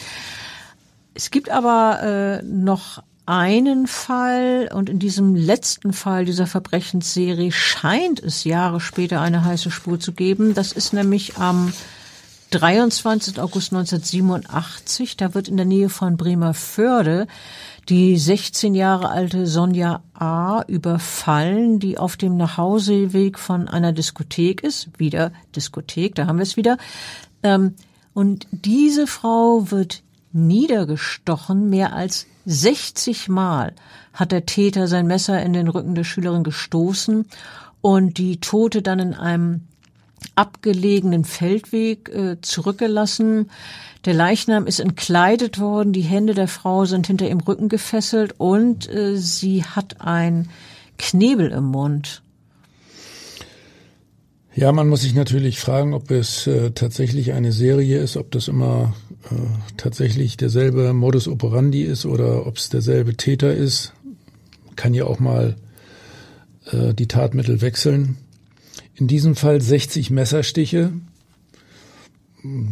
Es 1.14 1.30
gibt 1.30 1.50
aber 1.50 2.40
äh, 2.40 2.42
noch 2.42 3.02
einen 3.26 3.86
Fall 3.86 4.68
und 4.74 4.90
in 4.90 4.98
diesem 4.98 5.34
letzten 5.34 5.92
Fall 5.92 6.24
dieser 6.24 6.46
Verbrechensserie 6.46 7.52
scheint 7.52 8.20
es 8.20 8.44
Jahre 8.44 8.80
später 8.80 9.20
eine 9.20 9.44
heiße 9.44 9.70
Spur 9.70 10.00
zu 10.00 10.12
geben. 10.12 10.54
Das 10.54 10.72
ist 10.72 10.92
nämlich 10.92 11.36
am 11.36 11.72
23. 12.50 13.40
August 13.40 13.72
1987. 13.72 15.16
Da 15.16 15.34
wird 15.34 15.48
in 15.48 15.56
der 15.56 15.66
Nähe 15.66 15.88
von 15.88 16.16
Bremerförde 16.16 17.26
die 17.88 18.18
16 18.18 18.74
Jahre 18.74 19.08
alte 19.08 19.46
Sonja 19.46 20.02
A. 20.14 20.62
überfallen, 20.66 21.78
die 21.78 21.98
auf 21.98 22.16
dem 22.16 22.36
Nachhauseweg 22.36 23.38
von 23.38 23.68
einer 23.68 23.92
Diskothek 23.92 24.62
ist. 24.62 24.88
Wieder 24.98 25.32
Diskothek, 25.56 26.14
da 26.14 26.26
haben 26.26 26.38
wir 26.38 26.44
es 26.44 26.56
wieder. 26.56 26.76
Ähm, 27.42 27.74
und 28.14 28.46
diese 28.50 29.06
Frau 29.06 29.70
wird 29.70 30.02
niedergestochen, 30.32 31.70
mehr 31.70 31.94
als 31.94 32.26
60 32.46 33.28
Mal 33.28 33.74
hat 34.12 34.32
der 34.32 34.46
Täter 34.46 34.88
sein 34.88 35.06
Messer 35.06 35.42
in 35.42 35.52
den 35.52 35.68
Rücken 35.68 35.94
der 35.94 36.04
Schülerin 36.04 36.44
gestoßen 36.44 37.26
und 37.80 38.18
die 38.18 38.38
Tote 38.40 38.82
dann 38.82 38.98
in 38.98 39.14
einem 39.14 39.62
abgelegenen 40.34 41.24
Feldweg 41.24 42.08
äh, 42.08 42.40
zurückgelassen. 42.40 43.50
Der 44.04 44.14
Leichnam 44.14 44.66
ist 44.66 44.80
entkleidet 44.80 45.58
worden, 45.58 45.92
die 45.92 46.02
Hände 46.02 46.34
der 46.34 46.48
Frau 46.48 46.84
sind 46.84 47.06
hinter 47.06 47.28
ihrem 47.28 47.40
Rücken 47.40 47.68
gefesselt 47.68 48.34
und 48.38 48.88
äh, 48.88 49.16
sie 49.16 49.64
hat 49.64 50.00
ein 50.00 50.48
Knebel 50.98 51.50
im 51.50 51.64
Mund. 51.64 52.22
Ja, 54.54 54.70
man 54.70 54.88
muss 54.88 55.00
sich 55.00 55.14
natürlich 55.14 55.60
fragen, 55.60 55.94
ob 55.94 56.10
es 56.10 56.46
äh, 56.46 56.72
tatsächlich 56.72 57.32
eine 57.32 57.52
Serie 57.52 58.00
ist, 58.00 58.16
ob 58.16 58.30
das 58.32 58.48
immer 58.48 58.92
tatsächlich 59.76 60.36
derselbe 60.36 60.92
Modus 60.92 61.28
operandi 61.28 61.82
ist 61.82 62.06
oder 62.06 62.46
ob 62.46 62.56
es 62.56 62.68
derselbe 62.68 63.16
Täter 63.16 63.54
ist. 63.54 63.92
Kann 64.76 64.94
ja 64.94 65.04
auch 65.04 65.20
mal 65.20 65.56
äh, 66.66 66.94
die 66.94 67.08
Tatmittel 67.08 67.60
wechseln. 67.60 68.16
In 68.94 69.06
diesem 69.06 69.36
Fall 69.36 69.60
60 69.60 70.10
Messerstiche. 70.10 70.92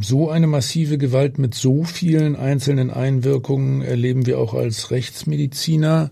So 0.00 0.28
eine 0.28 0.48
massive 0.48 0.98
Gewalt 0.98 1.38
mit 1.38 1.54
so 1.54 1.84
vielen 1.84 2.34
einzelnen 2.34 2.90
Einwirkungen 2.90 3.82
erleben 3.82 4.26
wir 4.26 4.40
auch 4.40 4.52
als 4.54 4.90
Rechtsmediziner 4.90 6.10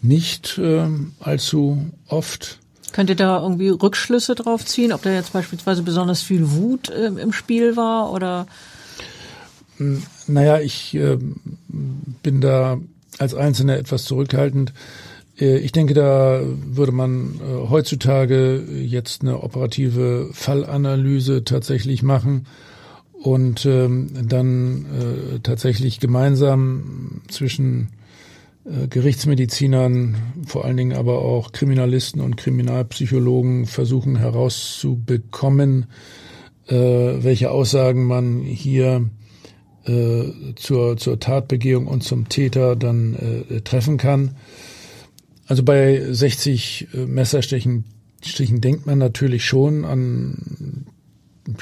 nicht 0.00 0.58
äh, 0.58 0.86
allzu 1.18 1.90
oft. 2.06 2.60
Könnt 2.92 3.10
ihr 3.10 3.16
da 3.16 3.42
irgendwie 3.42 3.70
Rückschlüsse 3.70 4.36
drauf 4.36 4.64
ziehen, 4.64 4.92
ob 4.92 5.02
da 5.02 5.12
jetzt 5.12 5.32
beispielsweise 5.32 5.82
besonders 5.82 6.22
viel 6.22 6.52
Wut 6.52 6.90
äh, 6.90 7.06
im 7.06 7.32
Spiel 7.32 7.76
war 7.76 8.12
oder? 8.12 8.46
Naja, 9.78 10.60
ich 10.60 10.94
äh, 10.94 11.18
bin 12.22 12.40
da 12.40 12.78
als 13.18 13.34
Einzelner 13.34 13.76
etwas 13.76 14.04
zurückhaltend. 14.04 14.72
Äh, 15.38 15.58
ich 15.58 15.72
denke, 15.72 15.94
da 15.94 16.42
würde 16.44 16.92
man 16.92 17.40
äh, 17.40 17.68
heutzutage 17.68 18.62
jetzt 18.82 19.22
eine 19.22 19.42
operative 19.42 20.30
Fallanalyse 20.32 21.44
tatsächlich 21.44 22.02
machen 22.02 22.46
und 23.12 23.64
ähm, 23.66 24.10
dann 24.28 24.84
äh, 24.84 25.38
tatsächlich 25.40 26.00
gemeinsam 26.00 27.22
zwischen 27.28 27.88
Gerichtsmedizinern, 28.88 30.16
vor 30.46 30.64
allen 30.64 30.78
Dingen 30.78 30.96
aber 30.96 31.18
auch 31.18 31.52
Kriminalisten 31.52 32.22
und 32.22 32.38
Kriminalpsychologen 32.38 33.66
versuchen 33.66 34.16
herauszubekommen, 34.16 35.84
welche 36.66 37.50
Aussagen 37.50 38.06
man 38.06 38.40
hier 38.40 39.10
äh, 39.86 40.54
zur, 40.56 40.96
zur 40.96 41.20
Tatbegehung 41.20 41.86
und 41.86 42.02
zum 42.02 42.28
Täter 42.28 42.76
dann 42.76 43.14
äh, 43.50 43.60
treffen 43.60 43.96
kann. 43.96 44.36
Also 45.46 45.62
bei 45.62 46.00
60 46.12 46.88
äh, 46.94 47.06
Messerstichen 47.06 47.84
Stichen 48.26 48.60
denkt 48.60 48.86
man 48.86 48.98
natürlich 48.98 49.44
schon 49.44 49.84
an 49.84 50.86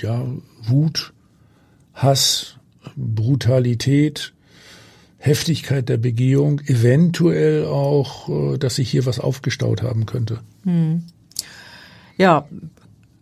ja, 0.00 0.24
Wut, 0.62 1.12
Hass, 1.92 2.56
Brutalität, 2.96 4.32
Heftigkeit 5.18 5.88
der 5.88 5.96
Begehung, 5.96 6.60
eventuell 6.66 7.66
auch, 7.66 8.28
äh, 8.54 8.58
dass 8.58 8.76
sich 8.76 8.90
hier 8.90 9.06
was 9.06 9.18
aufgestaut 9.18 9.82
haben 9.82 10.06
könnte. 10.06 10.40
Hm. 10.64 11.02
Ja, 12.16 12.46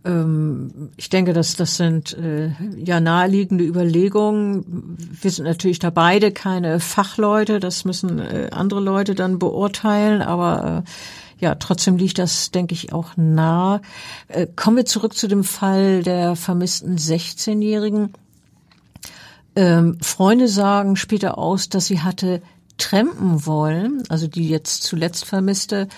ich 0.02 1.10
denke, 1.10 1.34
dass 1.34 1.56
das 1.56 1.76
sind 1.76 2.16
äh, 2.16 2.52
ja 2.76 3.00
naheliegende 3.00 3.64
Überlegungen. 3.64 4.96
Wir 5.20 5.30
sind 5.30 5.44
natürlich 5.44 5.78
da 5.78 5.90
beide 5.90 6.32
keine 6.32 6.80
Fachleute, 6.80 7.60
das 7.60 7.84
müssen 7.84 8.18
äh, 8.18 8.48
andere 8.50 8.80
Leute 8.80 9.14
dann 9.14 9.38
beurteilen, 9.38 10.22
aber 10.22 10.84
äh, 10.86 11.44
ja, 11.44 11.54
trotzdem 11.54 11.98
liegt 11.98 12.18
das, 12.18 12.50
denke 12.50 12.74
ich, 12.74 12.94
auch 12.94 13.16
nah. 13.16 13.82
Äh, 14.28 14.46
kommen 14.46 14.78
wir 14.78 14.86
zurück 14.86 15.14
zu 15.14 15.28
dem 15.28 15.44
Fall 15.44 16.02
der 16.02 16.34
vermissten 16.34 16.96
16-Jährigen. 16.96 18.14
Ähm, 19.56 19.98
Freunde 20.00 20.48
sagen 20.48 20.96
später 20.96 21.36
aus, 21.36 21.68
dass 21.68 21.86
sie 21.86 22.00
hatte 22.00 22.40
trampen 22.80 23.46
wollen, 23.46 24.02
also 24.08 24.26
die 24.26 24.48
jetzt 24.48 24.82
zuletzt 24.82 25.24
vermisste. 25.24 25.88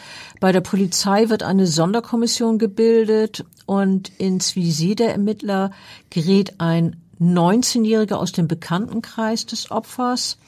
Bei 0.40 0.52
der 0.52 0.60
Polizei 0.60 1.28
wird 1.28 1.42
eine 1.42 1.66
Sonderkommission 1.66 2.58
gebildet 2.58 3.44
und 3.64 4.10
ins 4.18 4.56
Visier 4.56 4.96
der 4.96 5.12
Ermittler 5.12 5.70
gerät 6.10 6.54
ein 6.58 6.96
19-Jähriger 7.20 8.16
aus 8.16 8.32
dem 8.32 8.48
Bekanntenkreis 8.48 9.46
des 9.46 9.70
Opfers. 9.70 10.38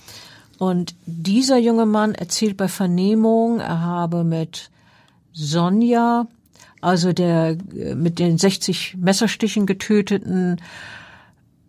Und 0.59 0.95
dieser 1.07 1.59
junge 1.59 1.87
Mann 1.87 2.15
erzählt 2.15 2.57
bei 2.57 2.69
Vernehmung, 2.69 3.61
er 3.61 3.81
habe 3.81 4.25
mit 4.25 4.71
Sonja, 5.33 6.27
also 6.81 7.13
der 7.13 7.57
äh, 7.77 7.95
mit 7.95 8.19
den 8.19 8.39
60 8.39 8.97
Messerstichen 8.99 9.67
getöteten 9.67 10.61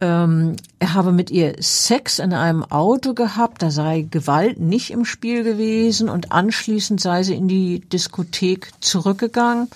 ähm, 0.02 0.56
er 0.80 0.94
habe 0.94 1.12
mit 1.12 1.32
ihr 1.32 1.56
Sex 1.60 2.20
in 2.20 2.34
einem 2.34 2.64
Auto 2.64 3.14
gehabt, 3.14 3.62
da 3.62 3.72
sei 3.72 4.02
Gewalt 4.10 4.60
nicht 4.60 4.92
im 4.92 5.06
Spiel 5.06 5.44
gewesen 5.44 6.10
und 6.10 6.32
anschließend 6.32 7.00
sei 7.00 7.24
sie 7.24 7.36
in 7.36 7.48
die 7.48 7.80
Diskothek 7.80 8.72
zurückgegangen. 8.82 9.70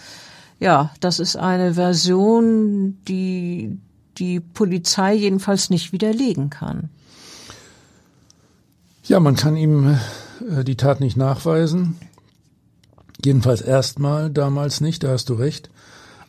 Ja, 0.60 0.92
das 1.00 1.20
ist 1.20 1.38
eine 1.38 1.76
Version, 1.76 2.98
die 3.08 3.78
die 4.18 4.42
Polizei 4.42 5.14
jedenfalls 5.14 5.70
nicht 5.70 5.94
widerlegen 5.94 6.50
kann. 6.50 6.90
Ja, 9.06 9.22
man 9.22 9.38
kann 9.38 9.56
ihm 9.56 9.98
äh, 10.50 10.66
die 10.66 10.76
Tat 10.76 11.00
nicht 11.00 11.16
nachweisen. 11.16 11.98
Jedenfalls 13.24 13.62
erstmal, 13.62 14.30
damals 14.30 14.82
nicht, 14.82 15.04
da 15.04 15.12
hast 15.12 15.30
du 15.30 15.34
recht. 15.34 15.70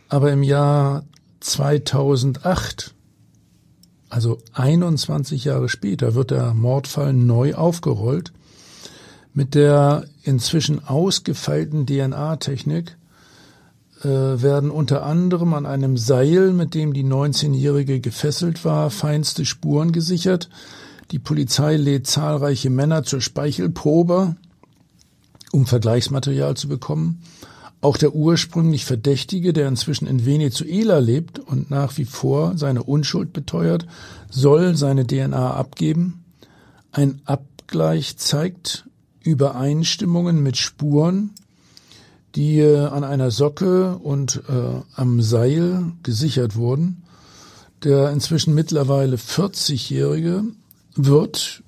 Aber 0.09 0.33
im 0.33 0.45
Jahr 0.45 1.05
2008 1.41 2.95
also 4.11 4.39
21 4.53 5.45
Jahre 5.45 5.69
später 5.69 6.15
wird 6.15 6.33
der 6.33 6.53
Mordfall 6.53 7.13
neu 7.13 7.55
aufgerollt. 7.55 8.33
Mit 9.33 9.55
der 9.55 10.05
inzwischen 10.25 10.85
ausgefeilten 10.85 11.87
DNA-Technik 11.87 12.97
äh, 14.03 14.09
werden 14.09 14.71
unter 14.73 15.05
anderem 15.05 15.55
an 15.55 15.65
einem 15.65 15.97
Seil, 15.97 16.53
mit 16.53 16.75
dem 16.75 16.93
die 16.93 17.05
19-Jährige 17.05 18.01
gefesselt 18.01 18.65
war, 18.65 18.91
feinste 18.91 19.45
Spuren 19.45 19.93
gesichert. 19.93 20.51
Die 21.13 21.21
Polizei 21.21 21.77
lädt 21.77 22.09
zahlreiche 22.09 22.71
Männer 22.71 23.05
zur 23.05 23.21
Speichelprobe, 23.21 24.35
um 25.53 25.67
Vergleichsmaterial 25.67 26.57
zu 26.57 26.67
bekommen. 26.67 27.23
Auch 27.83 27.97
der 27.97 28.15
ursprünglich 28.15 28.85
Verdächtige, 28.85 29.53
der 29.53 29.67
inzwischen 29.67 30.07
in 30.07 30.27
Venezuela 30.27 30.99
lebt 30.99 31.39
und 31.39 31.71
nach 31.71 31.97
wie 31.97 32.05
vor 32.05 32.59
seine 32.59 32.83
Unschuld 32.83 33.33
beteuert, 33.33 33.87
soll 34.29 34.77
seine 34.77 35.07
DNA 35.07 35.55
abgeben. 35.55 36.25
Ein 36.93 37.23
Abgleich 37.25 38.19
zeigt 38.19 38.85
Übereinstimmungen 39.23 40.43
mit 40.43 40.59
Spuren, 40.59 41.31
die 42.35 42.59
äh, 42.59 42.87
an 42.87 43.03
einer 43.03 43.31
Socke 43.31 43.97
und 43.97 44.43
äh, 44.49 44.83
am 44.95 45.23
Seil 45.23 45.93
gesichert 46.03 46.57
wurden. 46.57 47.03
Der 47.83 48.11
inzwischen 48.11 48.55
mittlerweile 48.55 49.17
40-Jährige 49.17 50.45
wird 50.97 51.63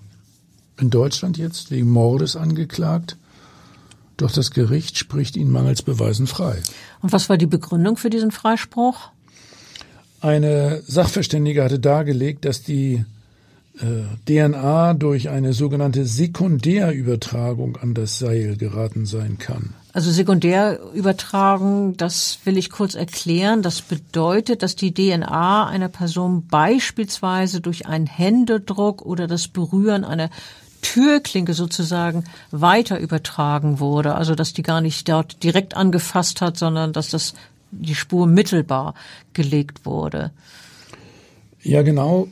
in 0.79 0.91
Deutschland 0.91 1.39
jetzt 1.39 1.71
wegen 1.71 1.91
Mordes 1.91 2.37
angeklagt. 2.37 3.17
Doch 4.17 4.31
das 4.31 4.51
Gericht 4.51 4.99
spricht 4.99 5.37
ihn 5.37 5.51
mangels 5.51 5.83
Beweisen 5.83 6.27
frei. 6.27 6.61
Und 7.01 7.13
was 7.13 7.29
war 7.29 7.39
die 7.39 7.47
Begründung 7.47 7.97
für 7.97 8.11
diesen 8.11 8.31
Freispruch? 8.31 9.11
Eine 10.21 10.83
Sachverständige 10.87 11.65
hatte 11.65 11.81
dargelegt, 11.81 12.45
dass 12.45 12.63
die 12.63 13.05
äh, 13.79 14.05
DNA 14.27 14.95
durch 14.95 15.31
eine 15.31 15.53
sogenannte 15.53 16.05
Sekundärübertragung 16.05 17.77
an 17.77 17.95
das 17.95 18.19
Seil 18.19 18.57
geraten 18.57 19.07
sein 19.07 19.39
kann. 19.39 19.75
Also 19.95 20.11
Sekundärübertragung, 20.11 21.97
das 21.97 22.39
will 22.45 22.57
ich 22.57 22.71
kurz 22.71 22.95
erklären. 22.95 23.63
Das 23.63 23.83
bedeutet, 23.83 24.63
dass 24.63 24.77
die 24.77 24.95
DNA 24.95 25.67
einer 25.67 25.89
Person 25.89 26.47
beispielsweise 26.47 27.61
durch 27.61 27.87
einen 27.87 28.07
Händedruck 28.07 29.03
oder 29.03 29.27
das 29.27 29.49
Berühren 29.49 30.05
einer 30.05 30.31
Türklinke 30.83 31.55
sozusagen 31.55 32.25
weiter 32.51 32.99
übertragen 32.99 33.81
wurde, 33.81 34.15
also 34.15 34.35
dass 34.35 34.53
die 34.53 34.63
gar 34.63 34.83
nicht 34.83 35.09
dort 35.09 35.43
direkt 35.43 35.75
angefasst 35.75 36.43
hat, 36.43 36.59
sondern 36.59 36.93
dass 36.93 37.09
das 37.09 37.35
die 37.71 37.95
Spur 37.95 38.27
mittelbar 38.27 38.95
gelegt 39.33 39.87
wurde. 39.87 40.33
Ja, 41.63 41.83
genau. 41.83 42.29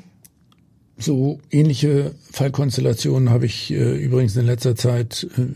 So 0.99 1.41
ähnliche 1.51 2.15
Fallkonstellationen 2.31 3.31
habe 3.31 3.47
ich 3.47 3.71
äh, 3.71 3.97
übrigens 3.97 4.37
in 4.37 4.45
letzter 4.45 4.77
Zeit 4.77 5.27
äh, 5.39 5.47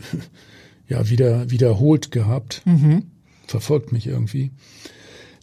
ja 0.93 1.07
wieder 1.09 1.51
wiederholt 1.51 2.09
gehabt. 2.09 2.63
Mhm. 2.65 3.03
Verfolgt 3.45 3.91
mich 3.91 4.07
irgendwie. 4.07 4.51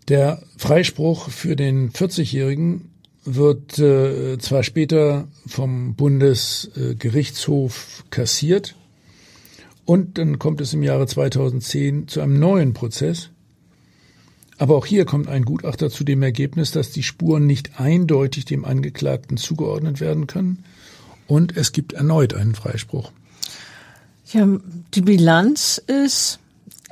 Der 0.09 0.43
Freispruch 0.57 1.29
für 1.29 1.55
den 1.55 1.93
40-Jährigen 1.93 2.92
wird 3.25 3.79
äh, 3.79 4.39
zwar 4.39 4.63
später 4.63 5.29
vom 5.47 5.95
Bundesgerichtshof 5.95 8.05
kassiert 8.11 8.75
und 9.85 10.19
dann 10.19 10.39
kommt 10.39 10.61
es 10.61 10.75
im 10.75 10.83
Jahre 10.83 11.07
2010 11.07 12.09
zu 12.09 12.21
einem 12.21 12.39
neuen 12.39 12.75
Prozess. 12.75 13.31
Aber 14.59 14.77
auch 14.77 14.87
hier 14.87 15.07
kommt 15.07 15.29
ein 15.29 15.45
Gutachter 15.45 15.91
zu 15.91 16.05
dem 16.05 16.23
Ergebnis, 16.23 16.71
dass 16.71 16.91
die 16.91 17.03
Spuren 17.03 17.47
nicht 17.47 17.81
eindeutig 17.81 18.45
dem 18.45 18.65
Angeklagten 18.65 19.37
zugeordnet 19.37 20.01
werden 20.01 20.27
können 20.27 20.65
und 21.27 21.57
es 21.57 21.73
gibt 21.73 21.95
erneut 21.95 22.35
einen 22.35 22.55
Freispruch. 22.55 23.13
Ja, 24.33 24.47
die 24.95 25.03
Bilanz 25.03 25.83
ist, 25.87 26.39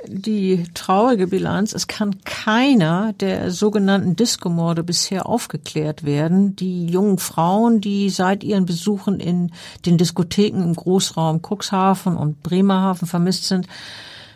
die 0.07 0.65
traurige 0.73 1.27
Bilanz, 1.27 1.73
es 1.73 1.87
kann 1.87 2.23
keiner 2.23 3.13
der 3.13 3.51
sogenannten 3.51 4.15
Diskomorde 4.15 4.83
bisher 4.83 5.27
aufgeklärt 5.27 6.03
werden. 6.03 6.55
Die 6.55 6.87
jungen 6.87 7.17
Frauen, 7.17 7.81
die 7.81 8.09
seit 8.09 8.43
ihren 8.43 8.65
Besuchen 8.65 9.19
in 9.19 9.51
den 9.85 9.97
Diskotheken 9.97 10.63
im 10.63 10.75
Großraum 10.75 11.41
Cuxhaven 11.41 12.15
und 12.17 12.43
Bremerhaven 12.43 13.07
vermisst 13.07 13.45
sind, 13.45 13.67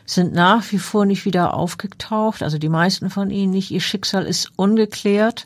sind 0.06 0.34
nach 0.34 0.72
wie 0.72 0.80
vor 0.80 1.06
nicht 1.06 1.26
wieder 1.26 1.54
aufgetaucht. 1.54 2.44
Also 2.44 2.58
die 2.58 2.70
meisten 2.70 3.10
von 3.10 3.30
ihnen 3.30 3.52
nicht. 3.52 3.72
Ihr 3.72 3.82
Schicksal 3.82 4.26
ist 4.26 4.52
ungeklärt. 4.56 5.46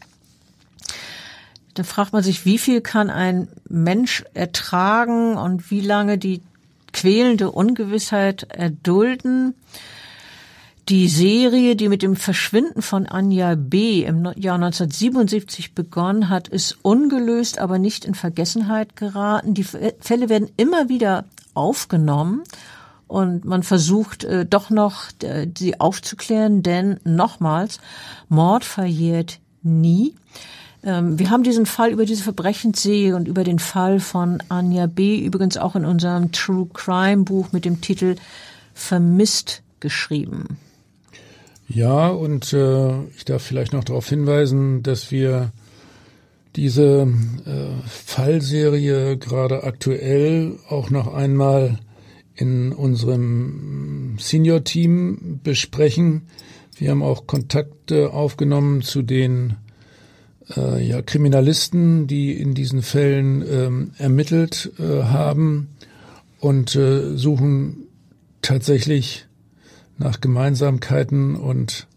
Da 1.76 1.84
fragt 1.84 2.14
man 2.14 2.24
sich, 2.24 2.46
wie 2.46 2.58
viel 2.58 2.82
kann 2.82 3.10
ein 3.10 3.48
Mensch 3.70 4.26
ertragen 4.34 5.38
und 5.38 5.72
wie 5.72 5.82
lange 5.82 6.18
die 6.18 6.42
quälende 6.92 7.52
Ungewissheit 7.52 8.48
erdulden. 8.50 9.54
Die 10.90 11.08
Serie, 11.08 11.76
die 11.76 11.88
mit 11.88 12.02
dem 12.02 12.16
Verschwinden 12.16 12.82
von 12.82 13.06
Anja 13.06 13.54
B. 13.54 14.02
im 14.02 14.24
Jahr 14.36 14.56
1977 14.56 15.76
begonnen 15.76 16.30
hat, 16.30 16.48
ist 16.48 16.80
ungelöst, 16.82 17.60
aber 17.60 17.78
nicht 17.78 18.06
in 18.06 18.16
Vergessenheit 18.16 18.96
geraten. 18.96 19.54
Die 19.54 19.66
Fälle 19.66 20.30
werden 20.30 20.50
immer 20.58 20.90
wieder 20.90 21.26
aufgenommen 21.54 22.42
und 23.08 23.46
man 23.46 23.62
versucht 23.62 24.24
äh, 24.24 24.48
doch 24.48 24.72
noch 24.72 25.12
äh, 25.22 25.46
sie 25.56 25.80
aufzuklären, 25.80 26.64
denn 26.64 27.00
nochmals, 27.04 27.80
Mord 28.28 28.66
verjährt 28.66 29.40
nie. 29.62 30.16
Ähm, 30.82 31.20
wir 31.20 31.30
haben 31.30 31.44
diesen 31.44 31.68
Fall 31.68 31.92
über 31.92 32.06
diese 32.06 32.24
Verbrechensserie 32.24 33.16
und 33.16 33.28
über 33.28 33.44
den 33.44 33.60
Fall 33.60 34.00
von 34.00 34.42
Anja 34.50 34.88
B. 34.88 35.20
übrigens 35.20 35.56
auch 35.58 35.76
in 35.76 35.86
unserem 35.86 36.32
True 36.32 36.68
Crime 36.74 37.26
Buch 37.26 37.52
mit 37.52 37.64
dem 37.64 37.80
Titel 37.80 38.16
Vermisst 38.74 39.62
geschrieben. 39.80 40.58
Ja, 41.72 42.08
und 42.08 42.52
äh, 42.52 43.04
ich 43.16 43.26
darf 43.26 43.44
vielleicht 43.44 43.74
noch 43.74 43.84
darauf 43.84 44.10
hinweisen, 44.10 44.82
dass 44.82 45.12
wir 45.12 45.52
diese 46.56 47.08
äh, 47.46 47.88
Fallserie 47.88 49.18
gerade 49.18 49.64
aktuell 49.64 50.58
auch 50.68 50.90
noch 50.90 51.14
einmal 51.14 51.78
in 52.36 52.72
unserem 52.72 54.18
Senior-Team 54.18 55.42
besprechen. 55.44 56.24
Wir 56.76 56.90
haben 56.90 57.04
auch 57.04 57.28
Kontakte 57.28 58.14
aufgenommen 58.14 58.82
zu 58.82 59.04
den 59.04 59.58
äh, 60.58 60.84
ja, 60.84 61.04
Kriminalisten, 61.04 62.08
die 62.08 62.34
in 62.34 62.56
diesen 62.56 62.82
Fällen 62.82 63.44
ähm, 63.48 63.92
ermittelt 64.00 64.72
äh, 64.80 65.04
haben 65.04 65.68
und 66.40 66.76
äh, 66.76 67.16
suchen 67.16 67.88
tatsächlich 68.42 69.28
nach 70.00 70.22
Gemeinsamkeiten 70.22 71.36
und 71.36 71.88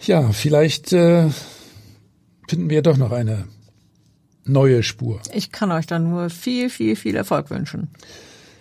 ja, 0.00 0.30
vielleicht 0.32 0.92
äh, 0.92 1.28
finden 2.48 2.70
wir 2.70 2.82
doch 2.82 2.96
noch 2.96 3.12
eine 3.12 3.46
neue 4.44 4.82
Spur. 4.82 5.20
Ich 5.32 5.52
kann 5.52 5.70
euch 5.70 5.86
dann 5.86 6.10
nur 6.10 6.30
viel, 6.30 6.70
viel, 6.70 6.96
viel 6.96 7.16
Erfolg 7.16 7.50
wünschen. 7.50 7.88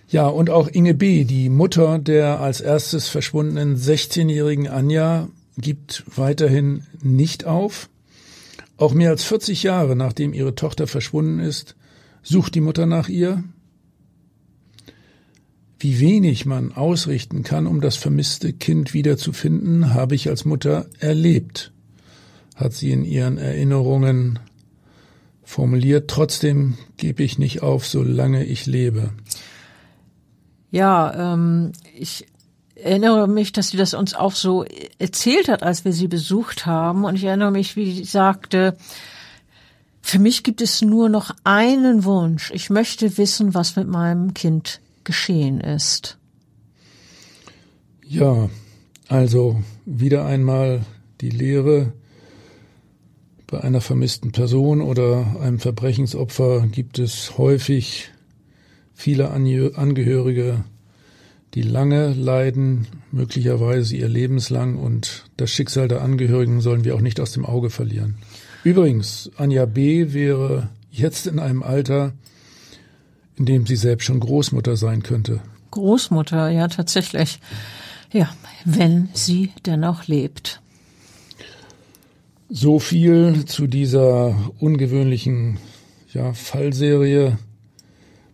Ja, 0.10 0.28
und 0.28 0.50
auch 0.50 0.68
Inge 0.68 0.94
B., 0.94 1.24
die 1.24 1.50
Mutter 1.50 2.00
der 2.00 2.40
als 2.40 2.62
erstes 2.62 3.08
verschwundenen 3.10 3.78
16-jährigen 3.78 4.68
Anja, 4.68 5.28
gibt 5.58 6.04
weiterhin 6.16 6.86
nicht 7.02 7.46
auf. 7.46 7.90
Auch 8.78 8.94
mehr 8.94 9.10
als 9.10 9.24
40 9.24 9.64
Jahre 9.64 9.96
nachdem 9.96 10.34
ihre 10.34 10.56
Tochter 10.56 10.88
verschwunden 10.88 11.40
ist, 11.40 11.76
sucht 12.22 12.56
die 12.56 12.62
Mutter 12.62 12.86
nach 12.86 13.10
ihr. 13.10 13.44
Wie 15.80 16.00
wenig 16.00 16.46
man 16.46 16.72
ausrichten 16.72 17.44
kann, 17.44 17.68
um 17.68 17.82
das 17.82 17.98
vermisste 17.98 18.52
Kind 18.52 18.94
wiederzufinden, 18.94 19.94
habe 19.94 20.16
ich 20.16 20.28
als 20.28 20.44
Mutter 20.44 20.88
erlebt, 21.00 21.72
hat 22.56 22.74
sie 22.74 22.92
in 22.92 23.06
ihren 23.06 23.38
Erinnerungen 23.38 24.40
formuliert. 25.44 26.10
Trotzdem 26.10 26.78
gebe 26.98 27.24
ich 27.24 27.38
nicht 27.38 27.62
auf, 27.62 27.86
solange 27.86 28.44
ich 28.44 28.66
lebe. 28.66 29.12
Ja, 30.72 31.34
ähm, 31.34 31.74
ich 31.96 32.26
erinnere 32.76 33.28
mich, 33.28 33.52
dass 33.52 33.70
sie 33.70 33.78
das 33.78 33.94
uns 33.94 34.16
auch 34.16 34.34
so 34.34 34.66
erzählt 34.98 35.48
hat, 35.48 35.62
als 35.62 35.86
wir 35.86 35.94
sie 35.94 36.08
besucht 36.08 36.66
haben. 36.66 37.06
Und 37.06 37.16
ich 37.16 37.24
erinnere 37.24 37.52
mich, 37.52 37.76
wie 37.76 37.94
sie 37.94 38.04
sagte, 38.04 38.78
für 40.02 40.20
mich 40.20 40.44
gibt 40.44 40.62
es 40.62 40.82
nur 40.82 41.10
noch 41.10 41.36
einen 41.44 42.04
Wunsch. 42.04 42.52
Ich 42.52 42.70
möchte 42.70 43.18
wissen, 43.18 43.54
was 43.54 43.76
mit 43.76 43.88
meinem 43.88 44.34
Kind 44.34 44.82
geschehen 45.08 45.62
ist. 45.62 46.20
Ja, 48.06 48.50
also 49.08 49.64
wieder 49.86 50.26
einmal 50.26 50.86
die 51.22 51.30
Lehre, 51.30 51.94
bei 53.48 53.62
einer 53.62 53.80
vermissten 53.80 54.34
Person 54.34 54.82
oder 54.82 55.38
einem 55.40 55.60
Verbrechensopfer 55.60 56.68
gibt 56.68 57.00
es 57.00 57.38
häufig 57.38 58.10
viele 58.94 59.30
Angehörige, 59.32 60.66
die 61.54 61.62
lange 61.62 62.12
leiden, 62.12 62.88
möglicherweise 63.14 63.96
ihr 63.96 64.10
Lebenslang 64.10 64.76
und 64.76 65.24
das 65.38 65.50
Schicksal 65.50 65.88
der 65.88 66.02
Angehörigen 66.02 66.60
sollen 66.60 66.84
wir 66.84 66.96
auch 66.96 67.02
nicht 67.02 67.22
aus 67.22 67.32
dem 67.32 67.46
Auge 67.46 67.70
verlieren. 67.70 68.18
Übrigens, 68.66 69.32
Anja 69.38 69.66
B. 69.66 70.12
wäre 70.12 70.70
jetzt 70.92 71.26
in 71.28 71.40
einem 71.40 71.64
Alter, 71.64 72.12
in 73.38 73.46
dem 73.46 73.66
sie 73.66 73.76
selbst 73.76 74.06
schon 74.06 74.20
Großmutter 74.20 74.76
sein 74.76 75.04
könnte. 75.04 75.42
Großmutter, 75.72 76.50
ja, 76.50 76.68
tatsächlich. 76.68 77.40
Ja, 78.12 78.30
wenn 78.66 79.10
sie 79.14 79.52
dennoch 79.66 80.08
lebt. 80.08 80.62
So 82.50 82.80
viel 82.80 83.46
zu 83.46 83.68
dieser 83.68 84.36
ungewöhnlichen 84.60 85.60
ja, 86.14 86.34
Fallserie 86.34 87.38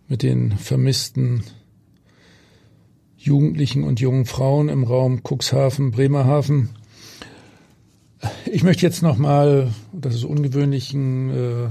mit 0.08 0.22
den 0.22 0.52
vermissten 0.52 1.42
Jugendlichen 3.16 3.84
und 3.84 4.00
jungen 4.00 4.26
Frauen 4.26 4.68
im 4.68 4.84
Raum 4.84 5.22
Cuxhaven, 5.22 5.90
Bremerhaven. 5.90 6.70
Ich 8.46 8.62
möchte 8.62 8.82
jetzt 8.82 9.02
nochmal, 9.02 9.72
das 9.92 10.14
ist 10.14 10.24
ungewöhnlich, 10.24 10.94
einen 10.94 11.30
äh, 11.30 11.68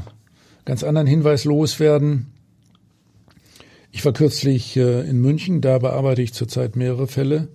ganz 0.66 0.84
anderen 0.84 1.08
Hinweis 1.08 1.46
loswerden. 1.46 2.33
Ich 3.96 4.04
war 4.04 4.12
kürzlich 4.12 4.76
äh, 4.76 5.08
in 5.08 5.22
München, 5.22 5.62
da 5.62 5.78
bearbeite 5.78 6.24
ich 6.24 6.34
zurzeit 6.34 6.76
mehrere 6.76 7.08
Fälle. 7.08 7.48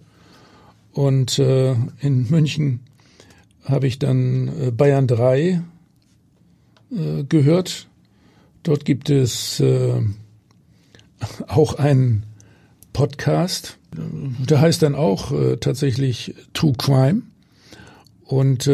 Und 0.92 1.40
äh, 1.40 1.74
in 2.00 2.30
München 2.30 2.80
habe 3.64 3.88
ich 3.88 3.98
dann 3.98 4.48
äh, 4.48 4.70
Bayern 4.70 5.08
3 5.08 5.62
äh, 6.92 7.24
gehört. 7.28 7.88
Dort 8.62 8.84
gibt 8.84 9.10
es 9.10 9.62
auch 11.48 11.74
einen 11.74 12.22
Podcast. 12.92 13.78
Der 13.92 14.60
heißt 14.60 14.82
dann 14.82 14.94
auch 14.94 15.32
tatsächlich 15.60 16.34
True 16.52 16.74
Crime 16.76 17.22
und 18.24 18.70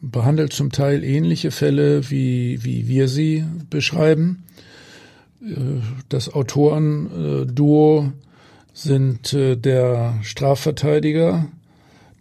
behandelt 0.00 0.52
zum 0.52 0.70
Teil 0.70 1.02
ähnliche 1.02 1.50
Fälle, 1.50 2.08
wie, 2.10 2.62
wie 2.62 2.86
wir 2.86 3.08
sie 3.08 3.44
beschreiben. 3.68 4.44
Das 6.08 6.32
Autorenduo 6.32 8.12
sind 8.72 9.32
äh, 9.32 9.56
der 9.56 10.18
Strafverteidiger 10.22 11.48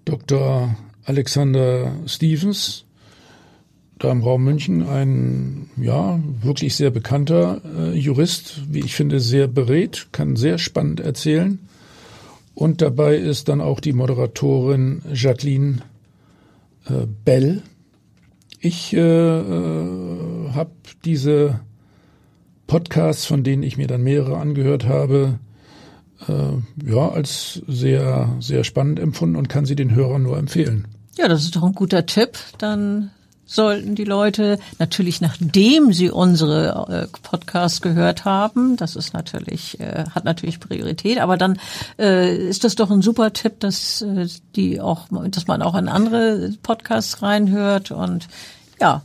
Dr. 0.05 0.75
Alexander 1.05 1.93
Stevens, 2.07 2.85
da 3.99 4.11
im 4.11 4.21
Raum 4.21 4.43
München 4.43 4.87
ein 4.87 5.69
ja 5.77 6.19
wirklich 6.41 6.75
sehr 6.75 6.89
bekannter 6.89 7.61
äh, 7.77 7.93
Jurist, 7.93 8.61
wie 8.73 8.79
ich 8.79 8.95
finde, 8.95 9.19
sehr 9.19 9.47
beredt, 9.47 10.07
kann 10.11 10.35
sehr 10.35 10.57
spannend 10.57 10.99
erzählen. 10.99 11.59
Und 12.55 12.81
dabei 12.81 13.15
ist 13.15 13.49
dann 13.49 13.61
auch 13.61 13.79
die 13.79 13.93
Moderatorin 13.93 15.03
Jacqueline 15.13 15.77
äh, 16.85 17.05
Bell. 17.23 17.61
Ich 18.59 18.93
äh, 18.93 18.99
äh, 18.99 20.49
habe 20.53 20.71
diese 21.05 21.59
Podcasts, 22.71 23.25
von 23.25 23.43
denen 23.43 23.63
ich 23.63 23.75
mir 23.75 23.87
dann 23.87 24.01
mehrere 24.01 24.37
angehört 24.37 24.87
habe, 24.87 25.39
äh, 26.29 26.89
ja, 26.89 27.09
als 27.09 27.61
sehr, 27.67 28.33
sehr 28.39 28.63
spannend 28.63 28.97
empfunden 28.97 29.35
und 29.35 29.49
kann 29.49 29.65
sie 29.65 29.75
den 29.75 29.93
Hörern 29.93 30.23
nur 30.23 30.37
empfehlen. 30.37 30.87
Ja, 31.17 31.27
das 31.27 31.43
ist 31.43 31.57
doch 31.57 31.63
ein 31.63 31.75
guter 31.75 32.05
Tipp. 32.05 32.37
Dann 32.59 33.11
sollten 33.45 33.95
die 33.95 34.05
Leute 34.05 34.57
natürlich 34.79 35.19
nachdem 35.19 35.91
sie 35.91 36.09
unsere 36.09 37.09
äh, 37.11 37.17
Podcasts 37.23 37.81
gehört 37.81 38.23
haben, 38.23 38.77
das 38.77 38.95
ist 38.95 39.13
natürlich 39.13 39.77
äh, 39.81 40.05
hat 40.15 40.23
natürlich 40.23 40.61
Priorität, 40.61 41.19
aber 41.19 41.35
dann 41.35 41.59
äh, 41.99 42.33
ist 42.37 42.63
das 42.63 42.75
doch 42.75 42.89
ein 42.89 43.01
super 43.01 43.33
Tipp, 43.33 43.59
dass 43.59 44.01
äh, 44.01 44.29
die 44.55 44.79
auch 44.79 45.07
dass 45.11 45.45
man 45.45 45.61
auch 45.61 45.75
in 45.75 45.89
andere 45.89 46.53
Podcasts 46.63 47.21
reinhört 47.21 47.91
und 47.91 48.29
ja, 48.79 49.01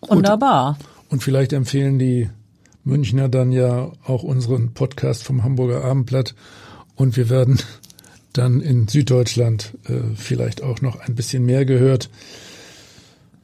wunderbar. 0.00 0.76
Und 1.10 1.22
vielleicht 1.22 1.52
empfehlen 1.52 2.00
die 2.00 2.28
Münchner 2.84 3.28
dann 3.28 3.52
ja 3.52 3.92
auch 4.04 4.22
unseren 4.22 4.72
Podcast 4.74 5.22
vom 5.22 5.44
Hamburger 5.44 5.84
Abendblatt 5.84 6.34
und 6.96 7.16
wir 7.16 7.30
werden 7.30 7.58
dann 8.32 8.60
in 8.60 8.88
Süddeutschland 8.88 9.72
äh, 9.88 10.14
vielleicht 10.16 10.62
auch 10.62 10.80
noch 10.80 11.00
ein 11.00 11.14
bisschen 11.14 11.44
mehr 11.44 11.64
gehört. 11.64 12.08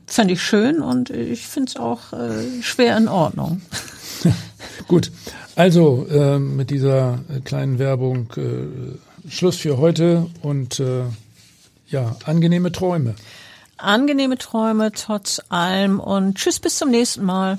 Fände 0.07 0.35
ich 0.35 0.43
schön 0.43 0.81
und 0.81 1.11
ich 1.11 1.47
finde 1.47 1.69
es 1.69 1.77
auch 1.77 2.13
äh, 2.15 2.63
schwer 2.63 2.97
in 2.97 3.09
Ordnung. 3.09 3.61
Gut, 4.89 5.13
also 5.55 6.07
äh, 6.11 6.39
mit 6.39 6.71
dieser 6.71 7.19
kleinen 7.45 7.79
Werbung 7.79 8.33
äh, 8.37 9.29
Schluss 9.29 9.57
für 9.57 9.77
heute 9.77 10.27
und 10.41 10.81
äh, 10.81 11.03
ja, 11.89 12.17
angenehme 12.25 12.73
Träume. 12.73 13.15
Angenehme 13.77 14.39
Träume 14.39 14.93
trotz 14.93 15.41
allem 15.51 16.01
und 16.01 16.37
tschüss 16.37 16.59
bis 16.59 16.79
zum 16.79 16.91
nächsten 16.91 17.25
Mal. 17.25 17.59